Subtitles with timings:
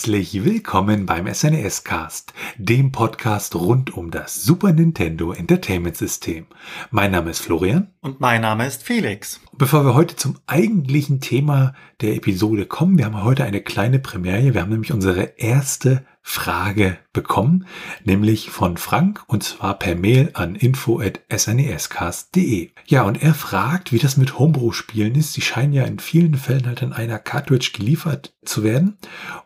[0.00, 6.46] Herzlich willkommen beim SNES Cast, dem Podcast rund um das Super Nintendo Entertainment System.
[6.90, 7.88] Mein Name ist Florian.
[8.00, 9.42] Und mein Name ist Felix.
[9.52, 14.54] Bevor wir heute zum eigentlichen Thema der Episode kommen, wir haben heute eine kleine Premiere.
[14.54, 17.66] Wir haben nämlich unsere erste Frage bekommen,
[18.04, 22.70] nämlich von Frank und zwar per Mail an info@snescast.de.
[22.86, 25.36] Ja, und er fragt, wie das mit Homebrew-Spielen ist.
[25.36, 28.98] Die scheinen ja in vielen Fällen halt in einer Cartridge geliefert zu werden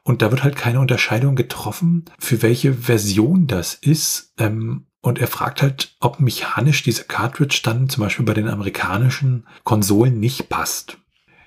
[0.02, 4.34] und da wird halt keine Unterscheidung getroffen, für welche Version das ist.
[4.38, 9.46] Ähm, und er fragt halt, ob mechanisch diese Cartridge dann zum Beispiel bei den amerikanischen
[9.62, 10.98] Konsolen nicht passt.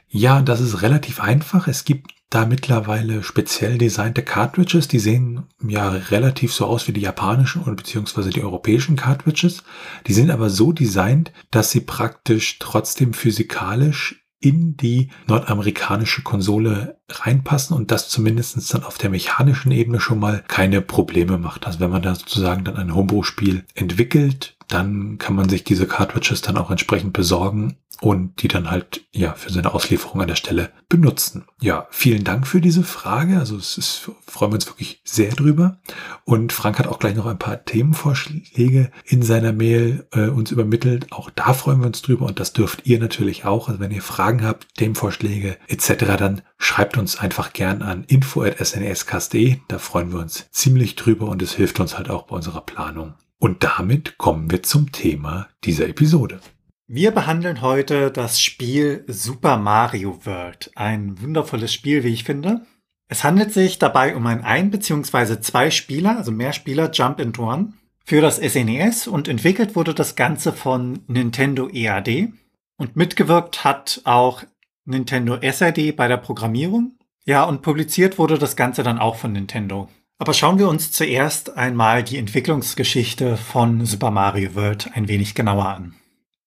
[0.08, 1.68] Ja, das ist relativ einfach.
[1.68, 7.02] Es gibt da mittlerweile speziell designte Cartridges, die sehen ja relativ so aus wie die
[7.02, 9.64] japanischen oder beziehungsweise die europäischen Cartridges.
[10.08, 17.76] Die sind aber so designt, dass sie praktisch trotzdem physikalisch in die nordamerikanische Konsole reinpassen
[17.76, 21.66] und das zumindest dann auf der mechanischen Ebene schon mal keine Probleme macht.
[21.66, 26.42] Also wenn man da sozusagen dann ein Homebrew-Spiel entwickelt, dann kann man sich diese Cartridges
[26.42, 30.72] dann auch entsprechend besorgen und die dann halt ja für seine Auslieferung an der Stelle
[30.88, 31.46] benutzen.
[31.62, 33.40] Ja, vielen Dank für diese Frage.
[33.40, 35.80] Also es ist, freuen wir uns wirklich sehr drüber.
[36.24, 41.12] Und Frank hat auch gleich noch ein paar Themenvorschläge in seiner Mail äh, uns übermittelt.
[41.12, 43.68] Auch da freuen wir uns drüber und das dürft ihr natürlich auch.
[43.68, 49.58] Also wenn ihr Fragen habt, Themenvorschläge etc., dann schreibt uns einfach gern an info@snscast.de.
[49.68, 53.16] Da freuen wir uns ziemlich drüber und es hilft uns halt auch bei unserer Planung.
[53.40, 56.40] Und damit kommen wir zum Thema dieser Episode.
[56.88, 60.72] Wir behandeln heute das Spiel Super Mario World.
[60.76, 62.66] Ein wundervolles Spiel, wie ich finde.
[63.10, 65.40] Es handelt sich dabei um ein ein bzw.
[65.40, 67.74] zwei Spieler, also mehr Spieler Jump into One
[68.04, 72.32] für das SNES e und entwickelt wurde das Ganze von Nintendo EAD
[72.78, 74.44] und mitgewirkt hat auch
[74.86, 76.98] Nintendo SRD bei der Programmierung.
[77.26, 79.90] Ja, und publiziert wurde das Ganze dann auch von Nintendo.
[80.20, 85.68] Aber schauen wir uns zuerst einmal die Entwicklungsgeschichte von Super Mario World ein wenig genauer
[85.68, 85.96] an.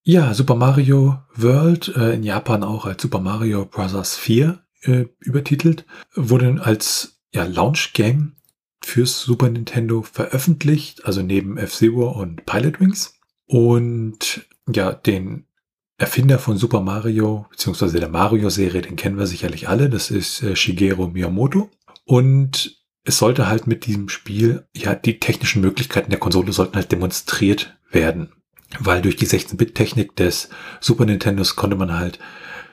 [0.03, 4.17] Ja, Super Mario World, äh, in Japan auch als Super Mario Bros.
[4.17, 8.37] 4 äh, übertitelt, wurde als ja, Launch Game
[8.83, 13.21] fürs Super Nintendo veröffentlicht, also neben F-Zero und Pilot Wings.
[13.47, 15.45] Und ja, den
[15.99, 20.57] Erfinder von Super Mario, beziehungsweise der Mario-Serie, den kennen wir sicherlich alle, das ist äh,
[20.57, 21.71] Shigeru Miyamoto.
[22.07, 26.93] Und es sollte halt mit diesem Spiel, ja, die technischen Möglichkeiten der Konsole sollten halt
[26.93, 28.33] demonstriert werden.
[28.79, 30.49] Weil durch die 16-Bit-Technik des
[30.81, 32.19] Super Nintendos konnte man halt,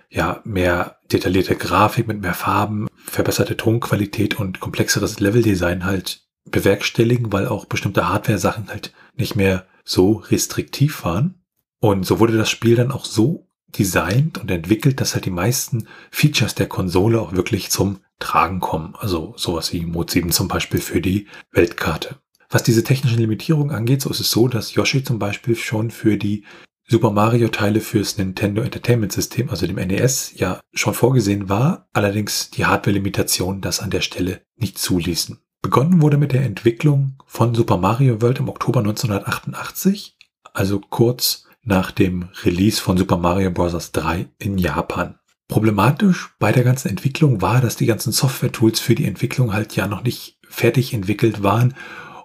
[0.10, 7.48] ja, mehr detaillierte Grafik mit mehr Farben, verbesserte Tonqualität und komplexeres Leveldesign halt bewerkstelligen, weil
[7.48, 11.42] auch bestimmte Hardware-Sachen halt nicht mehr so restriktiv waren.
[11.80, 15.88] Und so wurde das Spiel dann auch so designt und entwickelt, dass halt die meisten
[16.12, 18.96] Features der Konsole auch wirklich zum Tragen kommen.
[18.98, 22.18] Also sowas wie Mode 7 zum Beispiel für die Weltkarte.
[22.50, 26.18] Was diese technischen Limitierungen angeht, so ist es so, dass Yoshi zum Beispiel schon für
[26.18, 26.46] die
[26.90, 32.50] Super Mario Teile fürs Nintendo Entertainment System, also dem NES, ja schon vorgesehen war, allerdings
[32.50, 35.38] die Hardware-Limitationen das an der Stelle nicht zuließen.
[35.62, 40.16] Begonnen wurde mit der Entwicklung von Super Mario World im Oktober 1988,
[40.54, 43.92] also kurz nach dem Release von Super Mario Bros.
[43.92, 45.20] 3 in Japan.
[45.48, 49.88] Problematisch bei der ganzen Entwicklung war, dass die ganzen Software-Tools für die Entwicklung halt ja
[49.88, 51.74] noch nicht fertig entwickelt waren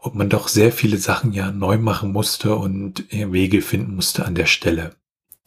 [0.00, 4.34] und man doch sehr viele Sachen ja neu machen musste und Wege finden musste an
[4.34, 4.97] der Stelle.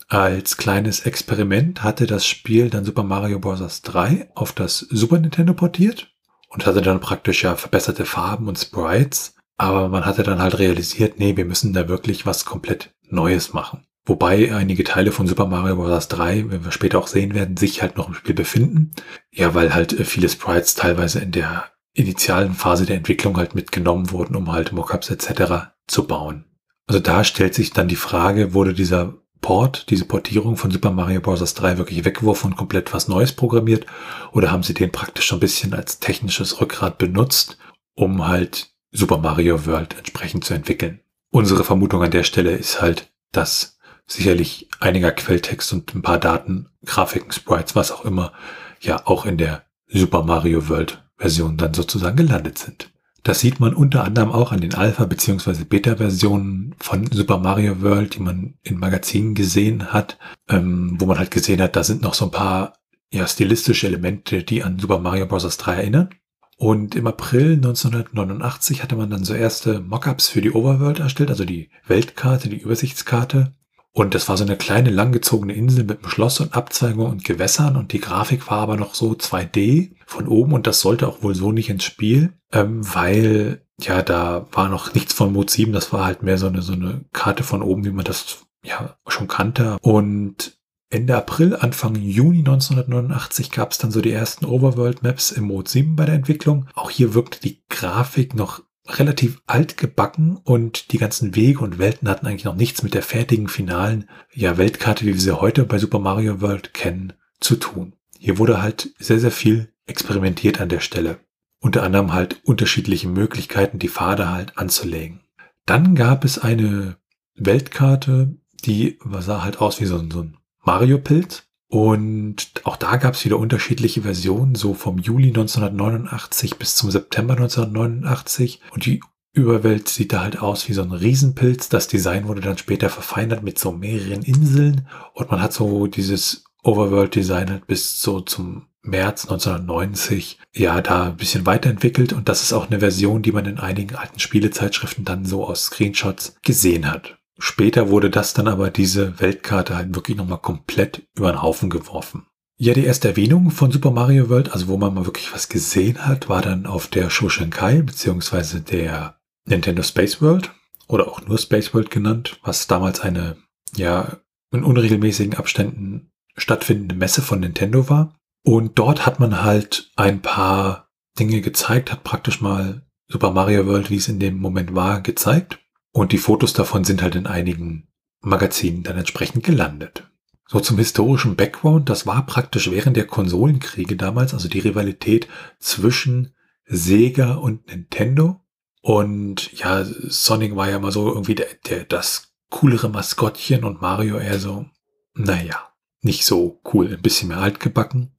[0.07, 3.81] Als kleines Experiment hatte das Spiel dann Super Mario Bros.
[3.81, 6.15] 3 auf das Super Nintendo portiert
[6.49, 11.19] und hatte dann praktisch ja verbesserte Farben und Sprites, aber man hatte dann halt realisiert,
[11.19, 13.85] nee, wir müssen da wirklich was komplett Neues machen.
[14.05, 16.07] Wobei einige Teile von Super Mario Bros.
[16.07, 18.91] 3, wenn wir später auch sehen werden, sich halt noch im Spiel befinden.
[19.31, 24.11] Ja, weil halt äh, viele Sprites teilweise in der initialen Phase der Entwicklung halt mitgenommen
[24.11, 25.71] wurden, um halt Mockups etc.
[25.87, 26.45] zu bauen.
[26.87, 31.21] Also da stellt sich dann die Frage, wurde dieser Port, diese Portierung von Super Mario
[31.21, 31.53] Bros.
[31.53, 33.85] 3 wirklich weggeworfen und komplett was Neues programmiert?
[34.33, 37.57] Oder haben sie den praktisch schon ein bisschen als technisches Rückgrat benutzt,
[37.95, 40.99] um halt Super Mario World entsprechend zu entwickeln?
[41.31, 43.74] Unsere Vermutung an der Stelle ist halt, dass
[44.07, 48.33] sicherlich einiger Quelltext und ein paar Daten, Grafiken, Sprites, was auch immer,
[48.79, 52.91] ja auch in der Super Mario World Version dann sozusagen gelandet sind.
[53.23, 55.63] Das sieht man unter anderem auch an den Alpha- bzw.
[55.63, 61.31] Beta-Versionen von Super Mario World, die man in Magazinen gesehen hat, ähm, wo man halt
[61.31, 62.73] gesehen hat, da sind noch so ein paar
[63.11, 65.57] ja, stilistische Elemente, die an Super Mario Bros.
[65.57, 66.09] 3 erinnern.
[66.57, 71.45] Und im April 1989 hatte man dann so erste Mockups für die Overworld erstellt, also
[71.45, 73.53] die Weltkarte, die Übersichtskarte
[73.97, 77.77] Und das war so eine kleine, langgezogene Insel mit einem Schloss und Abzweigung und Gewässern
[77.77, 81.33] und die Grafik war aber noch so 2D von oben und das sollte auch wohl
[81.33, 85.93] so nicht ins Spiel, ähm, weil ja, da war noch nichts von Mode 7, das
[85.93, 89.29] war halt mehr so eine, so eine Karte von oben, wie man das ja schon
[89.29, 89.77] kannte.
[89.81, 90.57] Und
[90.89, 95.95] Ende April, Anfang Juni 1989 gab es dann so die ersten Overworld-Maps im Mode 7
[95.95, 96.67] bei der Entwicklung.
[96.73, 102.07] Auch hier wirkte die Grafik noch relativ alt gebacken und die ganzen Wege und Welten
[102.07, 105.77] hatten eigentlich noch nichts mit der fertigen finalen ja, Weltkarte, wie wir sie heute bei
[105.79, 107.93] Super Mario World kennen, zu tun.
[108.19, 111.19] Hier wurde halt sehr, sehr viel experimentiert an der Stelle.
[111.59, 115.21] Unter anderem halt unterschiedliche Möglichkeiten, die Pfade halt anzulegen.
[115.65, 116.97] Dann gab es eine
[117.35, 121.44] Weltkarte, die sah halt aus wie so ein, so ein Mario-Pilz.
[121.67, 127.33] Und auch da gab es wieder unterschiedliche Versionen, so vom Juli 1989 bis zum September
[127.33, 128.61] 1989.
[128.71, 129.01] Und die
[129.33, 131.69] Überwelt sieht da halt aus wie so ein Riesenpilz.
[131.69, 134.87] Das Design wurde dann später verfeinert mit so mehreren Inseln.
[135.13, 141.17] Und man hat so dieses Overworld-Design halt bis so zum März 1990 ja da ein
[141.17, 142.13] bisschen weiterentwickelt.
[142.13, 145.65] Und das ist auch eine Version, die man in einigen alten Spielezeitschriften dann so aus
[145.65, 147.17] Screenshots gesehen hat.
[147.37, 152.27] Später wurde das dann aber diese Weltkarte halt wirklich nochmal komplett über den Haufen geworfen.
[152.57, 156.07] Ja, die erste Erwähnung von Super Mario World, also wo man mal wirklich was gesehen
[156.07, 160.51] hat, war dann auf der Shoshinkai, beziehungsweise der Nintendo Space World
[160.87, 163.35] oder auch nur Space World genannt, was damals eine,
[163.75, 164.17] ja,
[164.51, 168.15] in unregelmäßigen Abständen stattfindende Messe von Nintendo war.
[168.43, 170.89] Und dort hat man halt ein paar
[171.19, 175.59] Dinge gezeigt, hat praktisch mal Super Mario World, wie es in dem Moment war, gezeigt.
[175.95, 177.87] Und die Fotos davon sind halt in einigen
[178.19, 180.11] Magazinen dann entsprechend gelandet.
[180.45, 186.35] So zum historischen Background, das war praktisch während der Konsolenkriege damals, also die Rivalität zwischen
[186.65, 188.41] Sega und Nintendo.
[188.81, 194.17] Und ja, Sonic war ja mal so irgendwie der, der, das coolere Maskottchen und Mario
[194.17, 194.65] eher so,
[195.13, 195.71] naja,
[196.01, 198.13] nicht so cool, ein bisschen mehr altgebacken.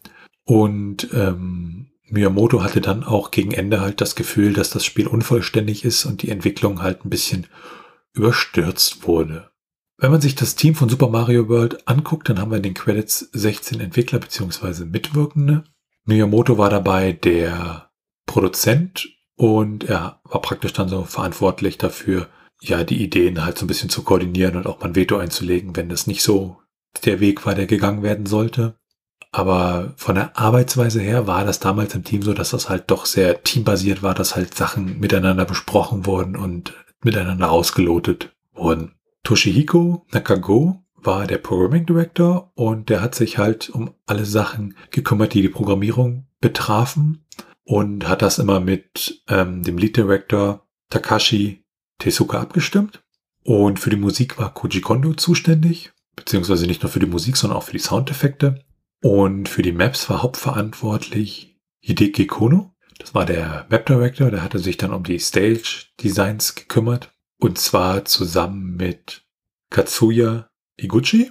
[0.45, 5.85] Und ähm, Miyamoto hatte dann auch gegen Ende halt das Gefühl, dass das Spiel unvollständig
[5.85, 7.47] ist und die Entwicklung halt ein bisschen
[8.13, 9.51] überstürzt wurde.
[9.99, 12.75] Wenn man sich das Team von Super Mario World anguckt, dann haben wir in den
[12.75, 14.85] Credits 16 Entwickler bzw.
[14.85, 15.65] Mitwirkende.
[16.05, 17.91] Miyamoto war dabei der
[18.27, 22.29] Produzent und er war praktisch dann so verantwortlich dafür,
[22.61, 25.77] ja, die Ideen halt so ein bisschen zu koordinieren und auch mal ein Veto einzulegen,
[25.77, 26.59] wenn das nicht so
[27.05, 28.79] der Weg war, der gegangen werden sollte.
[29.33, 33.05] Aber von der Arbeitsweise her war das damals im Team so, dass das halt doch
[33.05, 36.73] sehr teambasiert war, dass halt Sachen miteinander besprochen wurden und
[37.03, 38.93] miteinander ausgelotet wurden.
[39.25, 45.35] Toshihiko Nakago war der Programming Director und der hat sich halt um alle Sachen gekümmert,
[45.35, 47.25] die die Programmierung betrafen
[47.65, 51.65] und hat das immer mit ähm, dem Lead Director Takashi
[51.99, 53.03] Tezuka abgestimmt.
[53.43, 57.59] Und für die Musik war Koji Kondo zuständig, beziehungsweise nicht nur für die Musik, sondern
[57.59, 58.65] auch für die Soundeffekte.
[59.07, 62.75] Und für die Maps war hauptverantwortlich Hideki Kono.
[62.99, 67.13] Das war der Map Director, der hatte sich dann um die Stage Designs gekümmert.
[67.39, 69.23] Und zwar zusammen mit
[69.71, 71.31] Katsuya Iguchi.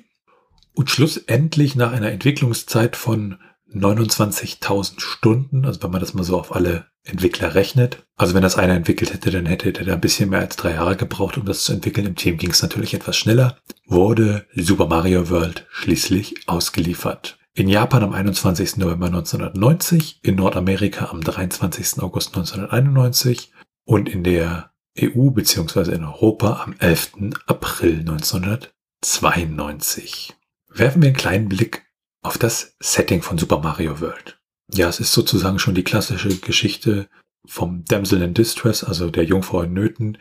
[0.72, 3.40] Und schlussendlich nach einer Entwicklungszeit von
[3.74, 8.06] 29.000 Stunden, also wenn man das mal so auf alle Entwickler rechnet.
[8.16, 10.96] Also wenn das einer entwickelt hätte, dann hätte er ein bisschen mehr als drei Jahre
[10.96, 12.08] gebraucht, um das zu entwickeln.
[12.08, 13.58] Im Team ging es natürlich etwas schneller.
[13.86, 17.38] Wurde Super Mario World schließlich ausgeliefert.
[17.58, 18.76] In Japan am 21.
[18.76, 22.04] November 1990, in Nordamerika am 23.
[22.04, 23.54] August 1991
[23.86, 25.94] und in der EU bzw.
[25.94, 27.32] in Europa am 11.
[27.46, 30.36] April 1992.
[30.68, 31.86] Werfen wir einen kleinen Blick
[32.22, 34.38] auf das Setting von Super Mario World.
[34.74, 37.08] Ja, es ist sozusagen schon die klassische Geschichte
[37.46, 40.18] vom Damsel in Distress, also der Jungfrau in Nöten,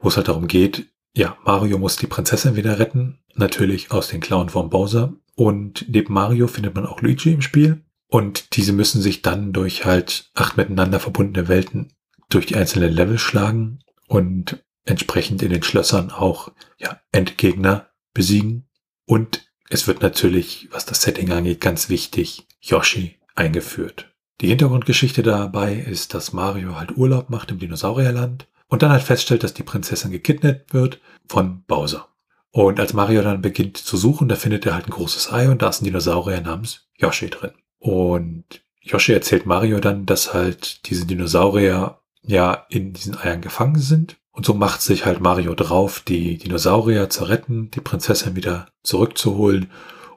[0.00, 4.20] wo es halt darum geht, ja, Mario muss die Prinzessin wieder retten, natürlich aus den
[4.20, 7.84] Klauen von Bowser, und neben Mario findet man auch Luigi im Spiel.
[8.08, 11.92] Und diese müssen sich dann durch halt acht miteinander verbundene Welten
[12.28, 18.68] durch die einzelnen Level schlagen und entsprechend in den Schlössern auch ja, Endgegner besiegen.
[19.06, 24.14] Und es wird natürlich, was das Setting angeht, ganz wichtig, Yoshi eingeführt.
[24.40, 29.42] Die Hintergrundgeschichte dabei ist, dass Mario halt Urlaub macht im Dinosaurierland und dann halt feststellt,
[29.42, 32.13] dass die Prinzessin gekidnappt wird von Bowser.
[32.54, 35.60] Und als Mario dann beginnt zu suchen, da findet er halt ein großes Ei und
[35.60, 37.50] da ist ein Dinosaurier namens Yoshi drin.
[37.80, 38.44] Und
[38.80, 44.18] Yoshi erzählt Mario dann, dass halt diese Dinosaurier ja in diesen Eiern gefangen sind.
[44.30, 49.72] Und so macht sich halt Mario drauf, die Dinosaurier zu retten, die Prinzessin wieder zurückzuholen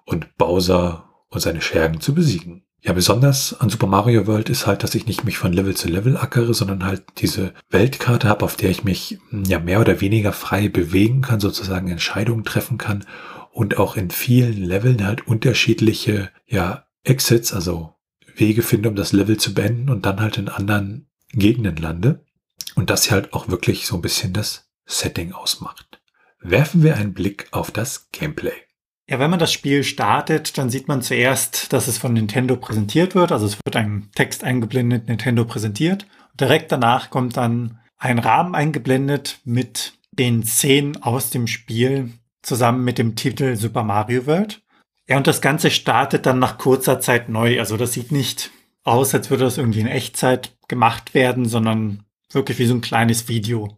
[0.06, 2.67] und Bowser und seine Schergen zu besiegen.
[2.82, 5.90] Ja, besonders an Super Mario World ist halt, dass ich nicht mich von Level zu
[5.90, 10.00] Level ackere, sondern halt diese Weltkarte habe, auf der ich mich hm, ja mehr oder
[10.00, 13.06] weniger frei bewegen kann, sozusagen Entscheidungen treffen kann
[13.52, 17.96] und auch in vielen Leveln halt unterschiedliche, ja, Exits, also
[18.36, 22.24] Wege finde, um das Level zu beenden und dann halt in anderen Gegenden lande.
[22.76, 26.00] Und das hier halt auch wirklich so ein bisschen das Setting ausmacht.
[26.40, 28.67] Werfen wir einen Blick auf das Gameplay.
[29.10, 33.16] Ja, wenn man das Spiel startet, dann sieht man zuerst, dass es von Nintendo präsentiert
[33.16, 33.32] wird.
[33.32, 36.06] Also es wird ein Text eingeblendet, Nintendo präsentiert.
[36.38, 42.12] Direkt danach kommt dann ein Rahmen eingeblendet mit den Szenen aus dem Spiel
[42.42, 44.62] zusammen mit dem Titel Super Mario World.
[45.08, 47.60] Ja, und das Ganze startet dann nach kurzer Zeit neu.
[47.60, 48.52] Also das sieht nicht
[48.84, 53.30] aus, als würde das irgendwie in Echtzeit gemacht werden, sondern wirklich wie so ein kleines
[53.30, 53.78] Video.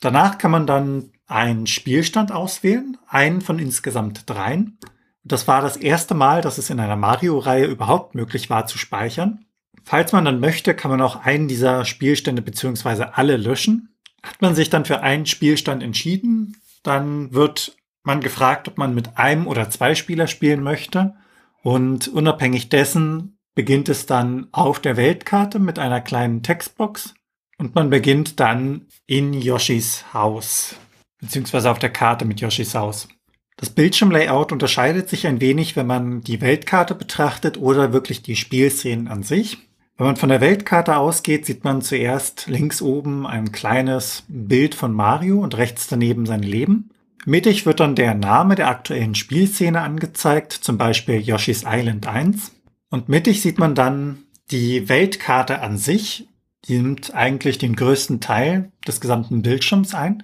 [0.00, 4.78] Danach kann man dann einen Spielstand auswählen, einen von insgesamt dreien.
[5.22, 9.44] Das war das erste Mal, dass es in einer Mario-Reihe überhaupt möglich war zu speichern.
[9.84, 13.94] Falls man dann möchte, kann man auch einen dieser Spielstände beziehungsweise alle löschen.
[14.22, 19.16] Hat man sich dann für einen Spielstand entschieden, dann wird man gefragt, ob man mit
[19.18, 21.14] einem oder zwei Spieler spielen möchte.
[21.62, 27.14] Und unabhängig dessen beginnt es dann auf der Weltkarte mit einer kleinen Textbox
[27.58, 30.76] und man beginnt dann in Yoshis Haus
[31.20, 33.08] beziehungsweise auf der Karte mit Yoshis Haus.
[33.56, 39.06] Das Bildschirmlayout unterscheidet sich ein wenig, wenn man die Weltkarte betrachtet oder wirklich die Spielszenen
[39.08, 39.58] an sich.
[39.98, 44.94] Wenn man von der Weltkarte ausgeht, sieht man zuerst links oben ein kleines Bild von
[44.94, 46.88] Mario und rechts daneben sein Leben.
[47.26, 52.52] Mittig wird dann der Name der aktuellen Spielszene angezeigt, zum Beispiel Yoshi's Island 1.
[52.88, 56.28] Und mittig sieht man dann die Weltkarte an sich.
[56.64, 60.22] Die nimmt eigentlich den größten Teil des gesamten Bildschirms ein.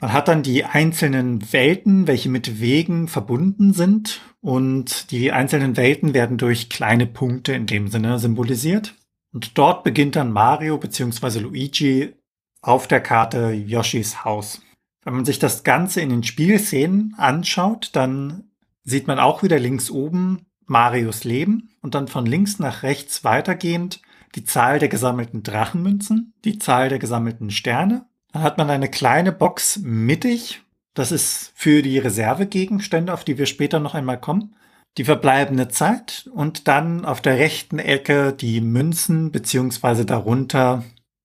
[0.00, 6.14] Man hat dann die einzelnen Welten, welche mit Wegen verbunden sind und die einzelnen Welten
[6.14, 8.94] werden durch kleine Punkte in dem Sinne symbolisiert.
[9.32, 11.40] Und dort beginnt dann Mario bzw.
[11.40, 12.14] Luigi
[12.62, 14.62] auf der Karte Yoshis Haus.
[15.04, 18.50] Wenn man sich das Ganze in den Spielszenen anschaut, dann
[18.84, 24.00] sieht man auch wieder links oben Marios Leben und dann von links nach rechts weitergehend
[24.34, 28.06] die Zahl der gesammelten Drachenmünzen, die Zahl der gesammelten Sterne
[28.38, 30.62] dann hat man eine kleine Box mittig.
[30.94, 34.54] Das ist für die Reservegegenstände, auf die wir später noch einmal kommen.
[34.96, 40.84] Die verbleibende Zeit und dann auf der rechten Ecke die Münzen beziehungsweise darunter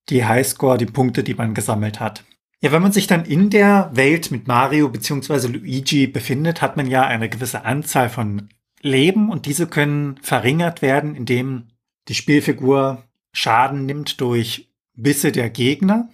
[0.09, 2.23] die Highscore, die Punkte, die man gesammelt hat.
[2.61, 6.87] Ja, wenn man sich dann in der Welt mit Mario beziehungsweise Luigi befindet, hat man
[6.87, 8.49] ja eine gewisse Anzahl von
[8.81, 11.67] Leben und diese können verringert werden, indem
[12.07, 13.03] die Spielfigur
[13.33, 16.09] Schaden nimmt durch Bisse der Gegner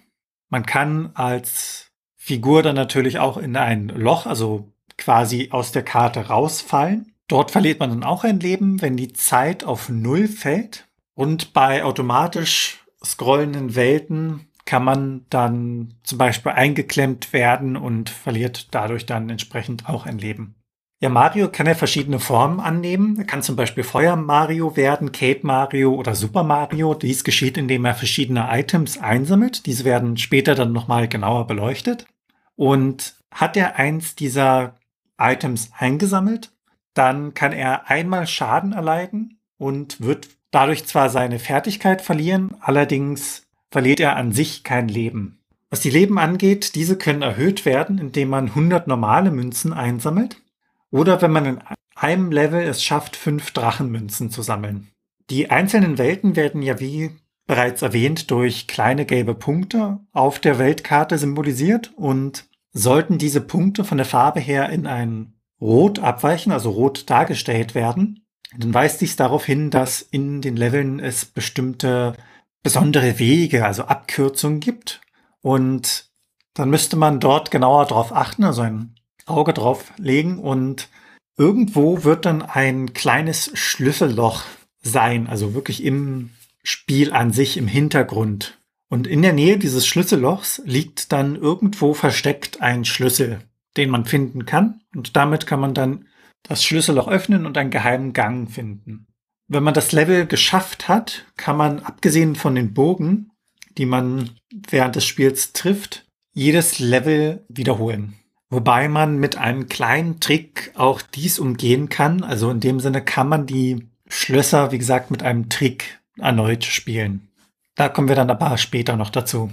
[0.50, 6.26] man kann als Figur dann natürlich auch in ein Loch, also quasi aus der Karte
[6.26, 7.14] rausfallen.
[7.28, 10.88] Dort verliert man dann auch ein Leben, wenn die Zeit auf Null fällt.
[11.14, 19.06] Und bei automatisch scrollenden Welten kann man dann zum Beispiel eingeklemmt werden und verliert dadurch
[19.06, 20.56] dann entsprechend auch ein Leben.
[21.02, 23.16] Ja, Mario kann ja verschiedene Formen annehmen.
[23.16, 26.92] Er kann zum Beispiel Feuer Mario werden, Cape Mario oder Super Mario.
[26.92, 29.64] Dies geschieht, indem er verschiedene Items einsammelt.
[29.64, 32.06] Diese werden später dann nochmal genauer beleuchtet.
[32.54, 34.74] Und hat er eins dieser
[35.18, 36.52] Items eingesammelt,
[36.94, 44.00] dann kann er einmal Schaden erleiden und wird dadurch zwar seine Fertigkeit verlieren, allerdings verliert
[44.00, 45.38] er an sich kein Leben.
[45.68, 50.42] Was die Leben angeht, diese können erhöht werden, indem man 100 normale Münzen einsammelt.
[50.90, 51.58] Oder wenn man in
[51.94, 54.88] einem Level es schafft, fünf Drachenmünzen zu sammeln.
[55.28, 57.10] Die einzelnen Welten werden ja wie
[57.46, 63.98] bereits erwähnt durch kleine gelbe Punkte auf der Weltkarte symbolisiert und sollten diese Punkte von
[63.98, 68.24] der Farbe her in ein Rot abweichen, also rot dargestellt werden,
[68.56, 72.16] dann weist dies darauf hin, dass in den Leveln es bestimmte
[72.62, 75.00] besondere Wege, also Abkürzungen gibt.
[75.40, 76.10] Und
[76.54, 78.96] dann müsste man dort genauer darauf achten, also ein
[79.30, 80.88] Auge drauf legen und
[81.36, 84.44] irgendwo wird dann ein kleines Schlüsselloch
[84.82, 86.30] sein, also wirklich im
[86.62, 88.58] Spiel an sich, im Hintergrund.
[88.88, 93.40] Und in der Nähe dieses Schlüssellochs liegt dann irgendwo versteckt ein Schlüssel,
[93.76, 94.80] den man finden kann.
[94.94, 96.06] Und damit kann man dann
[96.42, 99.06] das Schlüsselloch öffnen und einen geheimen Gang finden.
[99.46, 103.30] Wenn man das Level geschafft hat, kann man, abgesehen von den Bogen,
[103.78, 104.30] die man
[104.68, 108.14] während des Spiels trifft, jedes Level wiederholen.
[108.50, 112.24] Wobei man mit einem kleinen Trick auch dies umgehen kann.
[112.24, 117.28] Also in dem Sinne kann man die Schlösser, wie gesagt, mit einem Trick erneut spielen.
[117.76, 119.50] Da kommen wir dann aber später noch dazu.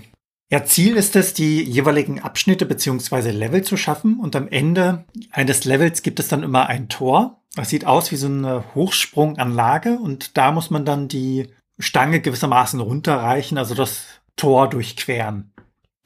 [0.50, 5.66] Ja, Ziel ist es, die jeweiligen Abschnitte beziehungsweise Level zu schaffen und am Ende eines
[5.66, 7.42] Levels gibt es dann immer ein Tor.
[7.56, 11.50] Das sieht aus wie so eine Hochsprunganlage und da muss man dann die
[11.80, 14.06] Stange gewissermaßen runterreichen, also das
[14.38, 15.51] Tor durchqueren.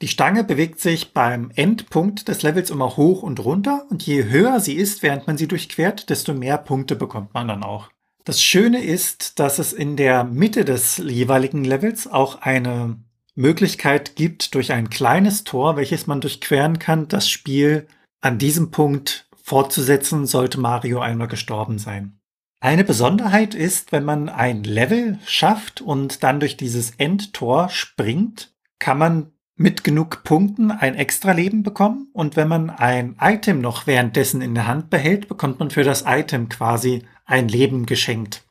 [0.02, 4.58] Die Stange bewegt sich beim Endpunkt des Levels immer hoch und runter und je höher
[4.58, 7.88] sie ist, während man sie durchquert, desto mehr Punkte bekommt man dann auch.
[8.24, 12.96] Das Schöne ist, dass es in der Mitte des jeweiligen Levels auch eine
[13.36, 17.86] Möglichkeit gibt, durch ein kleines Tor, welches man durchqueren kann, das Spiel
[18.20, 22.18] an diesem Punkt fortzusetzen, sollte Mario einmal gestorben sein.
[22.58, 28.98] Eine Besonderheit ist, wenn man ein Level schafft und dann durch dieses Endtor springt, kann
[28.98, 29.32] man
[29.62, 34.54] mit genug Punkten ein extra Leben bekommen und wenn man ein Item noch währenddessen in
[34.54, 38.44] der Hand behält, bekommt man für das Item quasi ein Leben geschenkt.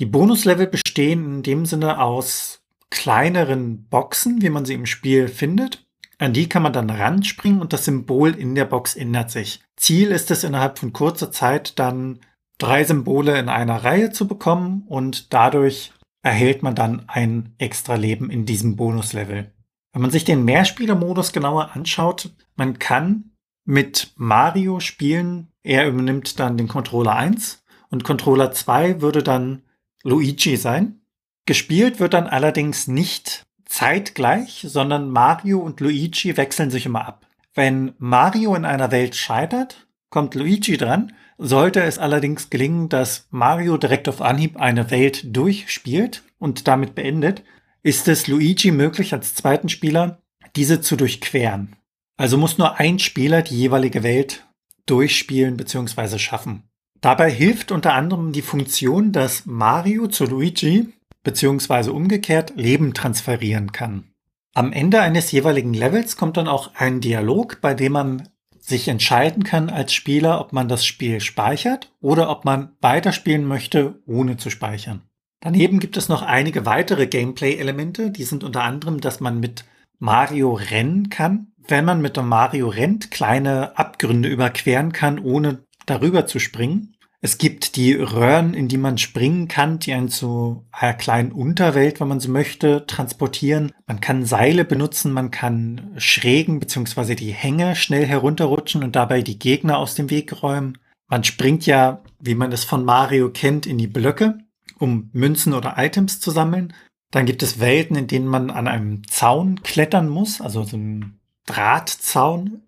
[0.00, 5.86] Die Bonuslevel bestehen in dem Sinne aus kleineren Boxen, wie man sie im Spiel findet.
[6.18, 9.62] An die kann man dann ranspringen und das Symbol in der Box ändert sich.
[9.76, 12.20] Ziel ist es innerhalb von kurzer Zeit dann
[12.58, 15.92] drei Symbole in einer Reihe zu bekommen und dadurch
[16.22, 19.52] erhält man dann ein extra Leben in diesem Bonuslevel.
[19.96, 23.30] Wenn man sich den Mehrspielermodus genauer anschaut, man kann
[23.64, 25.48] mit Mario spielen.
[25.62, 29.62] Er übernimmt dann den Controller 1 und Controller 2 würde dann
[30.02, 31.00] Luigi sein.
[31.46, 37.24] Gespielt wird dann allerdings nicht zeitgleich, sondern Mario und Luigi wechseln sich immer ab.
[37.54, 41.14] Wenn Mario in einer Welt scheitert, kommt Luigi dran.
[41.38, 47.44] Sollte es allerdings gelingen, dass Mario direkt auf Anhieb eine Welt durchspielt und damit beendet,
[47.86, 50.20] ist es Luigi möglich, als zweiten Spieler
[50.56, 51.76] diese zu durchqueren.
[52.16, 54.44] Also muss nur ein Spieler die jeweilige Welt
[54.86, 56.18] durchspielen bzw.
[56.18, 56.64] schaffen.
[57.00, 60.88] Dabei hilft unter anderem die Funktion, dass Mario zu Luigi
[61.22, 61.90] bzw.
[61.90, 64.10] umgekehrt Leben transferieren kann.
[64.52, 69.44] Am Ende eines jeweiligen Levels kommt dann auch ein Dialog, bei dem man sich entscheiden
[69.44, 74.50] kann als Spieler, ob man das Spiel speichert oder ob man weiterspielen möchte, ohne zu
[74.50, 75.05] speichern.
[75.46, 78.10] Daneben gibt es noch einige weitere Gameplay-Elemente.
[78.10, 79.64] Die sind unter anderem, dass man mit
[80.00, 81.52] Mario rennen kann.
[81.68, 86.96] Wenn man mit dem Mario rennt, kleine Abgründe überqueren kann, ohne darüber zu springen.
[87.20, 92.00] Es gibt die Röhren, in die man springen kann, die einen zu einer kleinen Unterwelt,
[92.00, 93.70] wenn man so möchte, transportieren.
[93.86, 97.14] Man kann Seile benutzen, man kann Schrägen bzw.
[97.14, 100.78] die Hänge schnell herunterrutschen und dabei die Gegner aus dem Weg räumen.
[101.06, 104.40] Man springt ja, wie man es von Mario kennt, in die Blöcke
[104.78, 106.72] um Münzen oder Items zu sammeln.
[107.10, 111.20] Dann gibt es Welten, in denen man an einem Zaun klettern muss, also so ein
[111.46, 112.62] Drahtzaun.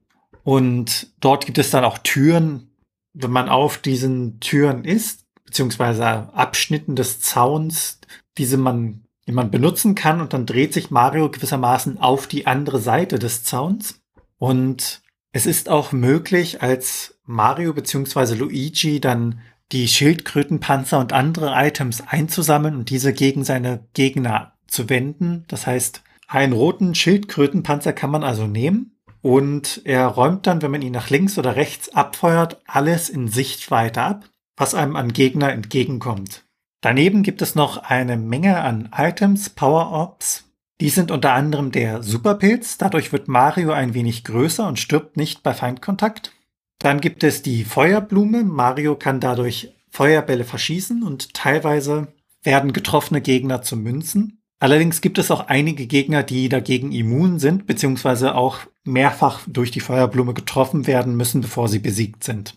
[0.45, 2.71] Und dort gibt es dann auch Türen.
[3.13, 8.01] Wenn man auf diesen Türen ist, beziehungsweise Abschnitten des Zauns,
[8.37, 12.79] diese man, die man benutzen kann, und dann dreht sich Mario gewissermaßen auf die andere
[12.79, 14.01] Seite des Zauns.
[14.39, 19.41] Und es ist auch möglich, als Mario beziehungsweise Luigi dann
[19.73, 25.45] die Schildkrötenpanzer und andere Items einzusammeln und diese gegen seine Gegner zu wenden.
[25.49, 30.83] Das heißt, einen roten Schildkrötenpanzer kann man also nehmen und er räumt dann, wenn man
[30.83, 34.25] ihn nach links oder rechts abfeuert, alles in Sichtweite ab,
[34.57, 36.45] was einem an Gegner entgegenkommt.
[36.81, 40.45] Daneben gibt es noch eine Menge an Items, Power-Ups.
[40.81, 45.43] Die sind unter anderem der Superpilz, dadurch wird Mario ein wenig größer und stirbt nicht
[45.43, 46.33] bei Feindkontakt.
[46.79, 48.45] Dann gibt es die Feuerblume.
[48.45, 52.09] Mario kann dadurch Feuerbälle verschießen und teilweise
[52.43, 54.41] werden getroffene Gegner zu Münzen.
[54.61, 59.81] Allerdings gibt es auch einige Gegner, die dagegen immun sind, beziehungsweise auch mehrfach durch die
[59.81, 62.57] Feuerblume getroffen werden müssen, bevor sie besiegt sind.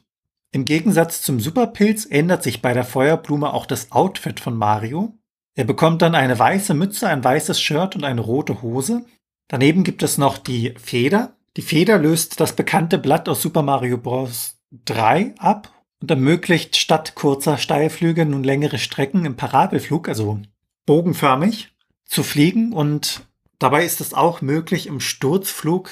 [0.51, 5.13] Im Gegensatz zum Superpilz ändert sich bei der Feuerblume auch das Outfit von Mario.
[5.55, 9.05] Er bekommt dann eine weiße Mütze, ein weißes Shirt und eine rote Hose.
[9.47, 11.37] Daneben gibt es noch die Feder.
[11.57, 14.57] Die Feder löst das bekannte Blatt aus Super Mario Bros.
[14.85, 20.39] 3 ab und ermöglicht statt kurzer Steilflüge nun längere Strecken im Parabelflug, also
[20.85, 21.73] bogenförmig,
[22.05, 23.27] zu fliegen und
[23.59, 25.89] dabei ist es auch möglich, im Sturzflug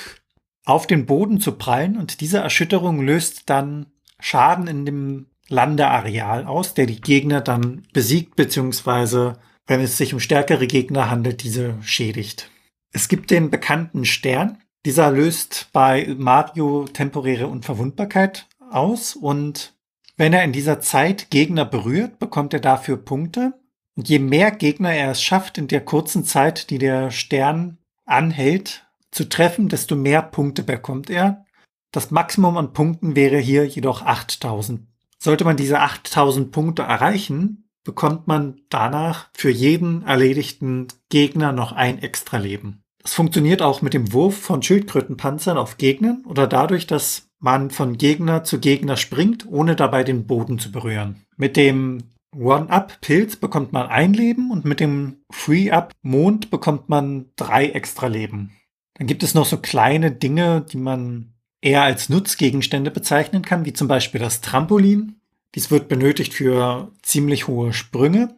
[0.63, 3.87] auf den Boden zu prallen und diese Erschütterung löst dann
[4.21, 10.19] Schaden in dem Landeareal aus, der die Gegner dann besiegt, beziehungsweise, wenn es sich um
[10.19, 12.49] stärkere Gegner handelt, diese schädigt.
[12.91, 19.73] Es gibt den bekannten Stern, dieser löst bei Mario temporäre Unverwundbarkeit aus und
[20.19, 23.53] wenn er in dieser Zeit Gegner berührt, bekommt er dafür Punkte.
[23.95, 28.85] Und je mehr Gegner er es schafft, in der kurzen Zeit, die der Stern anhält,
[29.11, 31.45] zu treffen, desto mehr Punkte bekommt er.
[31.91, 34.87] Das Maximum an Punkten wäre hier jedoch 8000.
[35.17, 41.99] Sollte man diese 8000 Punkte erreichen, bekommt man danach für jeden erledigten Gegner noch ein
[41.99, 42.83] extra Leben.
[43.09, 47.97] Es funktioniert auch mit dem Wurf von Schildkrötenpanzern auf Gegnern oder dadurch, dass man von
[47.97, 51.25] Gegner zu Gegner springt, ohne dabei den Boden zu berühren.
[51.35, 52.03] Mit dem
[52.37, 58.51] One-Up-Pilz bekommt man ein Leben und mit dem Free-Up-Mond bekommt man drei extra Leben.
[58.93, 63.73] Dann gibt es noch so kleine Dinge, die man eher als Nutzgegenstände bezeichnen kann, wie
[63.73, 65.15] zum Beispiel das Trampolin.
[65.55, 68.35] Dies wird benötigt für ziemlich hohe Sprünge.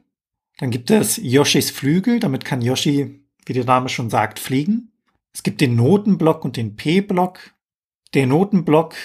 [0.59, 4.91] Dann gibt es Yoshis Flügel, damit kann Yoshi, wie der Name schon sagt, fliegen.
[5.33, 7.39] Es gibt den Notenblock und den P-Block.
[8.13, 8.95] Der Notenblock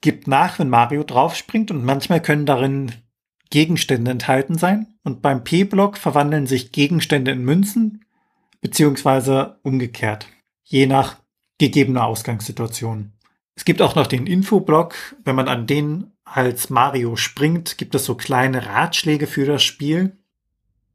[0.00, 2.92] gibt nach, wenn Mario draufspringt und manchmal können darin
[3.50, 4.86] Gegenstände enthalten sein.
[5.04, 8.04] Und beim P-Block verwandeln sich Gegenstände in Münzen,
[8.60, 10.26] beziehungsweise umgekehrt,
[10.64, 11.16] je nach
[11.58, 13.12] gegebener Ausgangssituation.
[13.54, 14.94] Es gibt auch noch den Infoblock.
[15.24, 20.16] Wenn man an den als Mario springt, gibt es so kleine Ratschläge für das Spiel.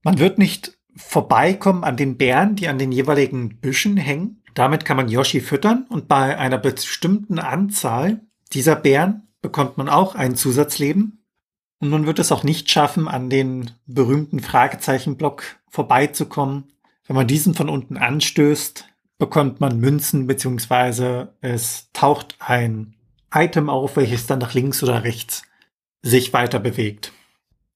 [0.04, 4.42] Man wird nicht vorbeikommen an den Bären, die an den jeweiligen Büschen hängen.
[4.54, 8.22] Damit kann man Yoshi füttern und bei einer bestimmten Anzahl
[8.54, 11.26] dieser Bären bekommt man auch ein Zusatzleben.
[11.80, 16.72] Und man wird es auch nicht schaffen, an den berühmten Fragezeichenblock vorbeizukommen.
[17.06, 22.96] Wenn man diesen von unten anstößt, bekommt man Münzen, beziehungsweise es taucht ein
[23.34, 25.44] Item auf, welches dann nach links oder rechts
[26.02, 27.12] sich weiter bewegt.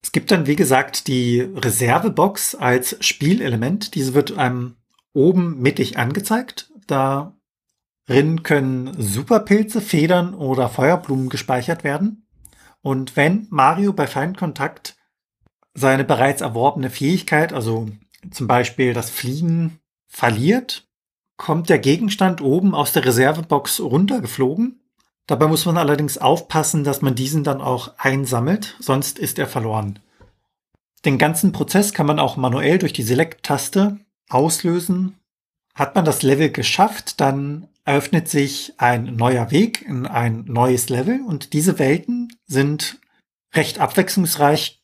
[0.02, 3.96] Es gibt dann, wie gesagt, die Reservebox als Spielelement.
[3.96, 4.78] Diese wird einem
[5.14, 6.72] oben mittig angezeigt.
[6.88, 12.28] Darin können Superpilze, Federn oder Feuerblumen gespeichert werden.
[12.82, 14.96] Und wenn Mario bei Feindkontakt
[15.74, 17.90] seine bereits erworbene Fähigkeit, also
[18.32, 20.88] zum Beispiel das Fliegen, verliert,
[21.38, 24.82] kommt der Gegenstand oben aus der Reservebox runtergeflogen.
[25.30, 30.00] Dabei muss man allerdings aufpassen, dass man diesen dann auch einsammelt, sonst ist er verloren.
[31.06, 35.20] Den ganzen Prozess kann man auch manuell durch die Select-Taste auslösen.
[35.76, 41.22] Hat man das Level geschafft, dann eröffnet sich ein neuer Weg in ein neues Level
[41.22, 43.00] und diese Welten sind
[43.54, 44.82] recht abwechslungsreich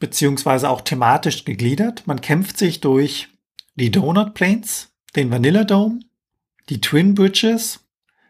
[0.00, 2.04] beziehungsweise auch thematisch gegliedert.
[2.08, 3.28] Man kämpft sich durch
[3.76, 6.00] die Donut Plains, den Vanilla Dome,
[6.68, 7.83] die Twin Bridges.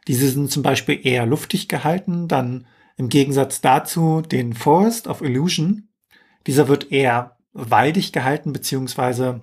[0.09, 2.29] Diese sind zum Beispiel eher luftig gehalten.
[2.29, 5.89] Dann im Gegensatz dazu den Forest of Illusion.
[6.47, 9.43] Dieser wird eher waldig gehalten, beziehungsweise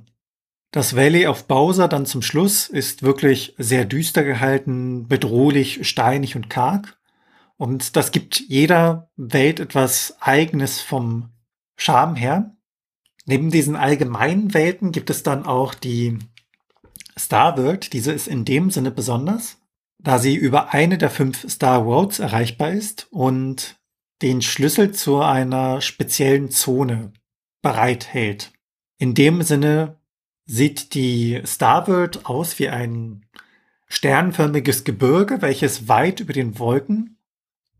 [0.72, 6.50] das Valley of Bowser dann zum Schluss ist wirklich sehr düster gehalten, bedrohlich, steinig und
[6.50, 6.98] karg.
[7.58, 11.30] Und das gibt jeder Welt etwas Eigenes vom
[11.76, 12.56] Charme her.
[13.26, 16.18] Neben diesen allgemeinen Welten gibt es dann auch die
[17.20, 17.92] Star World.
[17.92, 19.58] Diese ist in dem Sinne besonders,
[20.04, 23.80] da sie über eine der fünf Star Roads erreichbar ist und
[24.22, 27.14] den Schlüssel zu einer speziellen Zone
[27.62, 28.52] bereithält.
[28.98, 30.00] In dem Sinne
[30.46, 33.26] sieht die Star World aus wie ein
[33.88, 37.18] sternförmiges Gebirge, welches weit über den Wolken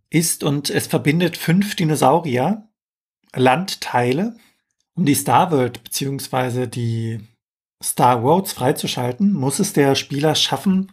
[0.10, 2.68] ist und es verbindet fünf Dinosaurier,
[3.34, 4.36] Landteile,
[4.94, 6.68] um die Star World bzw.
[6.68, 7.22] die
[7.82, 10.92] Star Roads freizuschalten, muss es der Spieler schaffen,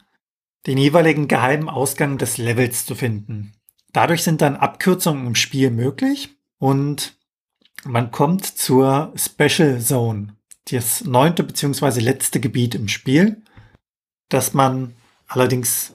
[0.68, 3.54] den jeweiligen geheimen Ausgang des Levels zu finden.
[3.94, 6.28] Dadurch sind dann Abkürzungen im Spiel möglich
[6.58, 7.16] und
[7.84, 10.36] man kommt zur Special Zone,
[10.70, 13.42] das neunte beziehungsweise letzte Gebiet im Spiel,
[14.28, 14.94] das man
[15.26, 15.94] allerdings,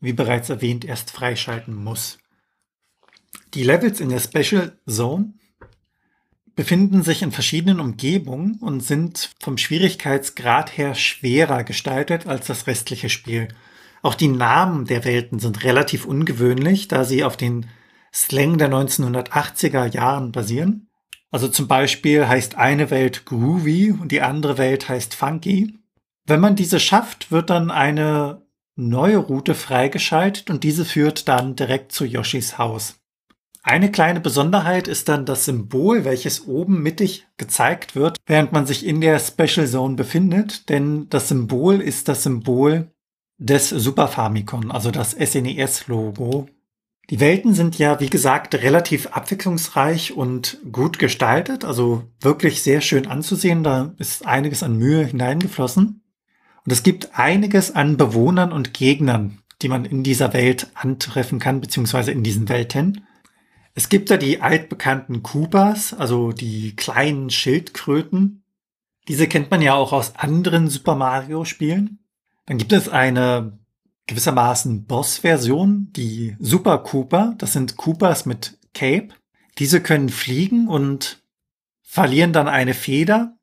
[0.00, 2.18] wie bereits erwähnt, erst freischalten muss.
[3.54, 5.32] Die Levels in der Special Zone
[6.56, 13.08] befinden sich in verschiedenen Umgebungen und sind vom Schwierigkeitsgrad her schwerer gestaltet als das restliche
[13.08, 13.48] Spiel.
[14.02, 17.66] Auch die Namen der Welten sind relativ ungewöhnlich, da sie auf den
[18.12, 20.88] Slang der 1980er Jahren basieren.
[21.30, 25.78] Also zum Beispiel heißt eine Welt Groovy und die andere Welt heißt Funky.
[26.26, 28.42] Wenn man diese schafft, wird dann eine
[28.74, 32.96] neue Route freigeschaltet und diese führt dann direkt zu Yoshis Haus.
[33.62, 38.86] Eine kleine Besonderheit ist dann das Symbol, welches oben mittig gezeigt wird, während man sich
[38.86, 42.90] in der Special Zone befindet, denn das Symbol ist das Symbol
[43.40, 46.48] des Super Famicom, also das SNES-Logo
[47.10, 53.08] die Welten sind ja, wie gesagt, relativ abwechslungsreich und gut gestaltet, also wirklich sehr schön
[53.08, 53.64] anzusehen.
[53.64, 56.02] Da ist einiges an Mühe hineingeflossen.
[56.64, 61.60] Und es gibt einiges an Bewohnern und Gegnern, die man in dieser Welt antreffen kann,
[61.60, 63.04] beziehungsweise in diesen Welten.
[63.74, 68.44] Es gibt da die altbekannten Kubas, also die kleinen Schildkröten.
[69.08, 71.98] Diese kennt man ja auch aus anderen Super Mario Spielen.
[72.50, 73.60] Dann gibt es eine
[74.08, 77.36] gewissermaßen Boss-Version, die Super Cooper.
[77.38, 79.10] Das sind Coopers mit Cape.
[79.58, 81.22] Diese können fliegen und
[81.80, 83.36] verlieren dann eine Feder,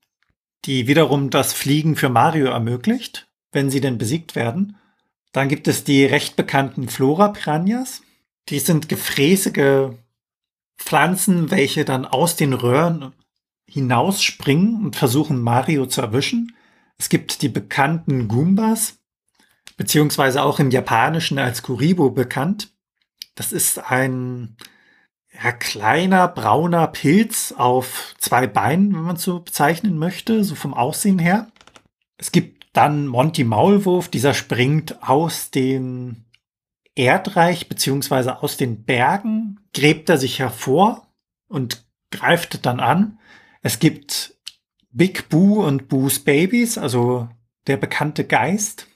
[0.65, 4.75] die wiederum das Fliegen für Mario ermöglicht, wenn sie denn besiegt werden.
[5.31, 8.01] Dann gibt es die recht bekannten Flora-Piranhas.
[8.49, 9.91] Die sind gefräßige
[10.77, 13.13] Pflanzen, welche dann aus den Röhren
[13.69, 16.56] hinausspringen und versuchen Mario zu erwischen.
[16.97, 18.99] Es gibt die bekannten Goombas,
[19.77, 22.73] beziehungsweise auch im Japanischen als Kuribo bekannt.
[23.35, 24.57] Das ist ein
[25.31, 31.19] ja, kleiner brauner Pilz auf zwei Beinen, wenn man so bezeichnen möchte, so vom Aussehen
[31.19, 31.47] her.
[32.17, 36.25] Es gibt dann Monty Maulwurf, dieser springt aus dem
[36.95, 41.07] Erdreich beziehungsweise aus den Bergen, gräbt er sich hervor
[41.47, 43.19] und greift dann an.
[43.61, 44.36] Es gibt
[44.91, 47.29] Big Boo und Boos Babies, also
[47.67, 48.87] der bekannte Geist.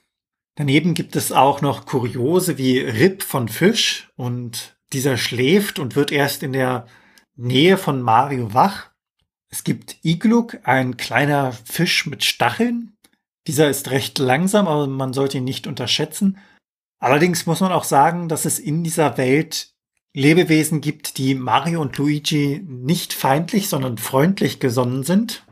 [0.56, 6.12] Daneben gibt es auch noch Kuriose wie Rip von Fisch und dieser schläft und wird
[6.12, 6.88] erst in der
[7.36, 8.92] Nähe von Mario wach.
[9.50, 12.96] Es gibt Igluk, ein kleiner Fisch mit Stacheln.
[13.48, 16.38] Dieser ist recht langsam, aber man sollte ihn nicht unterschätzen.
[17.00, 19.74] Allerdings muss man auch sagen, dass es in dieser Welt
[20.14, 25.46] Lebewesen gibt, die Mario und Luigi nicht feindlich, sondern freundlich gesonnen sind.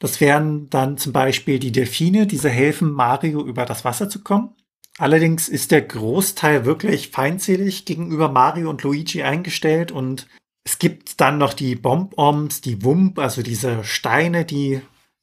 [0.00, 4.56] Das wären dann zum Beispiel die Delfine, diese helfen Mario über das Wasser zu kommen.
[4.98, 10.26] Allerdings ist der Großteil wirklich feindselig gegenüber Mario und Luigi eingestellt und
[10.64, 14.80] es gibt dann noch die Bomb-Oms, die Wump, also diese Steine, die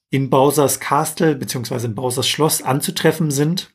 [0.09, 1.85] in Bowsers Castle bzw.
[1.85, 3.71] in Bowsers Schloss anzutreffen sind.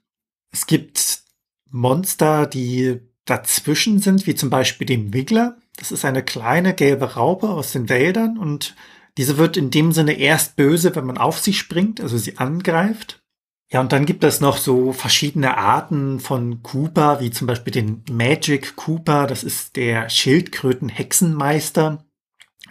[0.50, 1.22] Es gibt
[1.70, 5.56] Monster, die dazwischen sind, wie zum Beispiel den Wiggler.
[5.76, 8.74] Das ist eine kleine gelbe Raupe aus den Wäldern und
[9.18, 13.22] diese wird in dem Sinne erst böse, wenn man auf sie springt, also sie angreift.
[13.70, 18.05] Ja, und dann gibt es noch so verschiedene Arten von Cooper, wie zum Beispiel den
[18.11, 19.27] Magic Cooper.
[19.27, 22.05] Das ist der Schildkröten-Hexenmeister.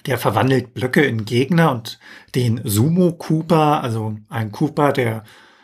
[0.05, 1.99] Der verwandelt Blöcke in Gegner und
[2.35, 5.23] den Sumo Cooper, also ein Cooper, der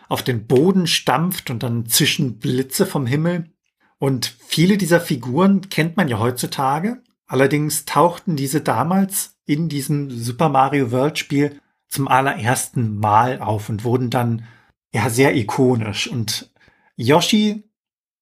[0.09, 3.51] auf den Boden stampft und dann zwischen Blitze vom Himmel.
[3.99, 7.03] Und viele dieser Figuren kennt man ja heutzutage.
[7.27, 13.83] Allerdings tauchten diese damals in diesem Super Mario World Spiel zum allerersten Mal auf und
[13.83, 14.45] wurden dann
[14.93, 16.07] ja sehr ikonisch.
[16.07, 16.51] Und
[16.95, 17.63] Yoshi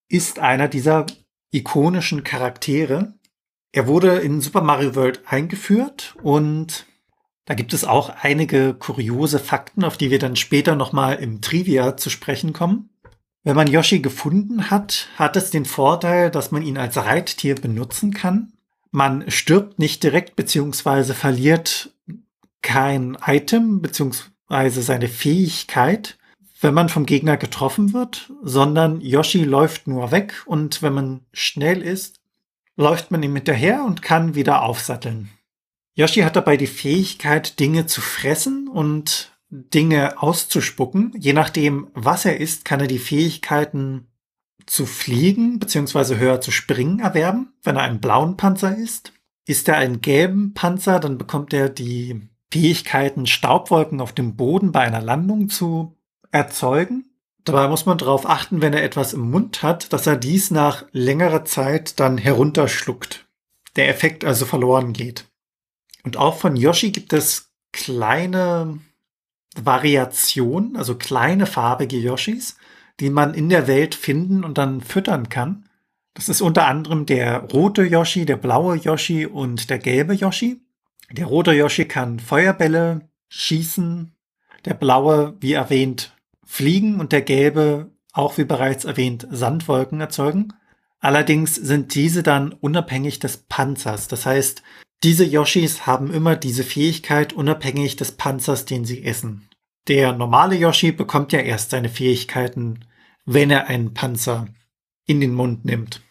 [0.08, 1.06] ist einer dieser
[1.52, 3.16] ikonischen Charaktere.
[3.74, 6.86] Er wurde in Super Mario World eingeführt und
[7.46, 11.98] da gibt es auch einige kuriose Fakten, auf die wir dann später nochmal im Trivia
[11.98, 12.90] zu sprechen kommen.
[13.44, 18.12] Wenn man Yoshi gefunden hat, hat es den Vorteil, dass man ihn als Reittier benutzen
[18.12, 18.54] kann.
[18.95, 21.91] Man stirbt nicht direkt beziehungsweise verliert
[22.62, 26.17] kein Item beziehungsweise seine Fähigkeit
[26.62, 31.81] wenn man vom Gegner getroffen wird, sondern Yoshi läuft nur weg und wenn man schnell
[31.81, 32.21] ist,
[32.75, 35.29] läuft man ihm hinterher und kann wieder aufsatteln.
[35.93, 41.13] Yoshi hat dabei die Fähigkeit, Dinge zu fressen und Dinge auszuspucken.
[41.17, 44.08] Je nachdem, was er ist, kann er die Fähigkeiten
[44.65, 46.17] zu fliegen bzw.
[46.17, 47.54] höher zu springen erwerben.
[47.63, 49.13] Wenn er einen blauen Panzer ist,
[49.45, 54.82] ist er einen gelben Panzer, dann bekommt er die Fähigkeiten, Staubwolken auf dem Boden bei
[54.82, 55.97] einer Landung zu
[56.32, 57.06] erzeugen.
[57.43, 60.86] Dabei muss man darauf achten, wenn er etwas im Mund hat, dass er dies nach
[60.91, 63.28] längerer Zeit dann herunterschluckt.
[63.75, 65.25] Der Effekt also verloren geht.
[66.04, 68.80] Und auch von Yoshi gibt es kleine
[69.56, 72.58] Variationen, also kleine farbige Yoshis,
[72.99, 75.67] die man in der Welt finden und dann füttern kann.
[76.13, 80.62] Das ist unter anderem der rote Yoshi, der blaue Yoshi und der gelbe Yoshi.
[81.12, 84.15] Der rote Yoshi kann Feuerbälle schießen,
[84.63, 90.53] der blaue, wie erwähnt, fliegen und der gelbe, auch wie bereits erwähnt, Sandwolken erzeugen.
[90.99, 94.08] Allerdings sind diese dann unabhängig des Panzers.
[94.08, 94.63] Das heißt,
[95.03, 99.49] diese Yoshis haben immer diese Fähigkeit unabhängig des Panzers, den sie essen.
[99.88, 102.86] Der normale Yoshi bekommt ja erst seine Fähigkeiten,
[103.26, 104.48] wenn er einen Panzer
[105.06, 106.02] in den Mund nimmt.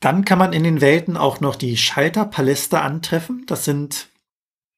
[0.00, 3.44] Dann kann man in den Welten auch noch die Schalterpaläste antreffen.
[3.46, 4.08] Das sind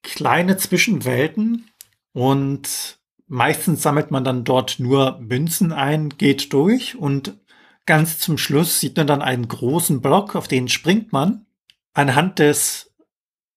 [0.02, 1.70] kleine Zwischenwelten
[2.12, 3.00] und
[3.32, 7.38] Meistens sammelt man dann dort nur Münzen ein, geht durch und
[7.86, 11.46] ganz zum Schluss sieht man dann einen großen Block, auf den springt man.
[11.94, 12.92] Anhand des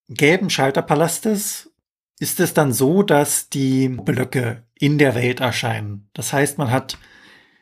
[0.09, 1.71] gelben Schalterpalastes
[2.19, 6.09] ist es dann so, dass die Blöcke in der Welt erscheinen.
[6.11, 6.97] Das heißt, man hat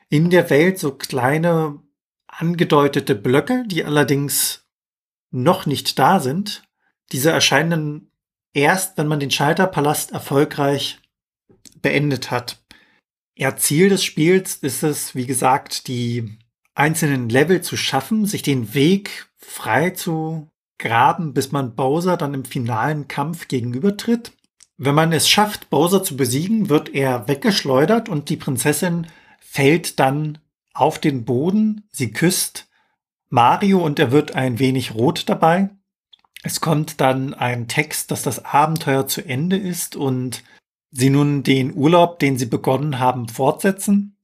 [0.10, 1.80] in der Welt so kleine
[2.26, 4.68] angedeutete Blöcke, die allerdings
[5.30, 6.64] noch nicht da sind.
[7.12, 8.12] Diese erscheinen
[8.54, 11.00] erst, wenn man den Schalterpalast erfolgreich
[11.84, 12.60] beendet hat.
[13.38, 16.40] Ja, Ziel des Spiels ist es, wie gesagt, die
[16.74, 22.46] einzelnen Level zu schaffen, sich den Weg frei zu graben, bis man Bowser dann im
[22.46, 24.32] finalen Kampf gegenübertritt.
[24.84, 29.06] Wenn man es schafft, Bowser zu besiegen, wird er weggeschleudert und die Prinzessin
[29.40, 30.40] fällt dann
[30.74, 31.88] auf den Boden.
[31.92, 32.68] Sie küsst
[33.30, 35.70] Mario und er wird ein wenig rot dabei.
[36.42, 40.44] Es kommt dann ein Text, dass das Abenteuer zu Ende ist und
[40.90, 44.18] sie nun den Urlaub, den sie begonnen haben, fortsetzen.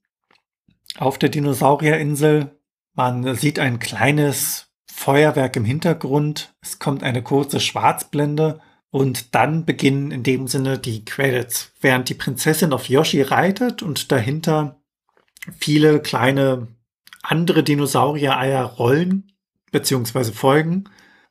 [0.97, 2.59] auf der Dinosaurierinsel.
[2.95, 6.55] Man sieht ein kleines Feuerwerk im Hintergrund.
[6.61, 8.59] Es kommt eine kurze Schwarzblende
[8.97, 14.11] und dann beginnen in dem Sinne die Credits, während die Prinzessin auf Yoshi reitet und
[14.11, 14.81] dahinter
[15.59, 16.67] viele kleine
[17.21, 19.31] andere Dinosaurier-Eier rollen
[19.71, 20.31] bzw.
[20.31, 20.85] folgen,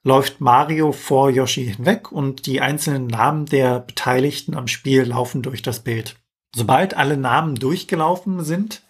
[0.04, 5.60] läuft Mario vor Yoshi hinweg und die einzelnen Namen der Beteiligten am Spiel laufen durch
[5.60, 6.14] das Bild.
[6.54, 8.82] Sobald alle Namen durchgelaufen sind,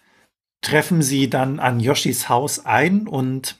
[0.61, 3.57] treffen sie dann an Yoshis Haus ein und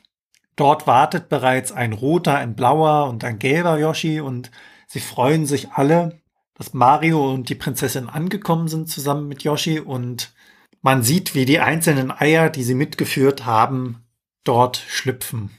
[0.56, 4.52] dort wartet bereits ein roter, ein blauer und ein gelber Yoshi und
[4.88, 6.20] sie freuen sich alle,
[6.56, 10.34] dass Mario und die Prinzessin angekommen sind zusammen mit Yoshi und
[10.82, 14.04] man sieht, wie die einzelnen Eier, die sie mitgeführt haben,
[14.44, 15.52] dort schlüpfen.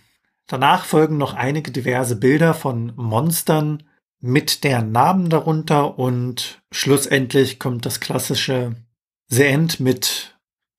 [0.46, 3.84] Danach folgen noch einige diverse Bilder von Monstern
[4.20, 8.74] mit deren Namen darunter und schlussendlich kommt das klassische
[9.28, 10.38] The End mit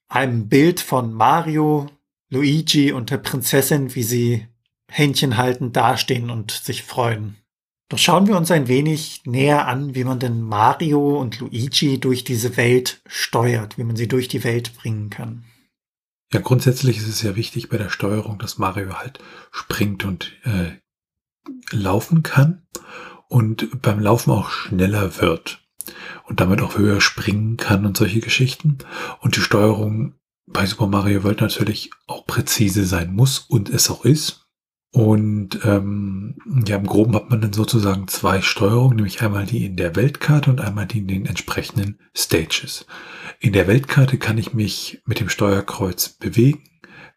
[0.10, 1.88] einem Bild von Mario,
[2.30, 4.48] Luigi und der Prinzessin, wie sie
[4.90, 7.39] Händchen haltend dastehen und sich freuen.
[7.90, 12.24] Doch schauen wir uns ein wenig näher an, wie man denn Mario und Luigi durch
[12.24, 15.44] diese Welt steuert, wie man sie durch die Welt bringen kann.
[16.32, 19.18] Ja, grundsätzlich ist es ja wichtig bei der Steuerung, dass Mario halt
[19.52, 20.74] springt und äh,
[21.72, 22.68] laufen kann
[23.28, 25.60] und beim Laufen auch schneller wird
[26.26, 28.78] und damit auch höher springen kann und solche Geschichten.
[29.20, 30.14] Und die Steuerung
[30.46, 34.39] bei Super Mario World natürlich auch präzise sein muss und es auch ist.
[34.92, 39.76] Und ähm, ja, im Groben hat man dann sozusagen zwei Steuerungen, nämlich einmal die in
[39.76, 42.88] der Weltkarte und einmal die in den entsprechenden Stages.
[43.40, 46.64] In der Weltkarte kann ich mich mit dem Steuerkreuz bewegen,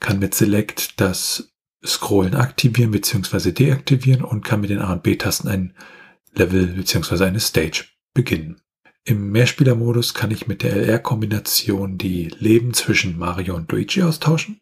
[0.01, 1.53] kann mit Select das
[1.85, 3.53] Scrollen aktivieren bzw.
[3.53, 5.75] deaktivieren und kann mit den A und B-Tasten ein
[6.35, 7.25] Level bzw.
[7.25, 8.61] eine Stage beginnen.
[9.05, 14.61] Im Mehrspielermodus kann ich mit der LR-Kombination die Leben zwischen Mario und Luigi austauschen.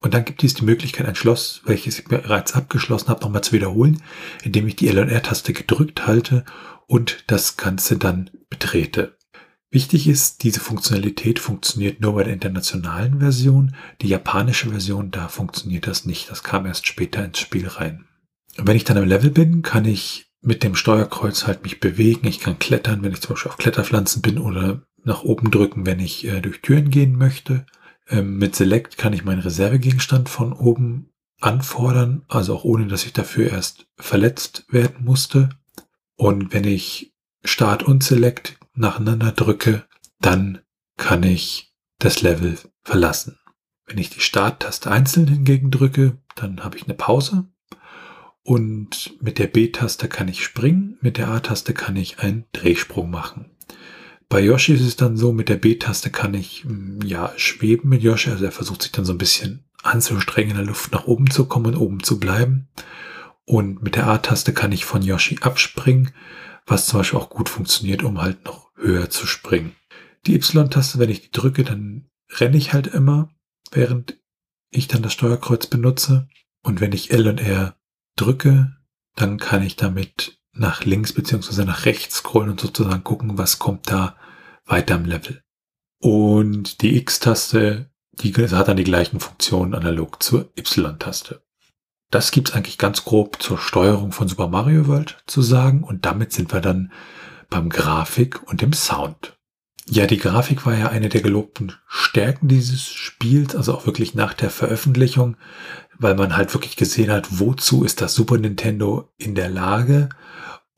[0.00, 3.52] Und dann gibt es die Möglichkeit, ein Schloss, welches ich bereits abgeschlossen habe, nochmal zu
[3.52, 4.02] wiederholen,
[4.42, 6.44] indem ich die L- und R-Taste gedrückt halte
[6.86, 9.16] und das Ganze dann betrete.
[9.70, 13.76] Wichtig ist, diese Funktionalität funktioniert nur bei der internationalen Version.
[14.00, 16.28] Die japanische Version, da funktioniert das nicht.
[16.28, 18.06] Das kam erst später ins Spiel rein.
[18.58, 22.26] Und wenn ich dann im Level bin, kann ich mit dem Steuerkreuz halt mich bewegen.
[22.26, 26.00] Ich kann klettern, wenn ich zum Beispiel auf Kletterpflanzen bin oder nach oben drücken, wenn
[26.00, 27.64] ich äh, durch Türen gehen möchte.
[28.10, 33.12] Ähm, mit Select kann ich meinen Reservegegenstand von oben anfordern, also auch ohne, dass ich
[33.12, 35.48] dafür erst verletzt werden musste.
[36.16, 39.84] Und wenn ich Start und Select nacheinander drücke,
[40.20, 40.58] dann
[40.96, 43.38] kann ich das Level verlassen.
[43.86, 47.48] Wenn ich die Starttaste einzeln hingegen drücke, dann habe ich eine Pause.
[48.42, 53.50] Und mit der B-Taste kann ich springen, mit der A-Taste kann ich einen Drehsprung machen.
[54.30, 58.00] Bei Yoshi ist es dann so, mit der B-Taste kann ich mm, ja schweben mit
[58.00, 61.28] Yoshi, also er versucht sich dann so ein bisschen anzustrengen in der Luft nach oben
[61.30, 62.68] zu kommen und oben zu bleiben.
[63.44, 66.12] Und mit der A-Taste kann ich von Yoshi abspringen,
[66.64, 69.74] was zum Beispiel auch gut funktioniert, um halt noch höher zu springen.
[70.28, 73.34] Die Y-Taste, wenn ich die drücke, dann renne ich halt immer,
[73.72, 74.16] während
[74.70, 76.28] ich dann das Steuerkreuz benutze.
[76.62, 77.74] Und wenn ich L und R
[78.14, 78.76] drücke,
[79.16, 83.90] dann kann ich damit nach links beziehungsweise nach rechts scrollen und sozusagen gucken, was kommt
[83.90, 84.16] da
[84.66, 85.42] weiter im Level.
[86.00, 91.42] Und die X-Taste, die hat dann die gleichen Funktionen analog zur Y-Taste.
[92.10, 96.32] Das gibt's eigentlich ganz grob zur Steuerung von Super Mario World zu sagen und damit
[96.32, 96.92] sind wir dann
[97.48, 99.36] beim Grafik und dem Sound.
[99.88, 104.34] Ja, die Grafik war ja eine der gelobten Stärken dieses Spiels, also auch wirklich nach
[104.34, 105.36] der Veröffentlichung,
[105.98, 110.08] weil man halt wirklich gesehen hat, wozu ist das Super Nintendo in der Lage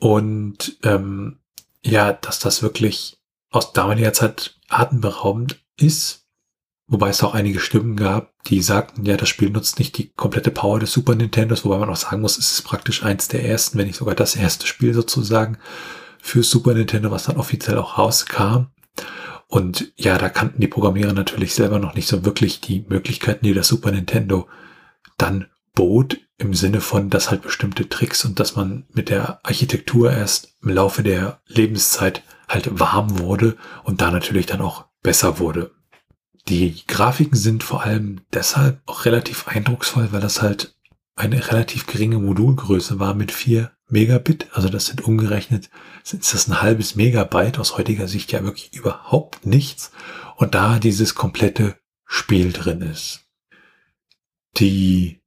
[0.03, 1.39] und ähm,
[1.85, 3.19] ja, dass das wirklich
[3.51, 6.23] aus damaliger Zeit atemberaubend ist
[6.93, 10.51] Wobei es auch einige Stimmen gab, die sagten, ja, das Spiel nutzt nicht die komplette
[10.51, 13.79] Power des Super Nintendos, wobei man auch sagen muss, es ist praktisch eins der ersten,
[13.79, 15.57] wenn nicht sogar das erste Spiel sozusagen
[16.21, 18.67] für Super Nintendo, was dann offiziell auch rauskam.
[19.47, 23.55] Und ja, da kannten die Programmierer natürlich selber noch nicht so wirklich die Möglichkeiten, die
[23.55, 24.47] das Super Nintendo
[25.17, 30.13] dann bot, im Sinne von, dass halt bestimmte Tricks und dass man mit der Architektur
[30.13, 35.73] erst im Laufe der Lebenszeit halt warm wurde und da natürlich dann auch besser wurde.
[36.49, 40.77] Die Grafiken sind vor allem deshalb auch relativ eindrucksvoll, weil das halt
[41.15, 44.49] eine relativ geringe Modulgröße war mit 4 Megabit.
[44.53, 45.71] Also das sind umgerechnet,
[46.03, 49.93] ist das ein halbes Megabyte, aus heutiger Sicht ja wirklich überhaupt nichts.
[50.37, 53.21] Und da dieses komplette Spiel drin ist.
[54.59, 55.22] Die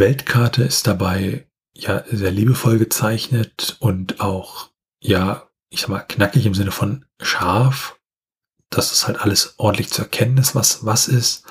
[0.00, 4.70] Weltkarte ist dabei ja sehr liebevoll gezeichnet und auch,
[5.00, 8.00] ja, ich sag mal, knackig im Sinne von scharf
[8.70, 11.44] das halt alles ordentlich zu erkennen ist, was was ist.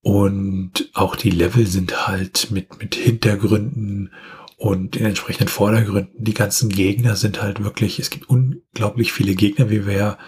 [0.00, 4.12] Und auch die Level sind halt mit, mit Hintergründen
[4.56, 6.24] und in entsprechenden Vordergründen.
[6.24, 10.18] Die ganzen Gegner sind halt wirklich, es gibt unglaublich viele Gegner, wie wir ja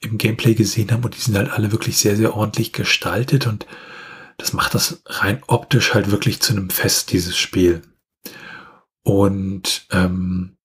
[0.00, 1.02] im Gameplay gesehen haben.
[1.02, 3.46] Und die sind halt alle wirklich sehr, sehr ordentlich gestaltet.
[3.46, 3.66] Und
[4.38, 7.82] das macht das rein optisch halt wirklich zu einem Fest, dieses Spiel.
[9.02, 10.56] Und ähm,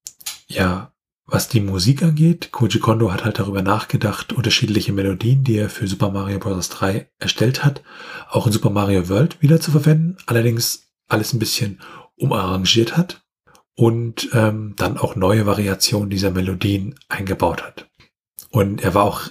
[0.47, 0.93] ja,
[1.25, 5.87] was die Musik angeht, Koji Kondo hat halt darüber nachgedacht, unterschiedliche Melodien, die er für
[5.87, 6.69] Super Mario Bros.
[6.69, 7.83] 3 erstellt hat,
[8.29, 10.17] auch in Super Mario World wieder zu verwenden.
[10.25, 11.79] Allerdings alles ein bisschen
[12.15, 13.21] umarrangiert hat
[13.75, 17.89] und ähm, dann auch neue Variationen dieser Melodien eingebaut hat.
[18.49, 19.29] Und er war auch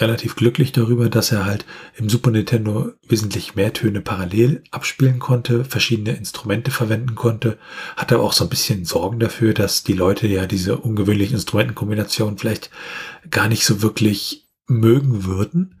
[0.00, 1.66] relativ glücklich darüber, dass er halt
[1.96, 7.58] im Super Nintendo wesentlich mehr Töne parallel abspielen konnte, verschiedene Instrumente verwenden konnte,
[7.96, 12.70] hatte auch so ein bisschen Sorgen dafür, dass die Leute ja diese ungewöhnlichen Instrumentenkombinationen vielleicht
[13.30, 15.80] gar nicht so wirklich mögen würden.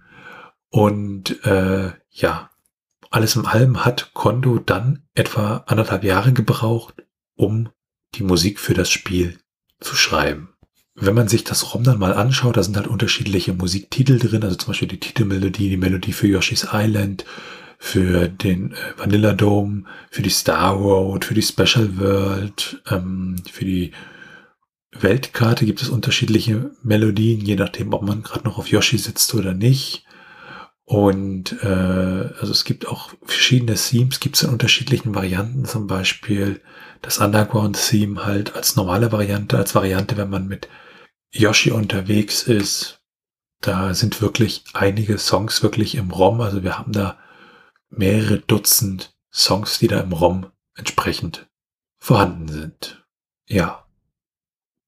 [0.68, 2.50] Und äh, ja,
[3.10, 7.02] alles im allem hat Kondo dann etwa anderthalb Jahre gebraucht,
[7.34, 7.68] um
[8.14, 9.38] die Musik für das Spiel
[9.80, 10.51] zu schreiben
[10.94, 14.56] wenn man sich das ROM dann mal anschaut, da sind halt unterschiedliche Musiktitel drin, also
[14.56, 17.24] zum Beispiel die Titelmelodie, die Melodie für Yoshi's Island,
[17.78, 23.64] für den äh, Vanilla Dome, für die Star Road, für die Special World, ähm, für
[23.64, 23.92] die
[24.92, 29.54] Weltkarte gibt es unterschiedliche Melodien, je nachdem, ob man gerade noch auf Yoshi sitzt oder
[29.54, 30.04] nicht.
[30.84, 36.60] Und äh, also es gibt auch verschiedene Themes, gibt es in unterschiedlichen Varianten, zum Beispiel
[37.00, 40.68] das Underground-Theme halt als normale Variante, als Variante, wenn man mit
[41.32, 43.00] Yoshi unterwegs ist.
[43.60, 46.40] Da sind wirklich einige Songs wirklich im ROM.
[46.40, 47.18] Also wir haben da
[47.90, 51.48] mehrere Dutzend Songs, die da im ROM entsprechend
[51.98, 53.04] vorhanden sind.
[53.48, 53.86] Ja.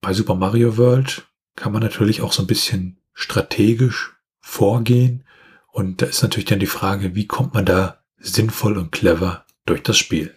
[0.01, 5.23] Bei Super Mario World kann man natürlich auch so ein bisschen strategisch vorgehen.
[5.71, 9.81] Und da ist natürlich dann die Frage, wie kommt man da sinnvoll und clever durch
[9.81, 10.35] das Spiel?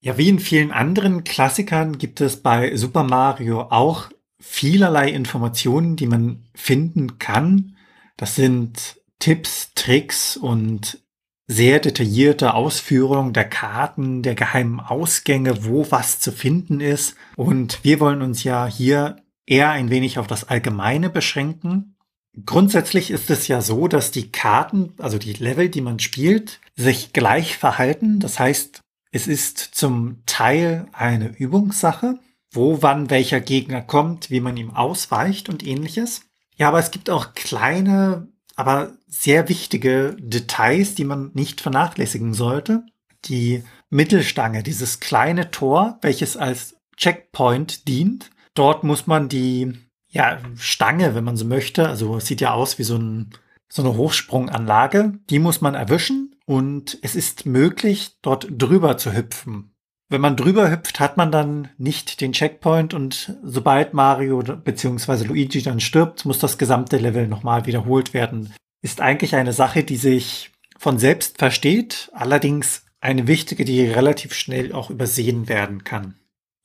[0.00, 6.06] Ja, wie in vielen anderen Klassikern gibt es bei Super Mario auch vielerlei Informationen, die
[6.06, 7.76] man finden kann.
[8.16, 11.00] Das sind Tipps, Tricks und
[11.46, 17.16] sehr detaillierte Ausführungen der Karten, der geheimen Ausgänge, wo was zu finden ist.
[17.36, 19.16] Und wir wollen uns ja hier
[19.46, 21.96] eher ein wenig auf das Allgemeine beschränken.
[22.44, 27.14] Grundsätzlich ist es ja so, dass die Karten, also die Level, die man spielt, sich
[27.14, 28.20] gleich verhalten.
[28.20, 32.18] Das heißt, es ist zum Teil eine Übungssache
[32.50, 36.22] wo wann welcher Gegner kommt, wie man ihm ausweicht und ähnliches.
[36.56, 42.84] Ja, aber es gibt auch kleine, aber sehr wichtige Details, die man nicht vernachlässigen sollte.
[43.26, 48.30] Die Mittelstange, dieses kleine Tor, welches als Checkpoint dient.
[48.54, 49.72] Dort muss man die
[50.08, 53.30] ja, Stange, wenn man so möchte, also es sieht ja aus wie so, ein,
[53.68, 59.74] so eine Hochsprunganlage, die muss man erwischen und es ist möglich, dort drüber zu hüpfen.
[60.10, 65.24] Wenn man drüber hüpft, hat man dann nicht den Checkpoint und sobald Mario bzw.
[65.24, 68.54] Luigi dann stirbt, muss das gesamte Level nochmal wiederholt werden.
[68.80, 74.72] Ist eigentlich eine Sache, die sich von selbst versteht, allerdings eine wichtige, die relativ schnell
[74.72, 76.14] auch übersehen werden kann.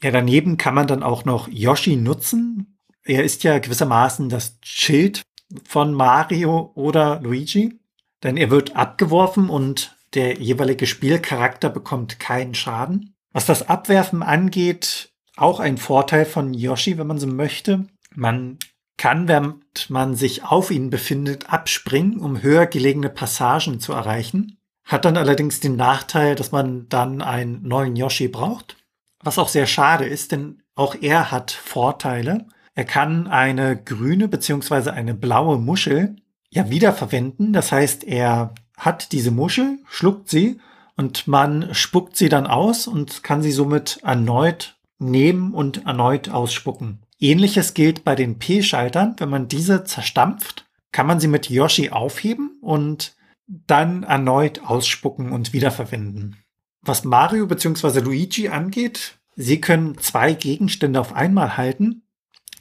[0.02, 2.78] Ja, daneben kann man dann auch noch Yoshi nutzen.
[3.04, 5.22] Er ist ja gewissermaßen das Schild
[5.66, 7.80] von Mario oder Luigi,
[8.24, 13.13] denn er wird abgeworfen und der jeweilige Spielcharakter bekommt keinen Schaden.
[13.34, 17.88] Was das Abwerfen angeht, auch ein Vorteil von Yoshi, wenn man so möchte.
[18.16, 18.60] Man
[18.98, 24.58] kann, während man sich auf ihn befindet, abspringen, um höher gelegene Passagen zu erreichen.
[24.86, 28.78] Hat dann allerdings den Nachteil, dass man dann einen neuen Yoshi braucht.
[29.24, 32.46] Was auch sehr schade ist, denn auch er hat Vorteile.
[32.76, 34.92] Er kann eine grüne bzw.
[34.92, 36.18] eine blaue Muschel
[36.50, 37.54] ja wiederverwenden.
[37.54, 40.60] Das heißt, er hat diese Muschel, schluckt sie
[40.96, 47.00] und man spuckt sie dann aus und kann sie somit erneut nehmen und erneut ausspucken.
[47.20, 49.16] Ähnliches gilt bei den P-Schaltern.
[49.18, 53.16] Wenn man diese zerstampft, kann man sie mit Yoshi aufheben und
[53.48, 56.38] dann erneut ausspucken und wiederverwenden.
[56.82, 58.00] Was Mario bzw.
[58.00, 62.04] Luigi angeht, sie können zwei Gegenstände auf einmal halten.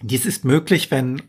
[0.00, 1.22] Dies ist möglich, wenn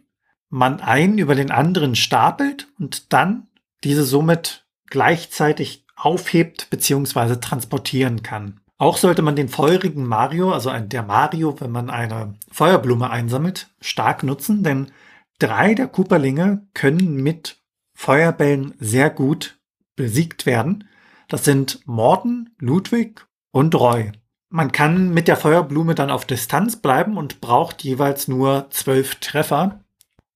[0.50, 3.48] man einen über den anderen stapelt und dann
[3.84, 7.38] diese somit gleichzeitig aufhebt bzw.
[7.38, 8.60] transportieren kann.
[8.78, 14.24] Auch sollte man den feurigen Mario, also der Mario, wenn man eine Feuerblume einsammelt, stark
[14.24, 14.92] nutzen, denn
[15.40, 17.62] drei der Cooperlinge können mit
[17.96, 19.60] Feuerbällen sehr gut
[19.96, 20.90] besiegt werden.
[21.30, 24.12] Das sind Morten, Ludwig und Roy.
[24.50, 29.80] Man kann mit der Feuerblume dann auf Distanz bleiben und braucht jeweils nur zwölf Treffer,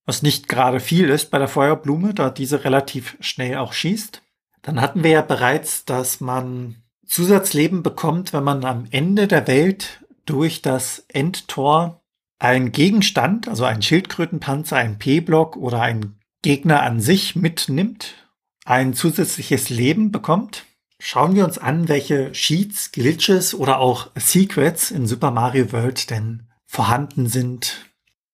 [0.06, 4.24] was nicht gerade viel ist bei der Feuerblume, da diese relativ schnell auch schießt.
[4.68, 10.04] Dann hatten wir ja bereits, dass man Zusatzleben bekommt, wenn man am Ende der Welt
[10.26, 12.02] durch das Endtor
[12.38, 18.16] ein Gegenstand, also ein Schildkrötenpanzer, ein P-Block oder ein Gegner an sich mitnimmt,
[18.66, 20.66] ein zusätzliches Leben bekommt.
[21.00, 26.50] Schauen wir uns an, welche Cheats, Glitches oder auch Secrets in Super Mario World denn
[26.66, 27.86] vorhanden sind.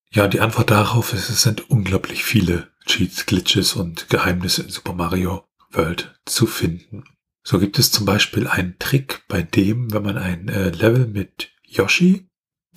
[0.10, 4.94] Ja, die Antwort darauf ist, es sind unglaublich viele Cheats, Glitches und Geheimnisse in Super
[4.94, 7.04] Mario World zu finden.
[7.44, 11.52] So gibt es zum Beispiel einen Trick, bei dem, wenn man ein äh, Level mit
[11.64, 12.30] Yoshi,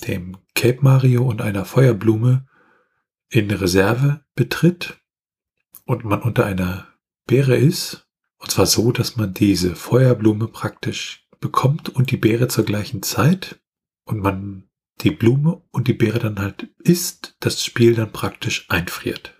[0.07, 2.47] dem Cape Mario und einer Feuerblume
[3.29, 4.99] in Reserve betritt
[5.85, 6.89] und man unter einer
[7.27, 12.65] Beere ist, und zwar so, dass man diese Feuerblume praktisch bekommt und die Beere zur
[12.65, 13.61] gleichen Zeit
[14.05, 14.69] und man
[15.03, 19.36] die Blume und die Beere dann halt isst, das Spiel dann praktisch einfriert.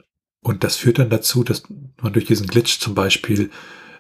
[0.47, 1.65] Und das führt dann dazu, dass
[2.01, 3.51] man durch diesen Glitch zum Beispiel,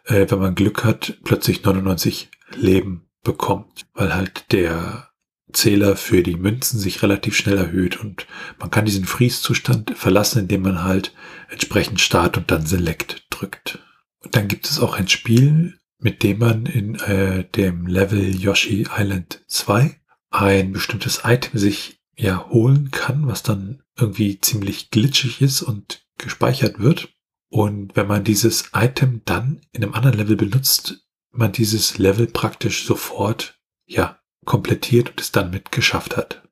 [0.04, 5.10] äh, wenn man Glück hat, plötzlich 99 Leben bekommt, weil halt der
[5.52, 8.28] Zähler für die Münzen sich relativ schnell erhöht und
[8.60, 11.12] man kann diesen Freeze-Zustand verlassen, indem man halt
[11.48, 13.80] entsprechend Start und dann Select drückt.
[14.20, 18.86] Und dann gibt es auch ein Spiel, mit dem man in äh, dem Level Yoshi
[18.96, 25.62] Island 2 ein bestimmtes Item sich ja holen kann, was dann irgendwie ziemlich glitschig ist
[25.62, 27.14] und gespeichert wird.
[27.48, 32.86] Und wenn man dieses Item dann in einem anderen Level benutzt, man dieses Level praktisch
[32.86, 36.42] sofort, ja, komplettiert und es dann mit geschafft hat.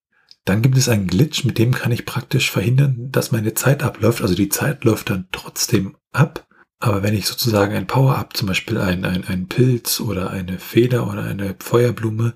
[0.45, 4.21] Dann gibt es einen Glitch, mit dem kann ich praktisch verhindern, dass meine Zeit abläuft.
[4.21, 6.47] Also die Zeit läuft dann trotzdem ab.
[6.81, 11.11] Aber wenn ich sozusagen ein Power-Up, zum Beispiel ein, ein, ein Pilz oder eine Feder
[11.11, 12.35] oder eine Feuerblume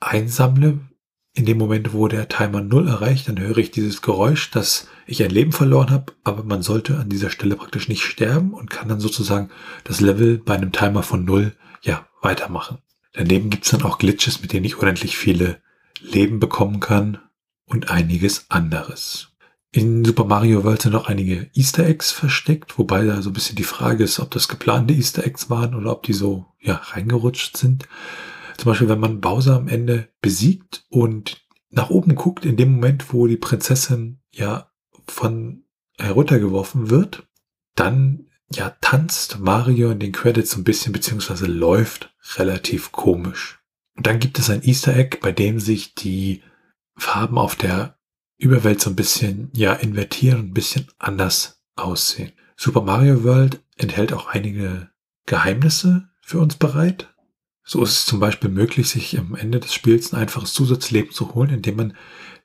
[0.00, 0.80] einsammle,
[1.36, 5.22] in dem Moment, wo der Timer null erreicht, dann höre ich dieses Geräusch, dass ich
[5.22, 8.88] ein Leben verloren habe, aber man sollte an dieser Stelle praktisch nicht sterben und kann
[8.88, 9.50] dann sozusagen
[9.84, 12.78] das Level bei einem Timer von null ja weitermachen.
[13.12, 15.60] Daneben gibt's dann auch Glitches, mit denen ich unendlich viele
[16.00, 17.18] Leben bekommen kann
[17.66, 19.28] und einiges anderes.
[19.72, 23.56] In Super Mario World sind noch einige Easter Eggs versteckt, wobei da so ein bisschen
[23.56, 27.58] die Frage ist, ob das geplante Easter Eggs waren oder ob die so ja reingerutscht
[27.58, 27.86] sind.
[28.56, 33.12] Zum Beispiel, wenn man Bowser am Ende besiegt und nach oben guckt, in dem Moment,
[33.12, 34.70] wo die Prinzessin ja
[35.06, 35.64] von
[35.98, 37.26] heruntergeworfen wird,
[37.74, 43.60] dann ja tanzt Mario in den Credits so ein bisschen, beziehungsweise läuft relativ komisch.
[43.96, 46.42] Und dann gibt es ein Easter Egg, bei dem sich die
[46.96, 47.98] Farben auf der
[48.38, 52.32] Überwelt so ein bisschen, ja, invertieren und ein bisschen anders aussehen.
[52.56, 54.90] Super Mario World enthält auch einige
[55.26, 57.14] Geheimnisse für uns bereit.
[57.68, 61.34] So ist es zum Beispiel möglich, sich am Ende des Spiels ein einfaches Zusatzleben zu
[61.34, 61.96] holen, indem man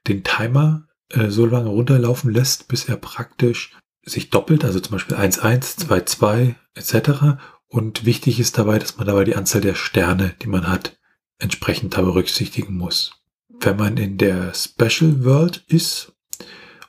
[0.07, 5.15] den Timer äh, so lange runterlaufen lässt, bis er praktisch sich doppelt, also zum Beispiel
[5.15, 7.39] 1-1, 2-2 etc.
[7.67, 10.97] Und wichtig ist dabei, dass man dabei die Anzahl der Sterne, die man hat,
[11.37, 13.21] entsprechend berücksichtigen muss.
[13.47, 16.13] Wenn man in der Special World ist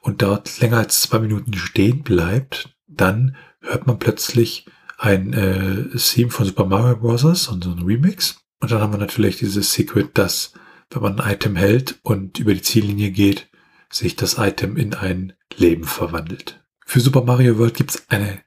[0.00, 4.66] und dort länger als zwei Minuten stehen bleibt, dann hört man plötzlich
[5.02, 7.48] ein äh, Theme von Super Mario Bros.
[7.48, 8.36] und so ein Remix.
[8.60, 10.52] Und dann haben wir natürlich dieses Secret, dass
[10.90, 13.48] wenn man ein Item hält und über die Ziellinie geht,
[13.90, 16.62] sich das Item in ein Leben verwandelt.
[16.86, 18.42] Für Super Mario World gibt es eine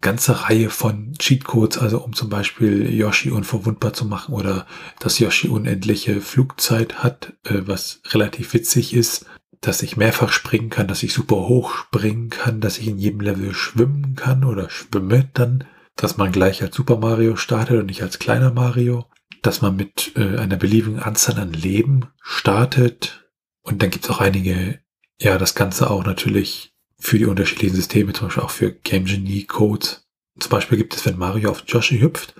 [0.00, 4.66] ganze Reihe von Cheatcodes, also um zum Beispiel Yoshi unverwundbar zu machen oder
[4.98, 9.26] dass Yoshi unendliche Flugzeit hat, äh, was relativ witzig ist,
[9.60, 13.20] dass ich mehrfach springen kann, dass ich super hoch springen kann, dass ich in jedem
[13.20, 15.64] Level schwimmen kann oder schwimme dann
[15.96, 19.06] dass man gleich als Super Mario startet und nicht als kleiner Mario,
[19.42, 23.28] dass man mit äh, einer beliebigen Anzahl an Leben startet.
[23.62, 24.80] Und dann gibt es auch einige,
[25.20, 29.44] ja, das Ganze auch natürlich für die unterschiedlichen Systeme, zum Beispiel auch für Game Genie
[29.44, 30.06] Codes.
[30.38, 32.34] Zum Beispiel gibt es, wenn Mario auf Joshi hüpft,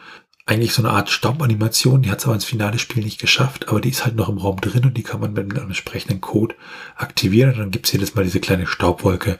[0.46, 3.80] eigentlich so eine Art Staubanimation, die hat es aber ins finale Spiel nicht geschafft, aber
[3.80, 6.56] die ist halt noch im Raum drin und die kann man mit einem entsprechenden Code
[6.96, 9.38] aktivieren und dann gibt es jedes Mal diese kleine Staubwolke,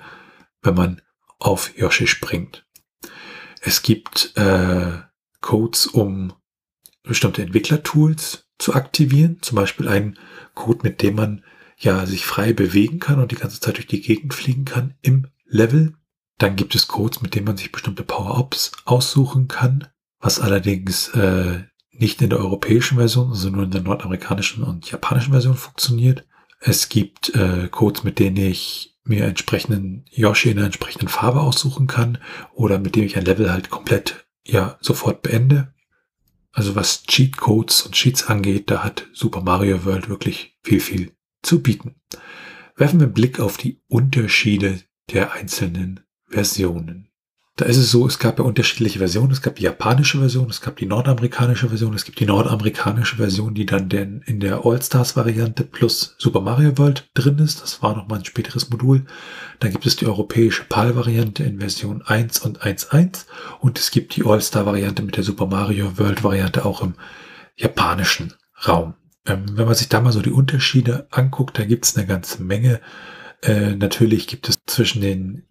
[0.62, 1.02] wenn man
[1.38, 2.64] auf Yoshi springt.
[3.64, 4.98] Es gibt äh,
[5.40, 6.32] Codes, um
[7.04, 9.38] bestimmte Entwicklertools zu aktivieren.
[9.40, 10.18] Zum Beispiel ein
[10.54, 11.44] Code, mit dem man
[11.78, 15.28] ja sich frei bewegen kann und die ganze Zeit durch die Gegend fliegen kann im
[15.46, 15.94] Level.
[16.38, 19.86] Dann gibt es Codes, mit denen man sich bestimmte Power-Ups aussuchen kann,
[20.18, 25.32] was allerdings äh, nicht in der europäischen Version, also nur in der nordamerikanischen und japanischen
[25.32, 26.26] Version funktioniert.
[26.58, 31.86] Es gibt äh, Codes, mit denen ich mir entsprechenden Yoshi in einer entsprechenden Farbe aussuchen
[31.86, 32.18] kann
[32.54, 35.72] oder mit dem ich ein Level halt komplett ja sofort beende.
[36.52, 41.12] Also was Cheat Codes und Cheats angeht, da hat Super Mario World wirklich viel, viel
[41.42, 41.94] zu bieten.
[42.76, 47.11] Werfen wir einen Blick auf die Unterschiede der einzelnen Versionen.
[47.56, 49.30] Da ist es so, es gab ja unterschiedliche Versionen.
[49.30, 53.52] Es gab die japanische Version, es gab die nordamerikanische Version, es gibt die nordamerikanische Version,
[53.52, 57.60] die dann denn in der All-Stars-Variante plus Super Mario World drin ist.
[57.60, 59.04] Das war nochmal ein späteres Modul.
[59.60, 63.26] Dann gibt es die europäische PAL-Variante in Version 1 und 1.1
[63.60, 66.94] und es gibt die All-Star-Variante mit der Super Mario World-Variante auch im
[67.56, 68.32] japanischen
[68.66, 68.94] Raum.
[69.26, 72.42] Ähm, wenn man sich da mal so die Unterschiede anguckt, da gibt es eine ganze
[72.42, 72.80] Menge.
[73.42, 75.44] Äh, natürlich gibt es zwischen den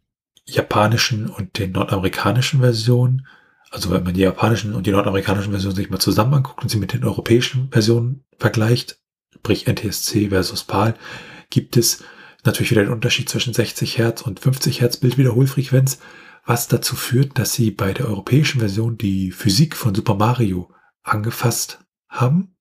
[0.45, 3.27] japanischen und den nordamerikanischen Versionen,
[3.69, 6.77] also wenn man die japanischen und die nordamerikanischen Versionen sich mal zusammen anguckt und sie
[6.77, 8.99] mit den europäischen Versionen vergleicht,
[9.33, 10.95] sprich NTSC versus PAL,
[11.49, 12.03] gibt es
[12.43, 15.99] natürlich wieder den Unterschied zwischen 60 Hertz und 50 Hertz Bildwiederholfrequenz,
[16.45, 20.71] was dazu führt, dass sie bei der europäischen Version die Physik von Super Mario
[21.03, 21.79] angefasst
[22.09, 22.55] haben,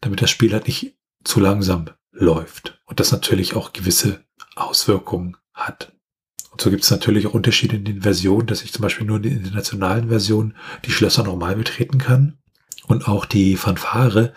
[0.00, 4.24] damit das Spiel halt nicht zu langsam läuft und das natürlich auch gewisse
[4.54, 5.93] Auswirkungen hat.
[6.54, 9.16] Und so gibt es natürlich auch Unterschiede in den Versionen, dass ich zum Beispiel nur
[9.16, 12.38] in der internationalen Version die Schlösser normal betreten kann.
[12.86, 14.32] Und auch die Fanfare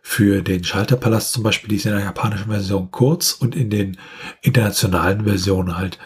[0.00, 3.96] für den Schalterpalast zum Beispiel, die ist in der japanischen Version kurz und in den
[4.42, 5.98] internationalen Versionen halt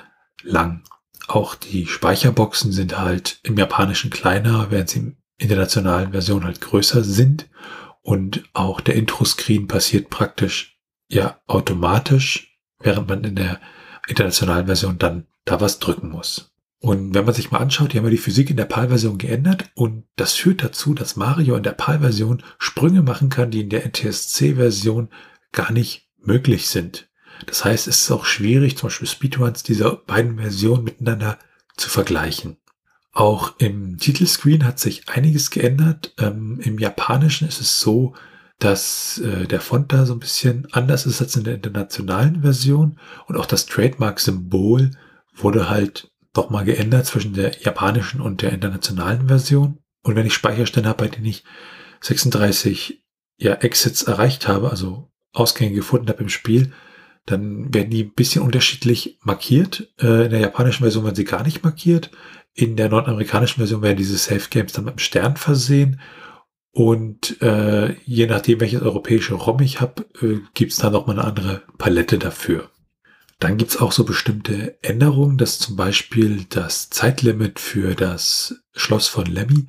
[0.42, 0.82] lang.
[1.28, 7.04] Auch die Speicherboxen sind halt im japanischen kleiner, während sie im internationalen Version halt größer
[7.04, 7.50] sind.
[8.00, 10.80] Und auch der Intro-Screen passiert praktisch
[11.10, 13.60] ja automatisch, während man in der
[14.08, 16.52] internationalen Version dann da was drücken muss.
[16.78, 19.70] Und wenn man sich mal anschaut, die haben ja die Physik in der PAL-Version geändert
[19.74, 23.84] und das führt dazu, dass Mario in der PAL-Version Sprünge machen kann, die in der
[23.84, 25.10] NTSC-Version
[25.52, 27.10] gar nicht möglich sind.
[27.46, 31.38] Das heißt, es ist auch schwierig, zum Beispiel Speedruns dieser beiden Versionen miteinander
[31.76, 32.56] zu vergleichen.
[33.12, 36.14] Auch im Titelscreen hat sich einiges geändert.
[36.18, 38.14] Ähm, Im Japanischen ist es so,
[38.58, 42.98] dass äh, der Font da so ein bisschen anders ist als in der internationalen Version
[43.26, 44.92] und auch das Trademark-Symbol
[45.34, 49.78] wurde halt doch mal geändert zwischen der japanischen und der internationalen Version.
[50.02, 51.44] Und wenn ich Speicherstände habe, bei denen ich
[52.00, 53.02] 36
[53.36, 56.72] ja, Exits erreicht habe, also Ausgänge gefunden habe im Spiel,
[57.26, 59.92] dann werden die ein bisschen unterschiedlich markiert.
[60.00, 62.10] Äh, in der japanischen Version werden sie gar nicht markiert.
[62.54, 66.00] In der nordamerikanischen Version werden diese Safe Games dann mit einem Stern versehen.
[66.72, 71.18] Und äh, je nachdem, welches europäische ROM ich habe, äh, gibt es da noch mal
[71.18, 72.70] eine andere Palette dafür.
[73.40, 79.24] Dann gibt's auch so bestimmte Änderungen, dass zum Beispiel das Zeitlimit für das Schloss von
[79.24, 79.66] Lemmy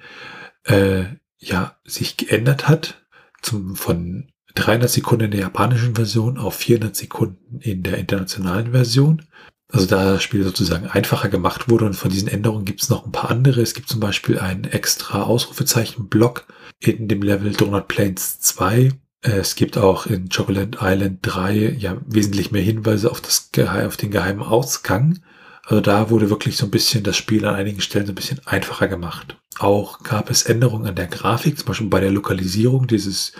[0.66, 1.06] äh,
[1.40, 3.02] ja sich geändert hat,
[3.42, 9.26] zum, von 300 Sekunden in der japanischen Version auf 400 Sekunden in der internationalen Version.
[9.70, 13.06] Also da das Spiel sozusagen einfacher gemacht wurde und von diesen Änderungen gibt es noch
[13.06, 13.62] ein paar andere.
[13.62, 16.46] Es gibt zum Beispiel einen extra Ausrufezeichen-Block
[16.80, 18.92] in dem Level Donut Plains 2,
[19.22, 23.52] es gibt auch in Chocolate Island 3 ja wesentlich mehr Hinweise auf, das,
[23.86, 25.20] auf den geheimen Ausgang.
[25.64, 28.42] Also da wurde wirklich so ein bisschen das Spiel an einigen Stellen so ein bisschen
[28.46, 29.38] einfacher gemacht.
[29.60, 33.34] Auch gab es Änderungen an der Grafik, zum Beispiel bei der Lokalisierung dieses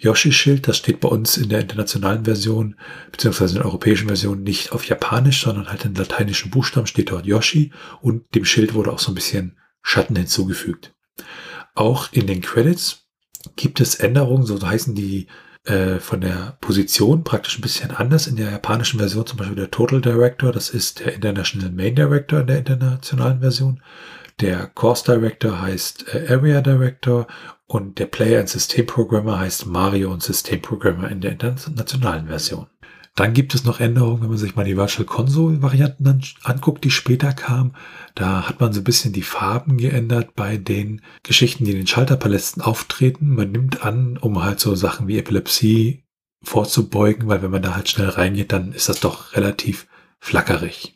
[0.00, 0.66] Yoshi-Schild.
[0.66, 2.74] Das steht bei uns in der internationalen Version,
[3.12, 7.26] beziehungsweise in der europäischen Version nicht auf Japanisch, sondern halt in lateinischen Buchstaben steht dort
[7.26, 10.94] Yoshi und dem Schild wurde auch so ein bisschen Schatten hinzugefügt.
[11.76, 13.07] Auch in den Credits
[13.56, 15.26] gibt es Änderungen, so heißen die
[15.64, 18.26] äh, von der Position praktisch ein bisschen anders.
[18.26, 22.40] In der japanischen Version zum Beispiel der Total Director, das ist der International Main Director
[22.40, 23.82] in der internationalen Version.
[24.40, 27.26] Der Course Director heißt äh, Area Director
[27.66, 32.66] und der Player and System Programmer heißt Mario und System Programmer in der internationalen Version.
[33.14, 36.90] Dann gibt es noch Änderungen, wenn man sich mal die Virtual Console Varianten anguckt, die
[36.90, 37.72] später kamen.
[38.14, 41.86] Da hat man so ein bisschen die Farben geändert bei den Geschichten, die in den
[41.86, 43.34] Schalterpalästen auftreten.
[43.34, 46.04] Man nimmt an, um halt so Sachen wie Epilepsie
[46.44, 49.88] vorzubeugen, weil wenn man da halt schnell reingeht, dann ist das doch relativ
[50.20, 50.94] flackerig.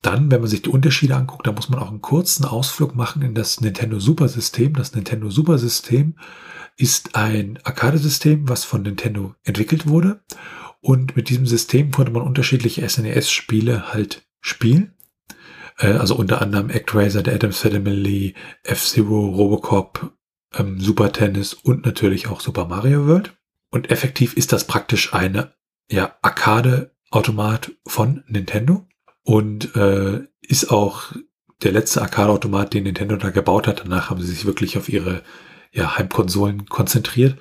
[0.00, 3.22] Dann, wenn man sich die Unterschiede anguckt, da muss man auch einen kurzen Ausflug machen
[3.22, 4.74] in das Nintendo Super System.
[4.74, 6.14] Das Nintendo Super System
[6.76, 10.20] ist ein Arcade-System, was von Nintendo entwickelt wurde
[10.84, 14.92] und mit diesem System konnte man unterschiedliche SNES-Spiele halt spielen.
[15.78, 20.12] Äh, also unter anderem ActRaiser, der Adams Family, F-Zero, Robocop,
[20.52, 23.34] ähm, Super Tennis und natürlich auch Super Mario World.
[23.70, 25.54] Und effektiv ist das praktisch eine
[25.90, 28.86] ja, Arcade-Automat von Nintendo
[29.22, 31.12] und äh, ist auch
[31.62, 33.80] der letzte Arcade-Automat, den Nintendo da gebaut hat.
[33.80, 35.22] Danach haben sie sich wirklich auf ihre
[35.72, 37.38] ja, Heimkonsolen konzentriert.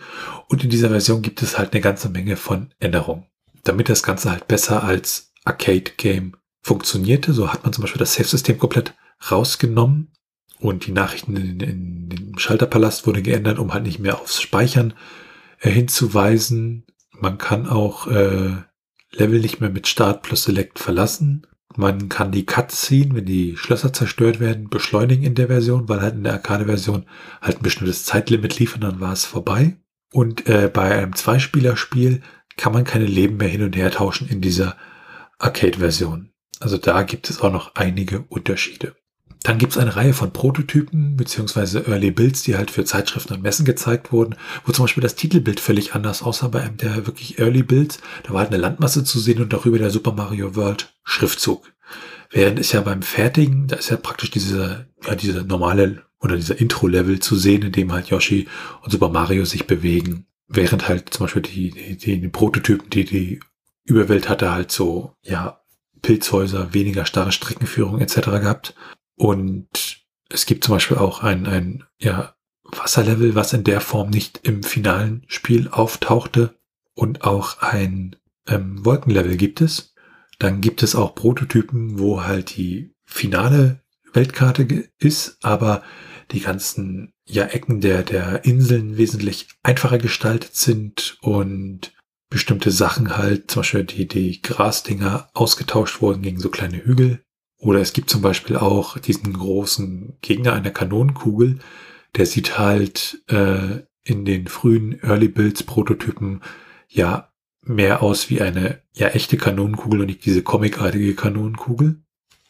[0.47, 3.25] Und in dieser Version gibt es halt eine ganze Menge von Änderungen
[3.63, 7.33] damit das Ganze halt besser als Arcade-Game funktionierte.
[7.33, 8.93] So hat man zum Beispiel das Safe-System komplett
[9.29, 10.11] rausgenommen
[10.59, 14.93] und die Nachrichten in, in, dem Schalterpalast wurde geändert, um halt nicht mehr aufs Speichern
[15.59, 16.85] äh, hinzuweisen.
[17.11, 18.55] Man kann auch äh,
[19.11, 21.45] Level nicht mehr mit Start plus Select verlassen.
[21.75, 26.15] Man kann die Cutscene, wenn die Schlösser zerstört werden, beschleunigen in der Version, weil halt
[26.15, 27.05] in der Arcade-Version
[27.41, 29.77] halt ein bestimmtes Zeitlimit lief und dann war es vorbei.
[30.11, 32.21] Und äh, bei einem Zweispielerspiel
[32.57, 34.77] kann man keine Leben mehr hin und her tauschen in dieser
[35.39, 36.29] Arcade-Version.
[36.59, 38.95] Also da gibt es auch noch einige Unterschiede.
[39.43, 43.43] Dann gibt es eine Reihe von Prototypen beziehungsweise Early Builds, die halt für Zeitschriften und
[43.43, 47.39] Messen gezeigt wurden, wo zum Beispiel das Titelbild völlig anders aussah bei einem der wirklich
[47.39, 47.99] Early Builds.
[48.23, 51.73] Da war halt eine Landmasse zu sehen und darüber der Super Mario World Schriftzug.
[52.29, 56.57] Während es ja beim Fertigen, da ist ja praktisch diese, ja, diese normale oder dieser
[56.57, 58.47] Intro-Level zu sehen, in dem halt Yoshi
[58.81, 60.25] und Super Mario sich bewegen.
[60.47, 63.39] Während halt zum Beispiel die, die, die, Prototypen, die die
[63.85, 65.61] Überwelt hatte, halt so, ja,
[66.01, 68.15] Pilzhäuser, weniger starre Streckenführung etc.
[68.25, 68.75] gehabt.
[69.15, 74.41] Und es gibt zum Beispiel auch ein, ein ja, Wasserlevel, was in der Form nicht
[74.43, 76.55] im finalen Spiel auftauchte.
[76.93, 78.15] Und auch ein
[78.47, 79.93] ähm, Wolkenlevel gibt es.
[80.39, 83.81] Dann gibt es auch Prototypen, wo halt die finale
[84.13, 85.83] Weltkarte ist, aber
[86.33, 91.93] die ganzen ja, Ecken der, der Inseln wesentlich einfacher gestaltet sind und
[92.29, 97.21] bestimmte Sachen halt, zum Beispiel die, die Grasdinger ausgetauscht wurden gegen so kleine Hügel.
[97.59, 101.59] Oder es gibt zum Beispiel auch diesen großen Gegner einer Kanonenkugel,
[102.15, 106.41] der sieht halt äh, in den frühen Early Builds Prototypen
[106.89, 107.31] ja
[107.61, 112.03] mehr aus wie eine ja echte Kanonenkugel und nicht diese comicartige Kanonenkugel.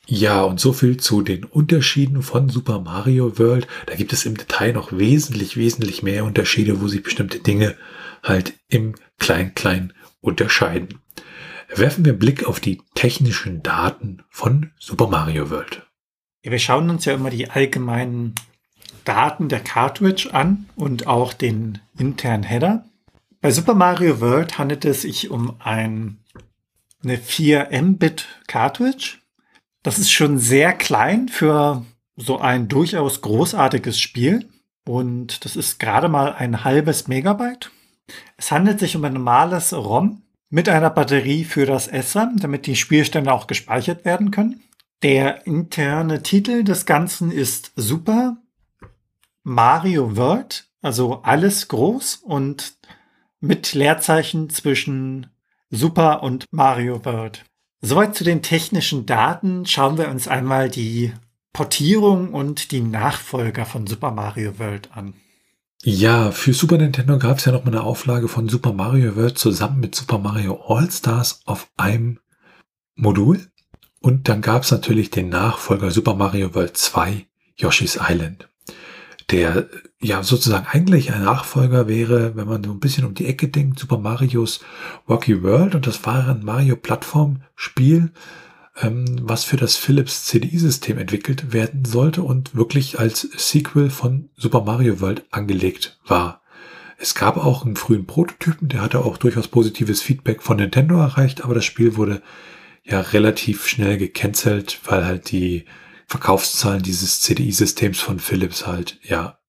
[0.06, 3.68] Ja, und so viel zu den Unterschieden von Super Mario World.
[3.86, 7.76] Da gibt es im Detail noch wesentlich, wesentlich mehr Unterschiede, wo sich bestimmte Dinge
[8.22, 11.00] halt im Klein-Klein unterscheiden
[11.78, 15.86] werfen wir einen Blick auf die technischen Daten von Super Mario World.
[16.44, 18.36] Ja, wir schauen uns ja immer die allgemeinen
[19.06, 22.86] Daten der Cartridge an und auch den internen Header.
[23.42, 26.20] Bei Super Mario World handelt es sich um ein,
[27.04, 29.18] eine 4 Mbit Cartridge.
[29.84, 34.50] Das ist schon sehr klein für so ein durchaus großartiges Spiel.
[34.86, 37.72] Und das ist gerade mal ein halbes Megabyte.
[38.38, 42.76] Es handelt sich um ein normales ROM mit einer Batterie für das SRAM, damit die
[42.76, 44.64] Spielstände auch gespeichert werden können.
[45.02, 48.38] Der interne Titel des Ganzen ist Super
[49.44, 52.78] Mario World, also alles groß und
[53.42, 55.28] mit Leerzeichen zwischen
[55.70, 57.44] Super und Mario World.
[57.86, 59.66] Soweit zu den technischen Daten.
[59.66, 61.12] Schauen wir uns einmal die
[61.52, 65.16] Portierung und die Nachfolger von Super Mario World an.
[65.84, 69.38] Ja, für Super Nintendo gab es ja noch mal eine Auflage von Super Mario World
[69.38, 72.20] zusammen mit Super Mario All Stars auf einem
[72.96, 73.52] Modul.
[74.00, 77.28] Und dann gab es natürlich den Nachfolger Super Mario World 2,
[77.58, 78.48] Yoshi's Island.
[79.30, 79.68] Der
[80.04, 83.80] ja sozusagen eigentlich ein Nachfolger wäre, wenn man so ein bisschen um die Ecke denkt,
[83.80, 84.60] Super Mario's
[85.08, 85.76] Rocky World.
[85.76, 88.12] Und das war ein Mario-Plattform-Spiel,
[88.82, 94.64] ähm, was für das Philips CDI-System entwickelt werden sollte und wirklich als Sequel von Super
[94.64, 96.42] Mario World angelegt war.
[96.98, 101.44] Es gab auch einen frühen Prototypen, der hatte auch durchaus positives Feedback von Nintendo erreicht,
[101.44, 102.22] aber das Spiel wurde
[102.84, 105.66] ja relativ schnell gecancelt, weil halt die
[106.08, 109.40] Verkaufszahlen dieses CDI-Systems von Philips halt ja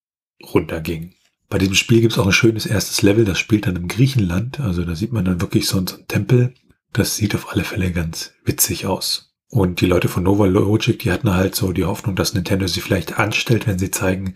[0.53, 1.15] runtergingen.
[1.49, 4.61] Bei diesem Spiel gibt es auch ein schönes erstes Level, das spielt dann im Griechenland.
[4.61, 6.55] Also da sieht man dann wirklich so einen Tempel
[6.95, 9.35] das sieht auf alle Fälle ganz witzig aus.
[9.49, 12.81] Und die Leute von Nova Logic, die hatten halt so die Hoffnung, dass Nintendo sie
[12.81, 14.35] vielleicht anstellt, wenn sie zeigen,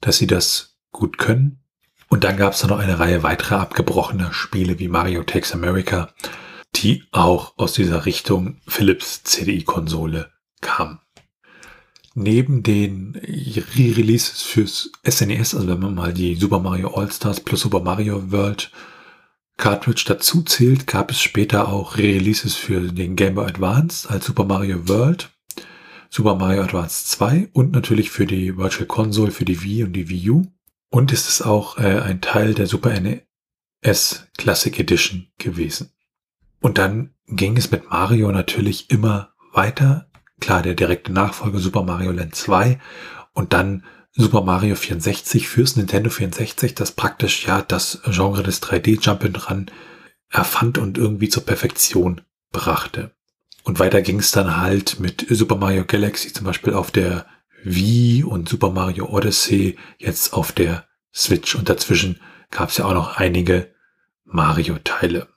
[0.00, 1.60] dass sie das gut können.
[2.08, 6.12] Und dann gab es noch eine Reihe weiterer abgebrochener Spiele wie Mario Takes America,
[6.74, 10.32] die auch aus dieser Richtung Philips CDI-Konsole
[10.62, 11.00] kamen.
[12.14, 17.60] Neben den Re-Releases fürs SNES, e also wenn man mal die Super Mario All-Stars plus
[17.60, 18.72] Super Mario World
[19.56, 24.44] Cartridge dazu zählt, gab es später auch Releases für den Game Boy Advance als Super
[24.44, 25.30] Mario World,
[26.08, 30.08] Super Mario Advance 2 und natürlich für die Virtual Console, für die Wii und die
[30.08, 30.46] Wii U.
[30.90, 35.92] Und ist es auch äh, ein Teil der Super NES Classic Edition gewesen.
[36.60, 40.09] Und dann ging es mit Mario natürlich immer weiter.
[40.40, 42.80] Klar, der direkte Nachfolger Super Mario Land 2
[43.32, 49.00] und dann Super Mario 64 fürs Nintendo 64, das praktisch ja das Genre des 3D
[49.00, 49.68] Jump'n'Run
[50.28, 53.14] erfand und irgendwie zur Perfektion brachte.
[53.62, 57.26] Und weiter ging es dann halt mit Super Mario Galaxy zum Beispiel auf der
[57.62, 61.54] Wii und Super Mario Odyssey jetzt auf der Switch.
[61.54, 62.20] Und dazwischen
[62.50, 63.72] gab es ja auch noch einige
[64.24, 65.28] Mario-Teile.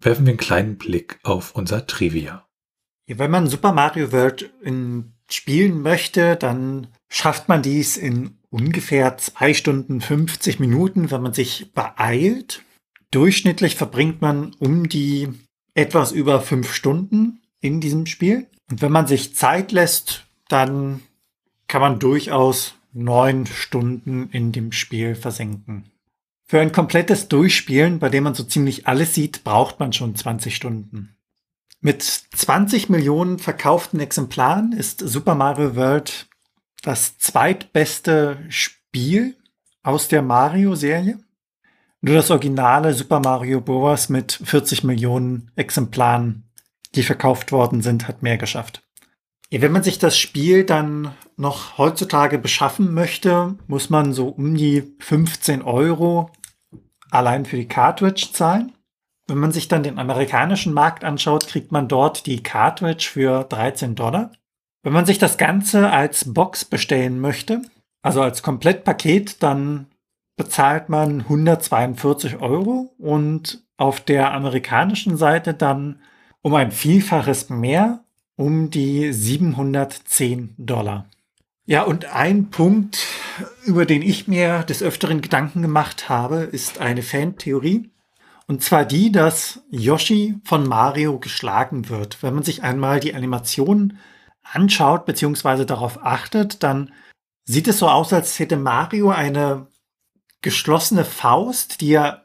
[0.00, 2.47] Werfen wir einen kleinen Blick auf unser Trivia.
[3.16, 9.54] Wenn man Super Mario World in spielen möchte, dann schafft man dies in ungefähr zwei
[9.54, 12.62] Stunden 50 Minuten, wenn man sich beeilt.
[13.10, 15.28] Durchschnittlich verbringt man um die
[15.74, 18.46] etwas über fünf Stunden in diesem Spiel.
[18.70, 21.00] Und wenn man sich Zeit lässt, dann
[21.66, 25.90] kann man durchaus neun Stunden in dem Spiel versenken.
[26.46, 30.56] Für ein komplettes Durchspielen, bei dem man so ziemlich alles sieht, braucht man schon 20
[30.56, 31.14] Stunden.
[31.80, 36.26] Mit 20 Millionen verkauften Exemplaren ist Super Mario World
[36.82, 39.36] das zweitbeste Spiel
[39.82, 41.18] aus der Mario-Serie.
[42.00, 44.08] Nur das originale Super Mario Bros.
[44.08, 46.50] mit 40 Millionen Exemplaren,
[46.94, 48.82] die verkauft worden sind, hat mehr geschafft.
[49.50, 54.94] Wenn man sich das Spiel dann noch heutzutage beschaffen möchte, muss man so um die
[54.98, 56.30] 15 Euro
[57.10, 58.72] allein für die Cartridge zahlen.
[59.28, 63.94] Wenn man sich dann den amerikanischen Markt anschaut, kriegt man dort die Cartridge für 13
[63.94, 64.32] Dollar.
[64.82, 67.60] Wenn man sich das Ganze als Box bestellen möchte,
[68.02, 69.86] also als Komplettpaket, dann
[70.36, 76.00] bezahlt man 142 Euro und auf der amerikanischen Seite dann
[76.40, 78.04] um ein Vielfaches mehr,
[78.36, 81.06] um die 710 Dollar.
[81.66, 83.04] Ja, und ein Punkt,
[83.66, 87.90] über den ich mir des Öfteren Gedanken gemacht habe, ist eine Fantheorie.
[88.48, 92.22] Und zwar die, dass Yoshi von Mario geschlagen wird.
[92.22, 93.98] Wenn man sich einmal die Animation
[94.42, 95.66] anschaut bzw.
[95.66, 96.92] darauf achtet, dann
[97.44, 99.66] sieht es so aus, als hätte Mario eine
[100.40, 102.24] geschlossene Faust, die er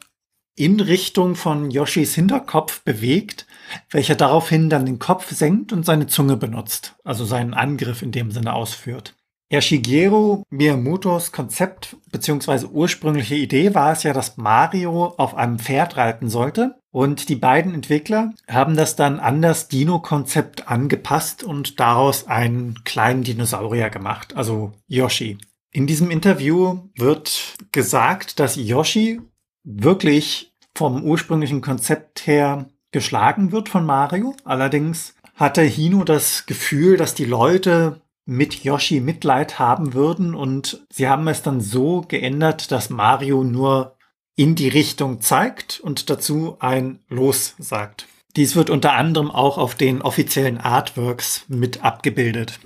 [0.55, 3.45] in Richtung von Yoshis Hinterkopf bewegt,
[3.89, 8.31] welcher daraufhin dann den Kopf senkt und seine Zunge benutzt, also seinen Angriff in dem
[8.31, 9.15] Sinne ausführt.
[9.51, 12.65] Ja, Shigeru Miyamotos Konzept bzw.
[12.65, 16.79] ursprüngliche Idee war es ja, dass Mario auf einem Pferd reiten sollte.
[16.91, 23.23] Und die beiden Entwickler haben das dann an das Dino-Konzept angepasst und daraus einen kleinen
[23.23, 25.37] Dinosaurier gemacht, also Yoshi.
[25.71, 29.21] In diesem Interview wird gesagt, dass Yoshi
[29.63, 34.35] wirklich vom ursprünglichen Konzept her geschlagen wird von Mario.
[34.43, 41.07] Allerdings hatte Hino das Gefühl, dass die Leute mit Yoshi Mitleid haben würden und sie
[41.07, 43.97] haben es dann so geändert, dass Mario nur
[44.35, 48.07] in die Richtung zeigt und dazu ein Los sagt.
[48.35, 52.59] Dies wird unter anderem auch auf den offiziellen Artworks mit abgebildet.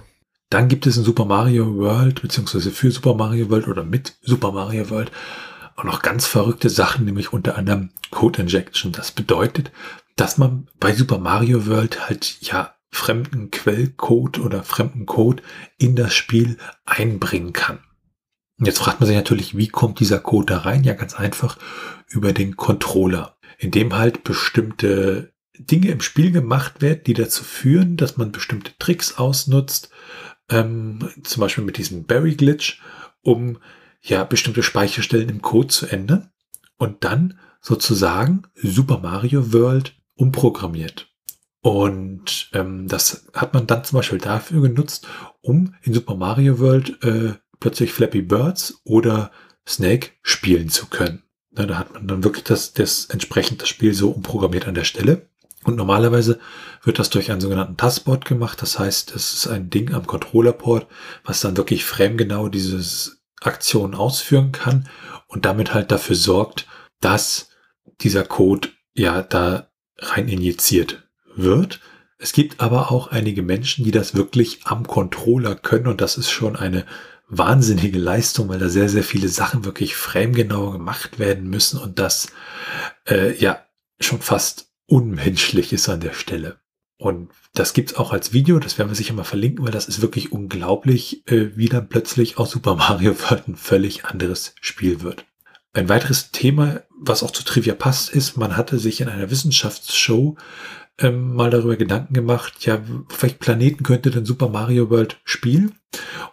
[0.49, 4.53] Dann gibt es in Super Mario World, beziehungsweise für Super Mario World oder mit Super
[4.53, 5.11] Mario World
[5.75, 8.93] auch noch ganz verrückte Sachen, nämlich unter anderem Code Injection.
[8.93, 9.71] Das bedeutet,
[10.15, 15.43] dass man bei Super Mario World halt ja fremden Quellcode oder fremden Code
[15.77, 17.79] in das Spiel einbringen kann.
[18.59, 20.83] Jetzt fragt man sich natürlich, wie kommt dieser Code da rein?
[20.83, 21.57] Ja, ganz einfach
[22.07, 27.97] über den Controller, in dem halt bestimmte Dinge im Spiel gemacht werden, die dazu führen,
[27.97, 29.89] dass man bestimmte Tricks ausnutzt,
[30.49, 32.81] ähm, zum Beispiel mit diesem Barry Glitch,
[33.21, 33.57] um
[34.01, 36.31] ja bestimmte Speicherstellen im Code zu ändern
[36.77, 41.11] und dann sozusagen Super Mario World umprogrammiert.
[41.67, 45.05] Und ähm, das hat man dann zum Beispiel dafür genutzt,
[45.41, 49.31] um in Super Mario World äh, plötzlich Flappy Birds oder
[49.67, 51.23] Snake spielen zu können.
[51.51, 54.85] Na, da hat man dann wirklich das, das entsprechend das Spiel so umprogrammiert an der
[54.85, 55.27] Stelle.
[55.65, 56.39] Und normalerweise
[56.83, 58.61] wird das durch einen sogenannten Taskboard gemacht.
[58.61, 60.87] Das heißt, es ist ein Ding am Controllerport,
[61.25, 64.87] was dann wirklich framegenau dieses Aktion ausführen kann
[65.27, 66.65] und damit halt dafür sorgt,
[67.01, 67.49] dass
[67.99, 71.06] dieser Code ja da rein injiziert
[71.37, 71.79] wird.
[72.19, 76.31] Es gibt aber auch einige Menschen, die das wirklich am Controller können und das ist
[76.31, 76.85] schon eine
[77.29, 82.27] wahnsinnige Leistung, weil da sehr, sehr viele Sachen wirklich framegenau gemacht werden müssen und das
[83.07, 83.63] äh, ja
[83.99, 86.59] schon fast unmenschlich ist an der Stelle.
[86.97, 90.01] Und das gibt's auch als Video, das werden wir sicher mal verlinken, weil das ist
[90.01, 95.25] wirklich unglaublich, äh, wie dann plötzlich aus Super Mario World ein völlig anderes Spiel wird.
[95.73, 100.37] Ein weiteres Thema, was auch zu Trivia passt, ist, man hatte sich in einer Wissenschaftsshow
[100.99, 105.75] ähm, mal darüber Gedanken gemacht, ja, auf welchen Planeten könnte denn Super Mario World spielen?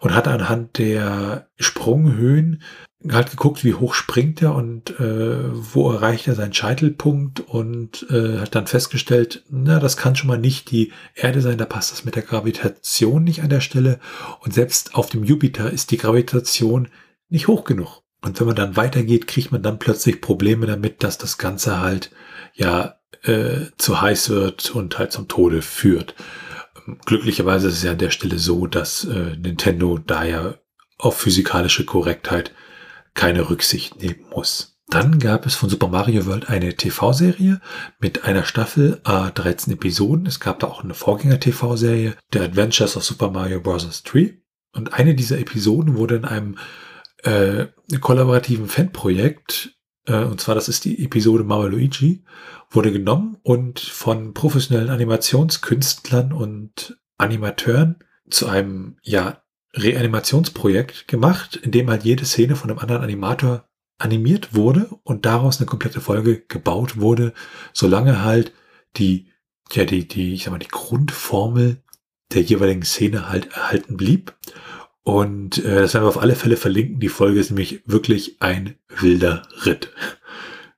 [0.00, 2.62] Und hat anhand der Sprunghöhen
[3.12, 8.38] halt geguckt, wie hoch springt er und äh, wo erreicht er seinen Scheitelpunkt und äh,
[8.38, 12.04] hat dann festgestellt, na, das kann schon mal nicht die Erde sein, da passt das
[12.04, 14.00] mit der Gravitation nicht an der Stelle
[14.40, 16.88] und selbst auf dem Jupiter ist die Gravitation
[17.28, 18.02] nicht hoch genug.
[18.22, 22.10] Und wenn man dann weitergeht, kriegt man dann plötzlich Probleme damit, dass das Ganze halt
[22.54, 26.14] ja äh, zu heiß wird und halt zum Tode führt.
[27.06, 30.54] Glücklicherweise ist es ja an der Stelle so, dass äh, Nintendo da ja
[30.98, 32.52] auf physikalische Korrektheit
[33.14, 34.78] keine Rücksicht nehmen muss.
[34.88, 37.60] Dann gab es von Super Mario World eine TV-Serie
[38.00, 40.26] mit einer Staffel, äh, 13 Episoden.
[40.26, 44.02] Es gab da auch eine Vorgänger-TV-Serie, The Adventures of Super Mario Bros.
[44.02, 44.38] 3.
[44.72, 46.58] Und eine dieser Episoden wurde in einem
[47.22, 47.66] äh,
[48.00, 49.74] kollaborativen Fanprojekt
[50.06, 52.24] äh, und zwar das ist die Episode Mama Luigi,
[52.74, 57.96] wurde genommen und von professionellen Animationskünstlern und Animateuren
[58.28, 59.40] zu einem, ja,
[59.76, 63.68] Reanimationsprojekt gemacht, in dem halt jede Szene von einem anderen Animator
[63.98, 67.32] animiert wurde und daraus eine komplette Folge gebaut wurde,
[67.72, 68.52] solange halt
[68.96, 69.28] die,
[69.72, 71.82] ja, die, die, ich sag mal, die Grundformel
[72.32, 74.34] der jeweiligen Szene halt erhalten blieb.
[75.02, 77.00] Und äh, das werden wir auf alle Fälle verlinken.
[77.00, 79.90] Die Folge ist nämlich wirklich ein wilder Ritt.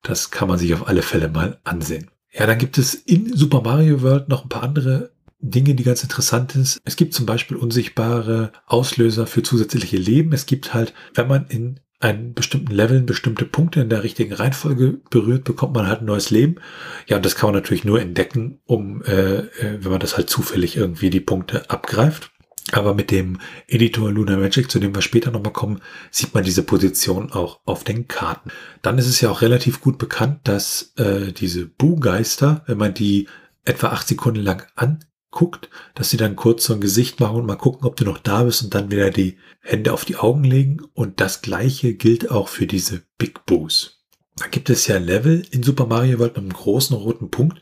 [0.06, 2.10] Das kann man sich auf alle Fälle mal ansehen.
[2.32, 6.02] Ja, dann gibt es in Super Mario World noch ein paar andere Dinge, die ganz
[6.02, 6.78] interessant sind.
[6.84, 10.32] Es gibt zum Beispiel unsichtbare Auslöser für zusätzliche Leben.
[10.32, 15.00] Es gibt halt, wenn man in einen bestimmten Leveln bestimmte Punkte in der richtigen Reihenfolge
[15.10, 16.56] berührt, bekommt man halt ein neues Leben.
[17.08, 20.30] Ja, und das kann man natürlich nur entdecken, um, äh, äh, wenn man das halt
[20.30, 22.30] zufällig irgendwie die Punkte abgreift.
[22.72, 23.38] Aber mit dem
[23.68, 27.84] Editor Luna Magic, zu dem wir später nochmal kommen, sieht man diese Position auch auf
[27.84, 28.50] den Karten.
[28.82, 33.28] Dann ist es ja auch relativ gut bekannt, dass äh, diese Bu-Geister, wenn man die
[33.64, 37.46] etwa acht Sekunden lang an guckt, dass sie dann kurz so ein Gesicht machen und
[37.46, 40.44] mal gucken, ob du noch da bist und dann wieder die Hände auf die Augen
[40.44, 40.80] legen.
[40.94, 44.02] Und das gleiche gilt auch für diese Big Boos.
[44.36, 47.60] Da gibt es ja Level in Super Mario World mit einem großen roten Punkt.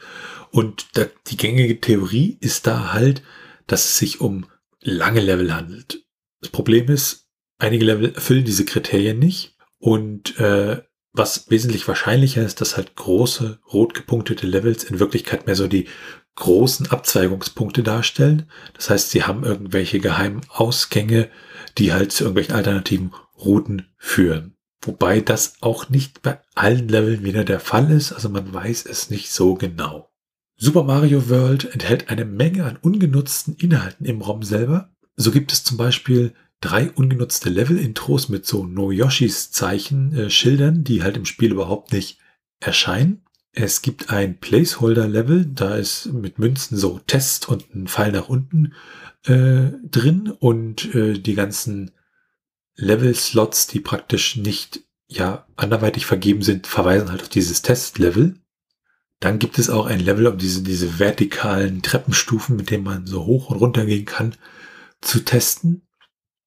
[0.52, 0.86] Und
[1.26, 3.22] die gängige Theorie ist da halt,
[3.66, 4.46] dass es sich um
[4.84, 6.04] lange Level handelt.
[6.40, 7.26] Das Problem ist,
[7.58, 9.56] einige Level erfüllen diese Kriterien nicht.
[9.78, 10.82] Und äh,
[11.12, 15.88] was wesentlich wahrscheinlicher ist, dass halt große rot gepunktete Levels in Wirklichkeit mehr so die
[16.36, 18.50] großen Abzweigungspunkte darstellen.
[18.74, 21.30] Das heißt, sie haben irgendwelche geheimen Ausgänge,
[21.78, 24.56] die halt zu irgendwelchen alternativen Routen führen.
[24.82, 29.08] Wobei das auch nicht bei allen Leveln wieder der Fall ist, also man weiß es
[29.08, 30.10] nicht so genau.
[30.56, 34.92] Super Mario World enthält eine Menge an ungenutzten Inhalten im ROM selber.
[35.16, 40.84] So gibt es zum Beispiel drei ungenutzte Level-Intros mit so No Yoshis Zeichen, äh, Schildern,
[40.84, 42.18] die halt im Spiel überhaupt nicht
[42.60, 43.22] erscheinen.
[43.52, 48.72] Es gibt ein Placeholder-Level, da ist mit Münzen so Test und ein Pfeil nach unten
[49.26, 51.92] äh, drin und äh, die ganzen
[52.76, 58.36] Level-Slots, die praktisch nicht ja anderweitig vergeben sind, verweisen halt auf dieses Test-Level.
[59.20, 63.24] Dann gibt es auch ein Level, um diese, diese vertikalen Treppenstufen, mit denen man so
[63.24, 64.34] hoch und runter gehen kann,
[65.00, 65.86] zu testen.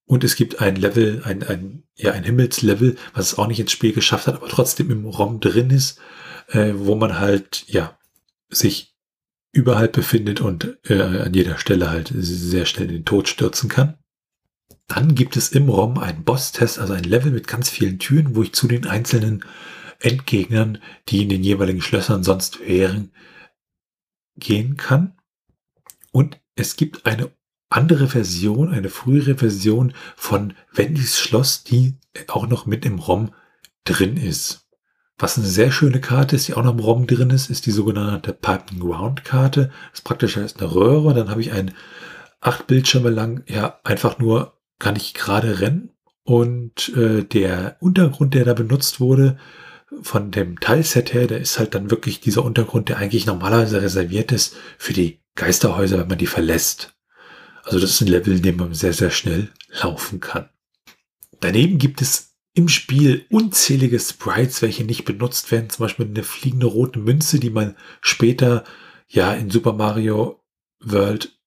[0.04, 3.72] Und es gibt ein Level, ein, ein, ja, ein Himmelslevel, was es auch nicht ins
[3.72, 6.00] Spiel geschafft hat, aber trotzdem im ROM drin ist,
[6.48, 7.98] äh, wo man halt, ja,
[8.48, 8.94] sich
[9.52, 13.98] überall befindet und äh, an jeder Stelle halt sehr schnell in den Tod stürzen kann.
[14.86, 18.42] Dann gibt es im ROM einen Boss-Test, also ein Level mit ganz vielen Türen, wo
[18.42, 19.44] ich zu den einzelnen
[20.00, 20.78] Endgegnern,
[21.08, 23.12] die in den jeweiligen Schlössern sonst wären,
[24.36, 25.16] gehen kann.
[26.12, 27.30] Und es gibt eine
[27.70, 33.32] andere Version, eine frühere Version von Wendys Schloss, die auch noch mit im ROM
[33.84, 34.68] drin ist.
[35.18, 37.72] Was eine sehr schöne Karte ist, die auch noch im ROM drin ist, ist die
[37.72, 39.70] sogenannte Pipe Ground Karte.
[39.90, 41.12] Das praktisch ist eine Röhre.
[41.12, 41.74] Dann habe ich ein
[42.40, 45.90] acht Bildschirme lang, ja, einfach nur kann ich gerade rennen.
[46.22, 49.38] Und äh, der Untergrund, der da benutzt wurde,
[50.02, 54.32] von dem Teilset her, der ist halt dann wirklich dieser Untergrund, der eigentlich normalerweise reserviert
[54.32, 56.94] ist für die Geisterhäuser, wenn man die verlässt.
[57.64, 60.48] Also das ist ein Level, in dem man sehr, sehr schnell laufen kann.
[61.40, 66.66] Daneben gibt es im Spiel unzählige Sprites, welche nicht benutzt werden, zum Beispiel eine fliegende
[66.66, 68.64] rote Münze, die man später
[69.06, 70.42] ja in Super Mario
[70.80, 71.38] World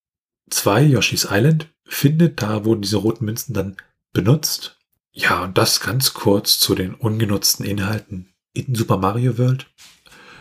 [0.49, 2.41] 2, Yoshi's Island, findet.
[2.41, 3.77] Da wurden diese roten Münzen dann
[4.13, 4.77] benutzt.
[5.11, 9.67] Ja, und das ganz kurz zu den ungenutzten Inhalten in Super Mario World.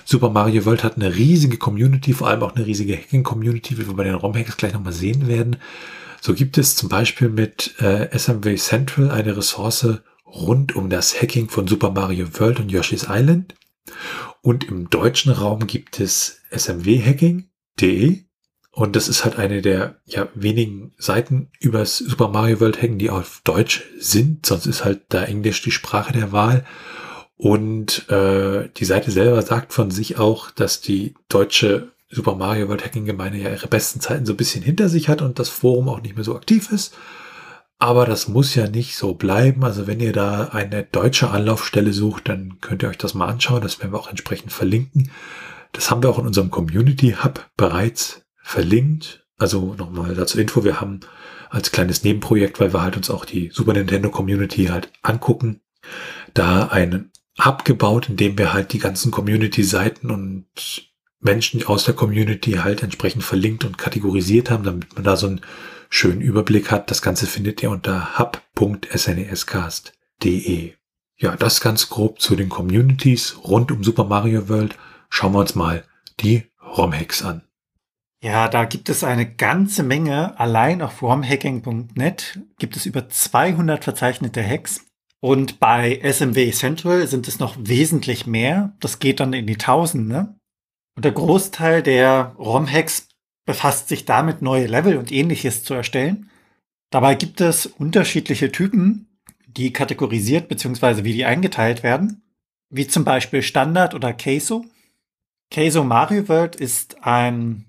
[0.04, 3.94] Super Mario World hat eine riesige Community, vor allem auch eine riesige Hacking-Community, wie wir
[3.94, 5.56] bei den ROM-Hacks gleich nochmal sehen werden.
[6.20, 11.48] So gibt es zum Beispiel mit äh, SMW Central eine Ressource rund um das Hacking
[11.48, 13.54] von Super Mario World und Yoshi's Island.
[14.42, 18.24] Und im deutschen Raum gibt es smwhacking.de.
[18.72, 23.10] Und das ist halt eine der ja, wenigen Seiten übers Super Mario World Hacken, die
[23.10, 24.46] auf Deutsch sind.
[24.46, 26.64] Sonst ist halt da Englisch die Sprache der Wahl.
[27.40, 32.84] Und äh, die Seite selber sagt von sich auch, dass die deutsche Super Mario World
[32.84, 35.88] Hacking Gemeinde ja ihre besten Zeiten so ein bisschen hinter sich hat und das Forum
[35.88, 36.94] auch nicht mehr so aktiv ist.
[37.78, 39.64] Aber das muss ja nicht so bleiben.
[39.64, 43.62] Also wenn ihr da eine deutsche Anlaufstelle sucht, dann könnt ihr euch das mal anschauen.
[43.62, 45.10] Das werden wir auch entsprechend verlinken.
[45.72, 49.24] Das haben wir auch in unserem Community Hub bereits verlinkt.
[49.38, 50.62] Also nochmal dazu Info.
[50.62, 51.00] Wir haben
[51.48, 55.62] als kleines Nebenprojekt, weil wir halt uns auch die Super Nintendo Community halt angucken,
[56.34, 57.10] da einen
[57.44, 60.46] Hub gebaut, in dem wir halt die ganzen Community-Seiten und
[61.20, 65.40] Menschen aus der Community halt entsprechend verlinkt und kategorisiert haben, damit man da so einen
[65.90, 66.90] schönen Überblick hat.
[66.90, 70.72] Das Ganze findet ihr unter hub.snescast.de.
[71.18, 74.76] Ja, das ganz grob zu den Communities rund um Super Mario World.
[75.10, 75.84] Schauen wir uns mal
[76.20, 77.42] die ROM-Hacks an.
[78.22, 80.38] Ja, da gibt es eine ganze Menge.
[80.38, 84.86] Allein auf romhacking.net gibt es über 200 verzeichnete Hacks.
[85.20, 88.74] Und bei SMW Central sind es noch wesentlich mehr.
[88.80, 90.34] Das geht dann in die Tausende.
[90.96, 93.08] Und der Großteil der ROM-Hacks
[93.46, 96.30] befasst sich damit, neue Level und ähnliches zu erstellen.
[96.90, 99.06] Dabei gibt es unterschiedliche Typen,
[99.46, 101.04] die kategorisiert bzw.
[101.04, 102.22] wie die eingeteilt werden,
[102.70, 104.64] wie zum Beispiel Standard oder Queso.
[105.50, 107.66] Queso Mario World ist ein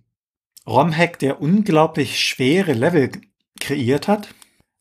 [0.68, 3.12] ROM-Hack, der unglaublich schwere Level
[3.60, 4.34] kreiert hat,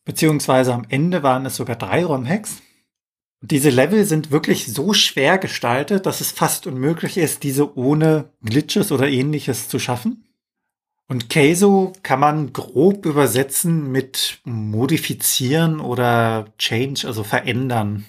[0.05, 2.61] beziehungsweise am Ende waren es sogar drei ROM-Hacks.
[3.41, 8.91] Diese Level sind wirklich so schwer gestaltet, dass es fast unmöglich ist, diese ohne Glitches
[8.91, 10.25] oder ähnliches zu schaffen.
[11.07, 18.05] Und Queso kann man grob übersetzen mit modifizieren oder change, also verändern.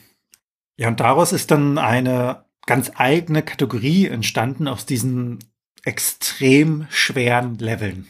[0.77, 5.39] Ja, und daraus ist dann eine ganz eigene Kategorie entstanden aus diesen
[5.85, 8.07] extrem schweren Leveln.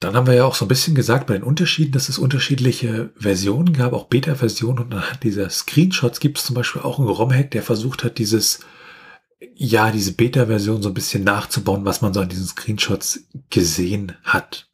[0.00, 3.10] Dann haben wir ja auch so ein bisschen gesagt bei den Unterschieden, dass es unterschiedliche
[3.16, 4.78] Versionen gab, auch Beta-Versionen.
[4.78, 8.60] Und anhand dieser Screenshots gibt es zum Beispiel auch einen ROM-Hack, der versucht hat, dieses
[9.54, 14.66] ja, diese Beta-Version so ein bisschen nachzubauen, was man so an diesen Screenshots gesehen hat.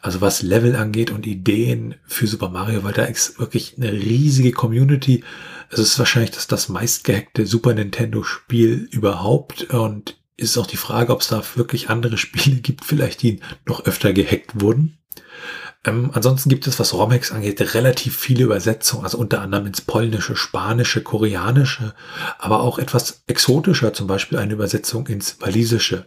[0.00, 4.52] Also was Level angeht und Ideen für Super Mario, weil da ist wirklich eine riesige
[4.52, 5.24] Community.
[5.70, 11.12] Es ist wahrscheinlich das, das meistgehackte Super Nintendo Spiel überhaupt und ist auch die Frage,
[11.12, 14.98] ob es da wirklich andere Spiele gibt, vielleicht die noch öfter gehackt wurden.
[15.84, 20.34] Ähm, ansonsten gibt es, was Romex angeht, relativ viele Übersetzungen, also unter anderem ins Polnische,
[20.34, 21.94] Spanische, Koreanische,
[22.38, 26.06] aber auch etwas exotischer, zum Beispiel eine Übersetzung ins Walisische.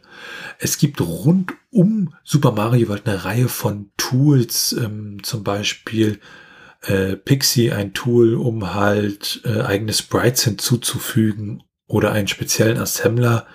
[0.59, 6.19] Es gibt rund um Super Mario World eine Reihe von Tools, ähm, zum Beispiel
[6.81, 13.47] äh, Pixie, ein Tool, um halt äh, eigene Sprites hinzuzufügen oder einen speziellen Assembler,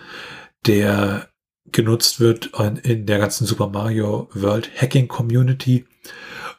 [0.66, 1.28] der
[1.72, 2.50] genutzt wird
[2.84, 5.86] in der ganzen Super Mario World Hacking Community.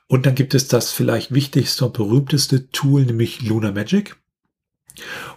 [0.07, 4.15] Und dann gibt es das vielleicht wichtigste und berühmteste Tool, nämlich Luna Magic.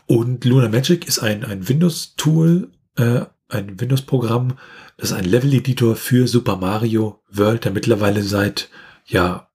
[0.06, 4.56] Und Luna Magic ist ein, ein Windows-Tool, äh, ein Windows-Programm,
[4.96, 8.70] das ist ein Level-Editor für Super Mario World, der mittlerweile seit
[9.06, 9.50] ja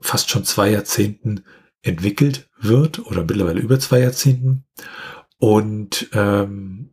[0.00, 1.44] fast schon zwei Jahrzehnten
[1.82, 4.64] entwickelt wird oder mittlerweile über zwei Jahrzehnten.
[5.38, 6.91] Und ähm,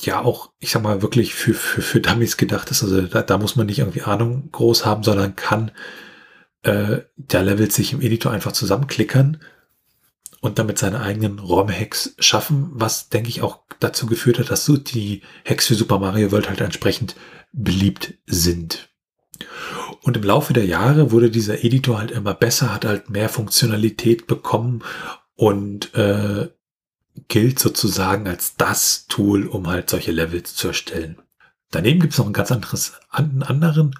[0.00, 2.82] ja auch, ich sag mal, wirklich für, für, für Dummies gedacht ist.
[2.82, 5.70] Also da, da muss man nicht irgendwie Ahnung groß haben, sondern kann
[6.62, 9.40] äh, der Levels sich im Editor einfach zusammenklickern
[10.40, 14.76] und damit seine eigenen ROM-Hacks schaffen, was denke ich auch dazu geführt hat, dass so
[14.76, 17.16] die Hacks für Super Mario World halt entsprechend
[17.52, 18.88] beliebt sind.
[20.02, 24.26] Und im Laufe der Jahre wurde dieser Editor halt immer besser, hat halt mehr Funktionalität
[24.26, 24.82] bekommen
[25.34, 26.48] und äh,
[27.28, 31.18] gilt sozusagen als das Tool, um halt solche Levels zu erstellen.
[31.70, 33.94] Daneben gibt es noch ein ganz anderes, einen anderen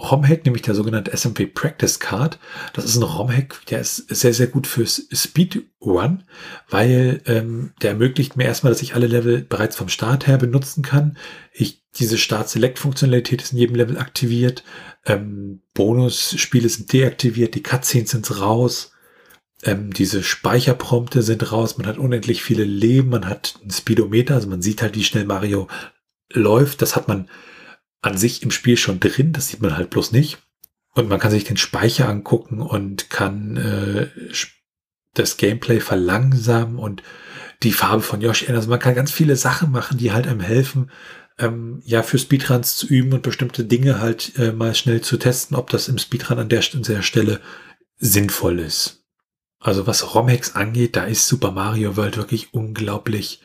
[0.00, 2.38] ROM-Hack, nämlich der sogenannte SMW Practice Card.
[2.72, 6.22] Das ist ein ROM-Hack, der ist sehr, sehr gut fürs Speedrun,
[6.68, 10.82] weil ähm, der ermöglicht mir erstmal, dass ich alle Level bereits vom Start her benutzen
[10.82, 11.16] kann.
[11.52, 14.62] Ich, diese Start-Select-Funktionalität ist in jedem Level aktiviert.
[15.04, 18.92] Ähm, Bonus-Spiele sind deaktiviert, die Cutscenes sind raus.
[19.64, 24.48] Ähm, diese Speicherprompte sind raus, man hat unendlich viele Leben, man hat ein Speedometer, also
[24.48, 25.68] man sieht halt, wie schnell Mario
[26.32, 26.82] läuft.
[26.82, 27.28] Das hat man
[28.00, 30.38] an sich im Spiel schon drin, das sieht man halt bloß nicht.
[30.94, 34.08] Und man kann sich den Speicher angucken und kann äh,
[35.14, 37.02] das Gameplay verlangsamen und
[37.62, 38.60] die Farbe von Yoshi ändern.
[38.60, 40.90] Also man kann ganz viele Sachen machen, die halt einem helfen,
[41.38, 45.56] ähm, ja, für Speedruns zu üben und bestimmte Dinge halt äh, mal schnell zu testen,
[45.56, 47.40] ob das im Speedrun an der, an der Stelle
[47.96, 49.04] sinnvoll ist.
[49.60, 53.40] Also was ROM-Hacks angeht, da ist Super Mario World wirklich unglaublich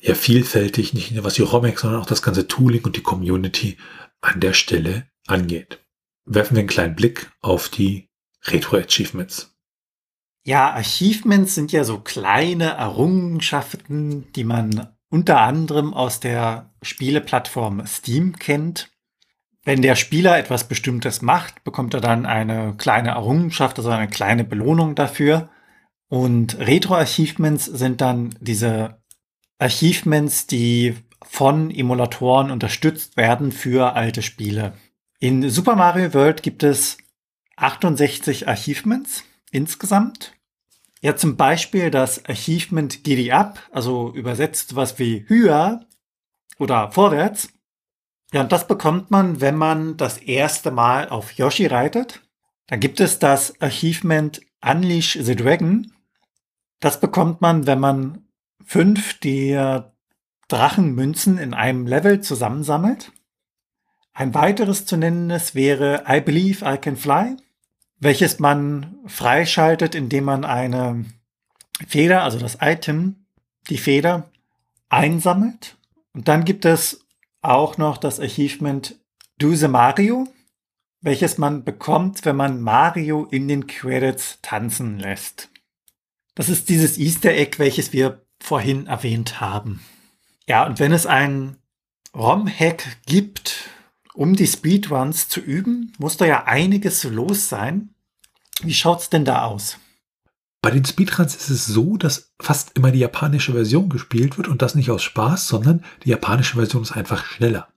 [0.00, 3.76] ja, vielfältig, nicht nur was die ROM-Hacks, sondern auch das ganze Tooling und die Community
[4.20, 5.80] an der Stelle angeht.
[6.24, 8.08] Werfen wir einen kleinen Blick auf die
[8.44, 9.54] Retro-Achievements.
[10.44, 18.36] Ja, Achievements sind ja so kleine Errungenschaften, die man unter anderem aus der Spieleplattform Steam
[18.38, 18.90] kennt.
[19.64, 24.44] Wenn der Spieler etwas Bestimmtes macht, bekommt er dann eine kleine Errungenschaft, also eine kleine
[24.44, 25.50] Belohnung dafür.
[26.08, 29.00] Und Retro-Achievements sind dann diese
[29.58, 34.74] Achievements, die von Emulatoren unterstützt werden für alte Spiele.
[35.20, 36.98] In Super Mario World gibt es
[37.56, 39.22] 68 Achievements
[39.52, 40.34] insgesamt.
[41.00, 45.86] Ja, zum Beispiel das Achievement Giddy Up, also übersetzt was wie höher
[46.58, 47.48] oder vorwärts.
[48.32, 52.22] Ja, und das bekommt man, wenn man das erste Mal auf Yoshi reitet.
[52.66, 55.92] Dann gibt es das Achievement Unleash the Dragon.
[56.80, 58.26] Das bekommt man, wenn man
[58.64, 59.92] fünf der
[60.48, 63.12] Drachenmünzen in einem Level zusammensammelt.
[64.14, 67.36] Ein weiteres zu nennendes wäre I Believe I Can Fly,
[67.98, 71.04] welches man freischaltet, indem man eine
[71.86, 73.26] Feder, also das Item,
[73.68, 74.30] die Feder,
[74.88, 75.76] einsammelt.
[76.14, 77.01] Und dann gibt es
[77.42, 78.96] auch noch das Achievement
[79.38, 80.28] Do the Mario,
[81.00, 85.50] welches man bekommt, wenn man Mario in den Credits tanzen lässt.
[86.34, 89.82] Das ist dieses Easter Egg, welches wir vorhin erwähnt haben.
[90.48, 91.56] Ja, und wenn es einen
[92.14, 93.68] ROM-Hack gibt,
[94.14, 97.94] um die Speedruns zu üben, muss da ja einiges los sein.
[98.62, 99.78] Wie schaut's denn da aus?
[100.62, 104.62] Bei den Speedruns ist es so, dass fast immer die japanische Version gespielt wird und
[104.62, 107.68] das nicht aus Spaß, sondern die japanische Version ist einfach schneller.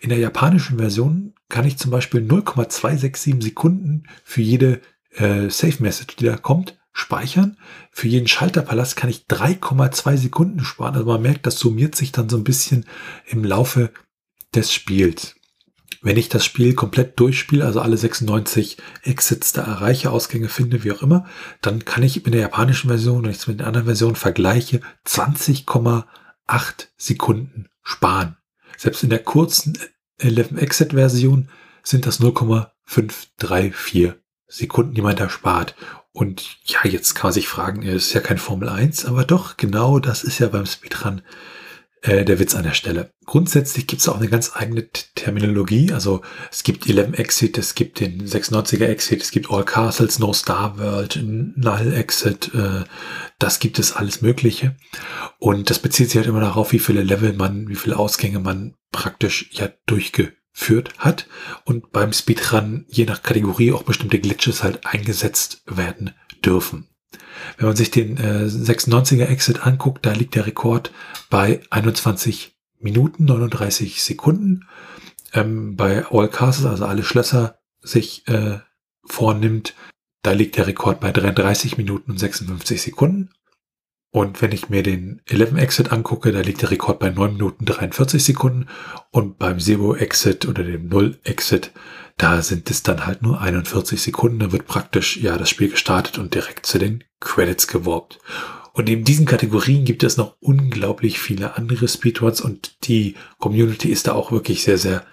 [0.00, 4.80] In der japanischen Version kann ich zum Beispiel 0,267 Sekunden für jede
[5.10, 7.58] äh, Safe Message, die da kommt, speichern.
[7.90, 10.94] Für jeden Schalterpalast kann ich 3,2 Sekunden sparen.
[10.94, 12.86] Also man merkt, das summiert sich dann so ein bisschen
[13.26, 13.90] im Laufe
[14.54, 15.34] des Spiels.
[16.04, 20.92] Wenn ich das Spiel komplett durchspiele, also alle 96 Exits da erreiche, Ausgänge finde, wie
[20.92, 21.24] auch immer,
[21.62, 24.82] dann kann ich mit der japanischen Version, wenn ich es mit der anderen Version vergleiche,
[25.06, 26.04] 20,8
[26.98, 28.36] Sekunden sparen.
[28.76, 29.78] Selbst in der kurzen
[30.18, 31.48] 11 Exit Version
[31.82, 34.12] sind das 0,534
[34.46, 35.74] Sekunden, die man da spart.
[36.12, 39.98] Und ja, jetzt kann man sich fragen, ist ja kein Formel 1, aber doch, genau
[40.00, 41.22] das ist ja beim Speedrun
[42.04, 43.10] äh, der Witz an der Stelle.
[43.24, 45.92] Grundsätzlich gibt es auch eine ganz eigene Terminologie.
[45.92, 46.20] Also
[46.50, 50.78] es gibt 11 Exit, es gibt den 96er Exit, es gibt All Castles, No Star
[50.78, 52.54] World, Null Exit.
[52.54, 52.84] Äh,
[53.38, 54.76] das gibt es alles Mögliche.
[55.38, 58.74] Und das bezieht sich halt immer darauf, wie viele Level man, wie viele Ausgänge man
[58.92, 61.26] praktisch ja durchgeführt hat.
[61.64, 66.10] Und beim Speedrun je nach Kategorie auch bestimmte Glitches halt eingesetzt werden
[66.44, 66.93] dürfen.
[67.56, 70.92] Wenn man sich den äh, 96er Exit anguckt, da liegt der Rekord
[71.30, 74.66] bei 21 Minuten 39 Sekunden.
[75.32, 78.58] Ähm, bei All Castles, also alle Schlösser, sich äh,
[79.04, 79.74] vornimmt,
[80.22, 83.30] da liegt der Rekord bei 33 Minuten und 56 Sekunden.
[84.10, 87.64] Und wenn ich mir den 11 Exit angucke, da liegt der Rekord bei 9 Minuten
[87.64, 88.68] 43 Sekunden.
[89.10, 91.72] Und beim Zero Exit oder dem Null Exit,
[92.16, 94.38] da sind es dann halt nur 41 Sekunden.
[94.38, 98.20] Da wird praktisch ja das Spiel gestartet und direkt zu den Credits geworbt.
[98.72, 104.08] Und in diesen Kategorien gibt es noch unglaublich viele andere Speedruns und die Community ist
[104.08, 105.04] da auch wirklich sehr, sehr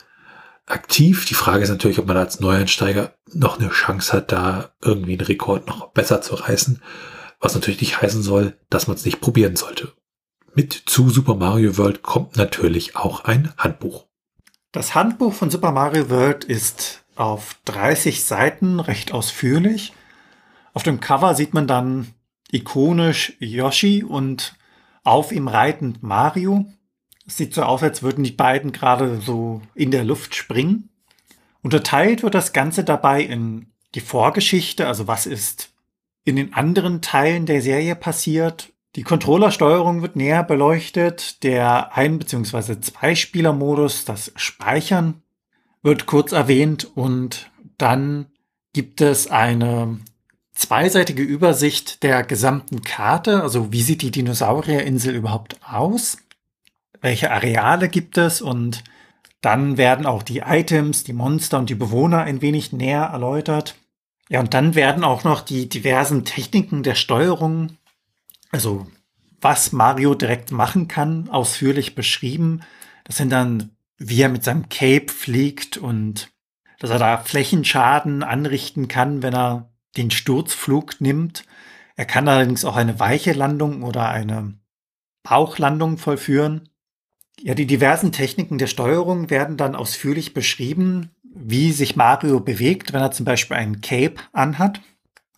[0.65, 1.26] aktiv.
[1.26, 5.22] Die Frage ist natürlich, ob man als Neueinsteiger noch eine Chance hat, da irgendwie einen
[5.26, 6.82] Rekord noch besser zu reißen.
[7.40, 9.94] Was natürlich nicht heißen soll, dass man es nicht probieren sollte.
[10.53, 14.07] Mit zu Super Mario World kommt natürlich auch ein Handbuch.
[14.72, 19.91] Das Handbuch von Super Mario World ist auf 30 Seiten recht ausführlich.
[20.73, 22.14] Auf dem Cover sieht man dann
[22.52, 24.56] ikonisch Yoshi und
[25.03, 26.65] auf ihm reitend Mario.
[27.27, 30.89] Es sieht so aus, als würden die beiden gerade so in der Luft springen.
[31.61, 35.73] Unterteilt wird das Ganze dabei in die Vorgeschichte, also was ist
[36.23, 38.70] in den anderen Teilen der Serie passiert.
[38.95, 41.43] Die Controllersteuerung wird näher beleuchtet.
[41.43, 42.81] Der Ein- bzw.
[42.81, 45.22] Zwei-Spieler-Modus, das Speichern,
[45.81, 48.27] wird kurz erwähnt und dann
[48.73, 49.99] gibt es eine
[50.53, 53.41] zweiseitige Übersicht der gesamten Karte.
[53.41, 56.18] Also wie sieht die Dinosaurierinsel überhaupt aus?
[56.99, 58.41] Welche Areale gibt es?
[58.41, 58.84] Und
[59.41, 63.76] dann werden auch die Items, die Monster und die Bewohner ein wenig näher erläutert.
[64.30, 67.77] Ja, und dann werden auch noch die diversen Techniken der Steuerung,
[68.52, 68.88] also
[69.40, 72.61] was Mario direkt machen kann, ausführlich beschrieben.
[73.03, 76.32] Das sind dann, wie er mit seinem Cape fliegt und
[76.80, 81.44] dass er da Flächenschaden anrichten kann, wenn er den Sturzflug nimmt.
[81.95, 84.53] Er kann allerdings auch eine weiche Landung oder eine
[85.23, 86.69] Bauchlandung vollführen.
[87.40, 93.02] Ja, die diversen Techniken der Steuerung werden dann ausführlich beschrieben, wie sich Mario bewegt, wenn
[93.02, 94.82] er zum Beispiel einen Cape anhat,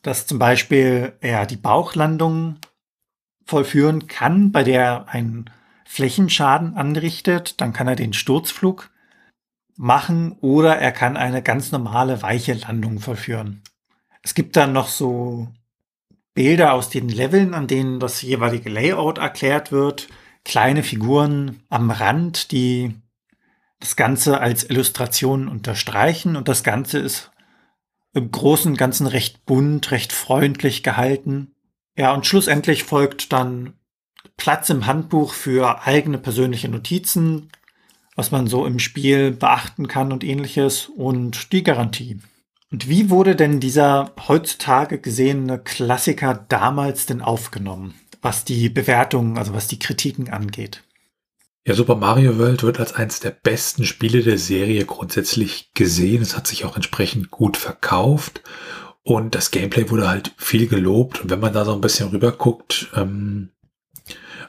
[0.01, 2.57] dass zum Beispiel er die Bauchlandung
[3.45, 5.49] vollführen kann, bei der er einen
[5.85, 8.89] Flächenschaden anrichtet, dann kann er den Sturzflug
[9.75, 13.61] machen oder er kann eine ganz normale weiche Landung vollführen.
[14.21, 15.49] Es gibt dann noch so
[16.33, 20.07] Bilder aus den Leveln, an denen das jeweilige Layout erklärt wird,
[20.43, 22.95] kleine Figuren am Rand, die
[23.79, 27.31] das Ganze als Illustration unterstreichen und das Ganze ist
[28.13, 31.52] im Großen und Ganzen recht bunt, recht freundlich gehalten.
[31.95, 33.73] Ja, und schlussendlich folgt dann
[34.37, 37.49] Platz im Handbuch für eigene persönliche Notizen,
[38.15, 42.19] was man so im Spiel beachten kann und ähnliches und die Garantie.
[42.71, 49.53] Und wie wurde denn dieser heutzutage gesehene Klassiker damals denn aufgenommen, was die Bewertungen, also
[49.53, 50.83] was die Kritiken angeht?
[51.65, 56.21] Ja, Super Mario World wird als eines der besten Spiele der Serie grundsätzlich gesehen.
[56.21, 58.41] Es hat sich auch entsprechend gut verkauft
[59.03, 61.21] und das Gameplay wurde halt viel gelobt.
[61.21, 63.51] Und wenn man da so ein bisschen rüber guckt, ähm,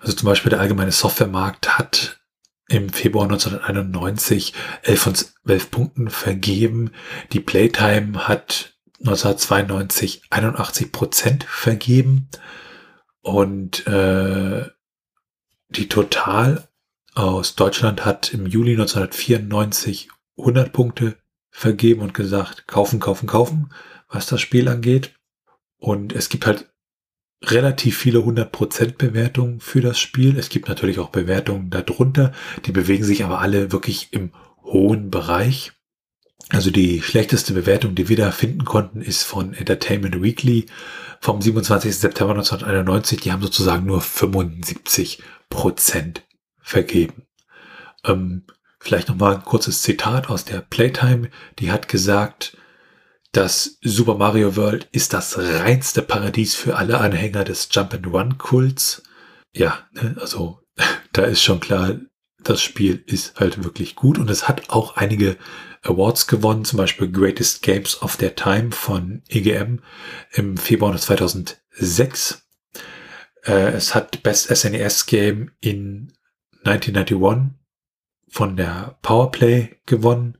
[0.00, 2.20] also zum Beispiel der allgemeine Softwaremarkt hat
[2.68, 6.92] im Februar 1991 11 von 12 Punkten vergeben.
[7.32, 12.28] Die Playtime hat 1992 81 Prozent vergeben.
[13.22, 14.66] Und äh,
[15.68, 16.68] die Total
[17.14, 21.16] aus Deutschland hat im Juli 1994 100 Punkte
[21.50, 23.70] vergeben und gesagt, kaufen, kaufen, kaufen,
[24.14, 25.14] was das Spiel angeht.
[25.78, 26.70] Und es gibt halt
[27.42, 30.38] relativ viele 100% Bewertungen für das Spiel.
[30.38, 32.32] Es gibt natürlich auch Bewertungen darunter.
[32.64, 34.32] Die bewegen sich aber alle wirklich im
[34.62, 35.72] hohen Bereich.
[36.50, 40.66] Also die schlechteste Bewertung, die wir da finden konnten, ist von Entertainment Weekly
[41.20, 41.96] vom 27.
[41.96, 43.20] September 1991.
[43.20, 46.20] Die haben sozusagen nur 75%
[46.60, 47.26] vergeben.
[48.04, 48.44] Ähm,
[48.78, 51.30] vielleicht nochmal ein kurzes Zitat aus der Playtime.
[51.58, 52.56] Die hat gesagt,
[53.36, 59.02] das Super Mario World ist das reinste Paradies für alle Anhänger des Jump-and-Run-Kults.
[59.52, 60.60] Ja, ne, also
[61.12, 61.98] da ist schon klar,
[62.42, 65.36] das Spiel ist halt wirklich gut und es hat auch einige
[65.82, 69.80] Awards gewonnen, zum Beispiel Greatest Games of Their Time von EGM
[70.32, 72.46] im Februar 2006.
[73.44, 76.12] Äh, es hat Best SNES Game in
[76.64, 77.58] 1991
[78.28, 80.38] von der Powerplay gewonnen.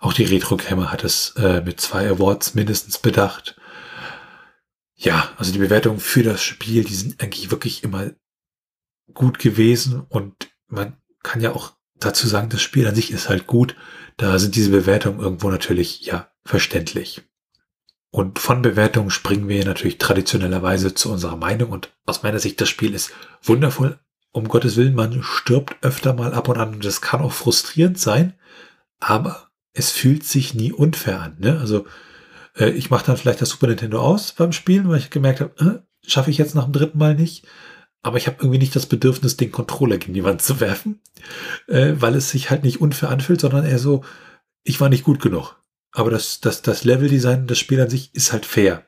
[0.00, 3.56] Auch die Retro Gamer hat es äh, mit zwei Awards mindestens bedacht.
[4.94, 8.10] Ja, also die Bewertungen für das Spiel, die sind eigentlich wirklich immer
[9.12, 13.46] gut gewesen und man kann ja auch dazu sagen, das Spiel an sich ist halt
[13.46, 13.76] gut.
[14.16, 17.22] Da sind diese Bewertungen irgendwo natürlich, ja, verständlich.
[18.10, 22.68] Und von Bewertungen springen wir natürlich traditionellerweise zu unserer Meinung und aus meiner Sicht, das
[22.68, 23.12] Spiel ist
[23.42, 23.98] wundervoll.
[24.32, 27.98] Um Gottes Willen, man stirbt öfter mal ab und an und das kann auch frustrierend
[27.98, 28.34] sein,
[29.00, 29.45] aber
[29.76, 31.36] es fühlt sich nie unfair an.
[31.38, 31.58] Ne?
[31.60, 31.86] Also
[32.56, 35.82] äh, ich mache dann vielleicht das Super Nintendo aus beim Spielen, weil ich gemerkt habe,
[36.04, 37.46] äh, schaffe ich jetzt nach dem dritten Mal nicht.
[38.02, 41.00] Aber ich habe irgendwie nicht das Bedürfnis, den Controller gegen die Wand zu werfen,
[41.66, 44.02] äh, weil es sich halt nicht unfair anfühlt, sondern eher so,
[44.62, 45.56] ich war nicht gut genug.
[45.92, 48.86] Aber das, das, das Leveldesign, das Spiel an sich ist halt fair.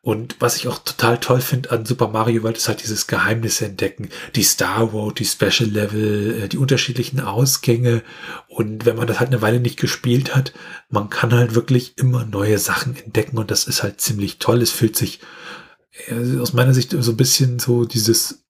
[0.00, 3.66] Und was ich auch total toll finde an Super Mario World ist halt dieses Geheimnisse
[3.66, 4.08] entdecken.
[4.36, 8.02] Die Star Road, die Special Level, äh, die unterschiedlichen Ausgänge.
[8.46, 10.52] Und wenn man das halt eine Weile nicht gespielt hat,
[10.88, 14.62] man kann halt wirklich immer neue Sachen entdecken und das ist halt ziemlich toll.
[14.62, 15.20] Es fühlt sich
[16.06, 18.44] äh, aus meiner Sicht so ein bisschen so dieses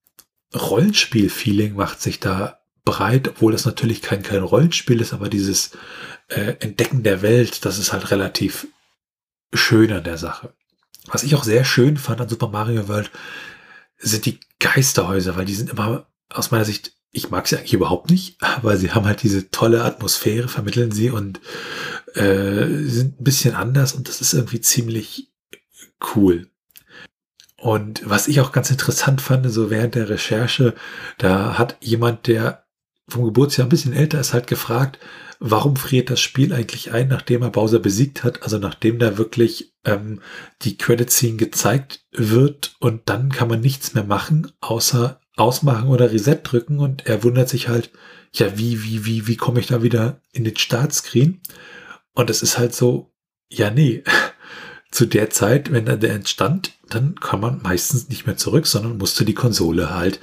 [0.54, 5.72] Rollenspiel-Feeling macht sich da breit, obwohl das natürlich kein, kein Rollenspiel ist, aber dieses
[6.28, 8.66] äh, Entdecken der Welt, das ist halt relativ
[9.52, 10.54] schön an der Sache.
[11.08, 13.10] Was ich auch sehr schön fand an Super Mario World,
[13.98, 18.10] sind die Geisterhäuser, weil die sind immer aus meiner Sicht, ich mag sie eigentlich überhaupt
[18.10, 21.40] nicht, aber sie haben halt diese tolle Atmosphäre, vermitteln sie und
[22.14, 25.30] äh, sind ein bisschen anders und das ist irgendwie ziemlich
[26.14, 26.48] cool.
[27.56, 30.74] Und was ich auch ganz interessant fand, so während der Recherche,
[31.18, 32.64] da hat jemand, der
[33.08, 34.98] vom Geburtsjahr ein bisschen älter ist, halt gefragt,
[35.40, 39.74] warum friert das Spiel eigentlich ein, nachdem er Bowser besiegt hat, also nachdem da wirklich
[39.84, 40.20] ähm,
[40.62, 46.12] die Credit Scene gezeigt wird und dann kann man nichts mehr machen, außer ausmachen oder
[46.12, 47.90] Reset drücken und er wundert sich halt,
[48.32, 51.40] ja, wie, wie, wie, wie komme ich da wieder in den Startscreen?
[52.14, 53.12] Und es ist halt so,
[53.48, 54.02] ja, nee,
[54.90, 59.24] zu der Zeit, wenn der entstand, dann kann man meistens nicht mehr zurück, sondern musste
[59.24, 60.18] die Konsole halt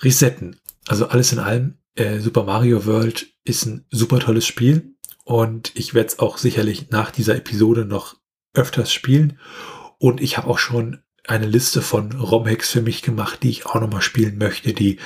[0.00, 0.60] resetten.
[0.86, 4.94] Also alles in allem äh, Super Mario World ist ein super tolles Spiel
[5.24, 8.16] und ich werde es auch sicherlich nach dieser Episode noch
[8.54, 9.38] öfters spielen.
[9.98, 13.80] Und ich habe auch schon eine Liste von ROM-Hacks für mich gemacht, die ich auch
[13.80, 14.98] nochmal spielen möchte, die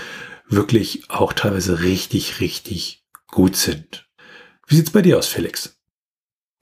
[0.49, 4.09] wirklich auch teilweise richtig, richtig gut sind.
[4.67, 5.79] Wie sieht's bei dir aus, Felix?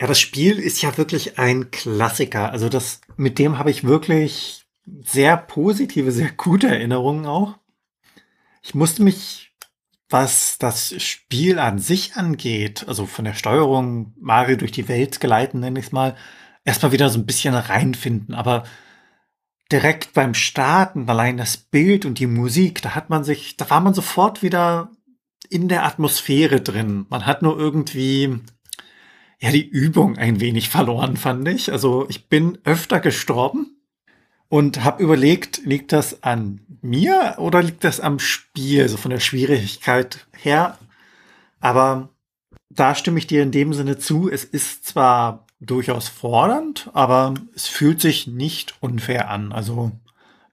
[0.00, 2.52] Ja, das Spiel ist ja wirklich ein Klassiker.
[2.52, 4.66] Also das, mit dem habe ich wirklich
[5.04, 7.58] sehr positive, sehr gute Erinnerungen auch.
[8.62, 9.47] Ich musste mich
[10.10, 15.60] was das Spiel an sich angeht, also von der Steuerung Mario durch die Welt geleiten,
[15.60, 16.16] nenne ich es mal,
[16.64, 18.34] erstmal wieder so ein bisschen reinfinden.
[18.34, 18.64] Aber
[19.70, 23.80] direkt beim Starten, allein das Bild und die Musik, da hat man sich, da war
[23.80, 24.90] man sofort wieder
[25.50, 27.06] in der Atmosphäre drin.
[27.10, 28.40] Man hat nur irgendwie
[29.40, 31.70] ja die Übung ein wenig verloren, fand ich.
[31.70, 33.77] Also ich bin öfter gestorben
[34.48, 39.20] und habe überlegt, liegt das an mir oder liegt das am Spiel, so von der
[39.20, 40.78] Schwierigkeit her?
[41.60, 42.10] Aber
[42.70, 44.30] da stimme ich dir in dem Sinne zu.
[44.30, 49.52] Es ist zwar durchaus fordernd, aber es fühlt sich nicht unfair an.
[49.52, 49.92] Also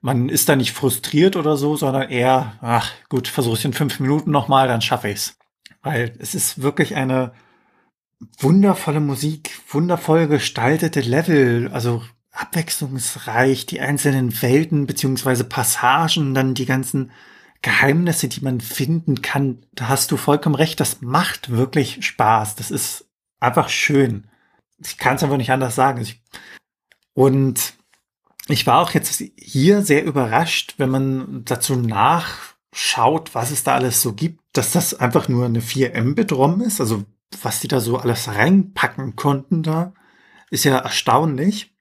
[0.00, 4.00] man ist da nicht frustriert oder so, sondern eher, ach gut, versuche es in fünf
[4.00, 5.38] Minuten nochmal, dann schaffe ich es.
[5.82, 7.32] Weil es ist wirklich eine
[8.38, 12.02] wundervolle Musik, wundervoll gestaltete Level, also
[12.36, 17.10] abwechslungsreich, die einzelnen Welten beziehungsweise Passagen, dann die ganzen
[17.62, 19.64] Geheimnisse, die man finden kann.
[19.72, 22.56] Da hast du vollkommen recht, das macht wirklich Spaß.
[22.56, 23.08] Das ist
[23.40, 24.28] einfach schön.
[24.78, 26.06] Ich kann es einfach nicht anders sagen.
[27.14, 27.74] Und
[28.48, 34.02] ich war auch jetzt hier sehr überrascht, wenn man dazu nachschaut, was es da alles
[34.02, 36.80] so gibt, dass das einfach nur eine 4M-Bit-ROM ist.
[36.80, 37.04] Also
[37.42, 39.94] was die da so alles reinpacken konnten da,
[40.50, 41.75] ist ja erstaunlich.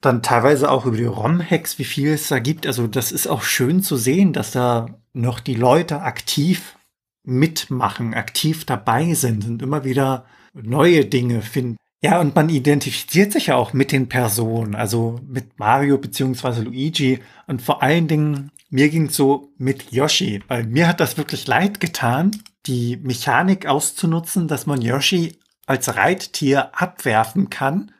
[0.00, 2.66] Dann teilweise auch über die ROM-Hacks, wie viel es da gibt.
[2.66, 6.76] Also das ist auch schön zu sehen, dass da noch die Leute aktiv
[7.22, 10.24] mitmachen, aktiv dabei sind und immer wieder
[10.54, 11.76] neue Dinge finden.
[12.02, 17.20] Ja, und man identifiziert sich ja auch mit den Personen, also mit Mario beziehungsweise Luigi
[17.46, 21.80] und vor allen Dingen mir ging so mit Yoshi, weil mir hat das wirklich leid
[21.80, 22.30] getan,
[22.66, 27.92] die Mechanik auszunutzen, dass man Yoshi als Reittier abwerfen kann,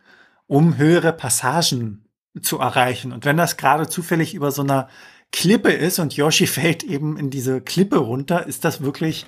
[0.51, 2.05] um höhere Passagen
[2.43, 3.13] zu erreichen.
[3.13, 4.89] Und wenn das gerade zufällig über so einer
[5.31, 9.27] Klippe ist und Yoshi fällt eben in diese Klippe runter, ist das wirklich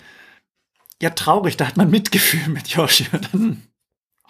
[1.01, 1.57] ja traurig.
[1.57, 3.07] Da hat man Mitgefühl mit Yoshi.
[3.13, 3.63] Und dann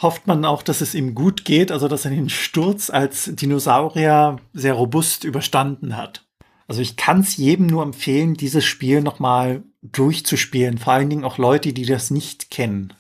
[0.02, 4.36] hofft man auch, dass es ihm gut geht, also dass er den Sturz als Dinosaurier
[4.52, 6.26] sehr robust überstanden hat.
[6.68, 10.76] Also ich kann es jedem nur empfehlen, dieses Spiel nochmal durchzuspielen.
[10.76, 12.92] Vor allen Dingen auch Leute, die das nicht kennen.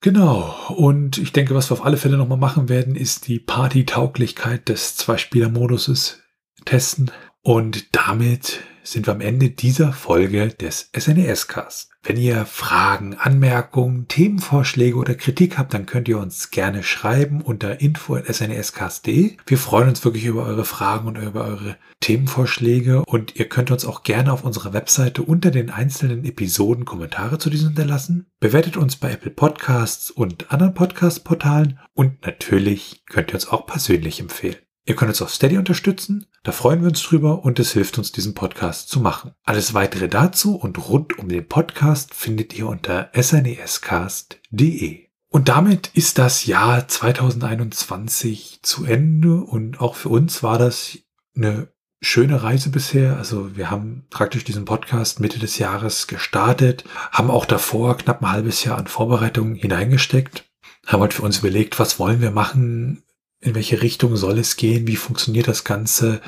[0.00, 0.54] Genau.
[0.68, 4.96] Und ich denke, was wir auf alle Fälle nochmal machen werden, ist die Party-Tauglichkeit des
[4.96, 6.22] Zwei-Spieler-Moduses
[6.64, 7.10] testen.
[7.42, 11.90] Und damit sind wir am Ende dieser Folge des SNES-Cast.
[12.02, 17.80] Wenn ihr Fragen, Anmerkungen, Themenvorschläge oder Kritik habt, dann könnt ihr uns gerne schreiben unter
[17.80, 19.36] info.snescast.de.
[19.46, 23.84] Wir freuen uns wirklich über eure Fragen und über eure Themenvorschläge und ihr könnt uns
[23.84, 28.26] auch gerne auf unserer Webseite unter den einzelnen Episoden Kommentare zu diesen hinterlassen.
[28.40, 34.20] Bewertet uns bei Apple Podcasts und anderen Podcast-Portalen und natürlich könnt ihr uns auch persönlich
[34.20, 34.56] empfehlen.
[34.90, 38.10] Ihr könnt uns auf Steady unterstützen, da freuen wir uns drüber und es hilft uns,
[38.10, 39.30] diesen Podcast zu machen.
[39.44, 45.06] Alles weitere dazu und rund um den Podcast findet ihr unter snescast.de.
[45.28, 50.98] Und damit ist das Jahr 2021 zu Ende und auch für uns war das
[51.36, 51.68] eine
[52.00, 53.16] schöne Reise bisher.
[53.16, 58.32] Also wir haben praktisch diesen Podcast Mitte des Jahres gestartet, haben auch davor knapp ein
[58.32, 60.50] halbes Jahr an Vorbereitungen hineingesteckt,
[60.84, 63.04] haben halt für uns überlegt, was wollen wir machen,
[63.40, 66.20] in welche Richtung soll es gehen, wie funktioniert das Ganze,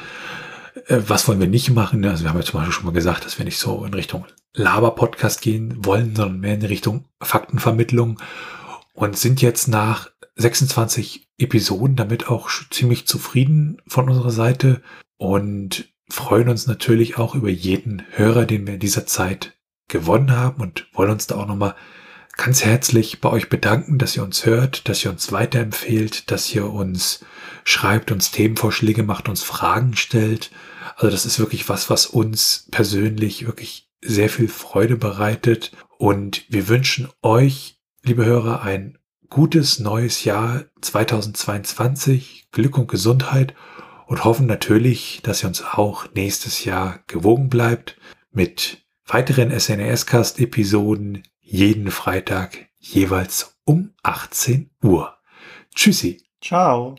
[0.86, 2.04] äh, was wollen wir nicht machen.
[2.04, 4.26] Also wir haben ja zum Beispiel schon mal gesagt, dass wir nicht so in Richtung
[4.54, 8.20] Laber-Podcast gehen wollen, sondern mehr in Richtung Faktenvermittlung
[8.94, 14.82] und sind jetzt nach 26 Episoden damit auch ziemlich zufrieden von unserer Seite
[15.16, 19.54] und freuen uns natürlich auch über jeden Hörer, den wir in dieser Zeit
[19.88, 21.74] gewonnen haben und wollen uns da auch nochmal
[22.36, 26.68] ganz herzlich bei euch bedanken, dass ihr uns hört, dass ihr uns weiterempfehlt, dass ihr
[26.70, 27.24] uns
[27.64, 30.50] schreibt, uns Themenvorschläge macht, uns Fragen stellt.
[30.96, 35.72] Also das ist wirklich was, was uns persönlich wirklich sehr viel Freude bereitet.
[35.98, 38.98] Und wir wünschen euch, liebe Hörer, ein
[39.28, 43.54] gutes neues Jahr 2022, Glück und Gesundheit
[44.06, 47.96] und hoffen natürlich, dass ihr uns auch nächstes Jahr gewogen bleibt
[48.30, 51.22] mit weiteren SNES-Cast-Episoden,
[51.52, 55.18] jeden Freitag jeweils um 18 Uhr.
[55.74, 56.22] Tschüssi.
[56.40, 56.94] Ciao.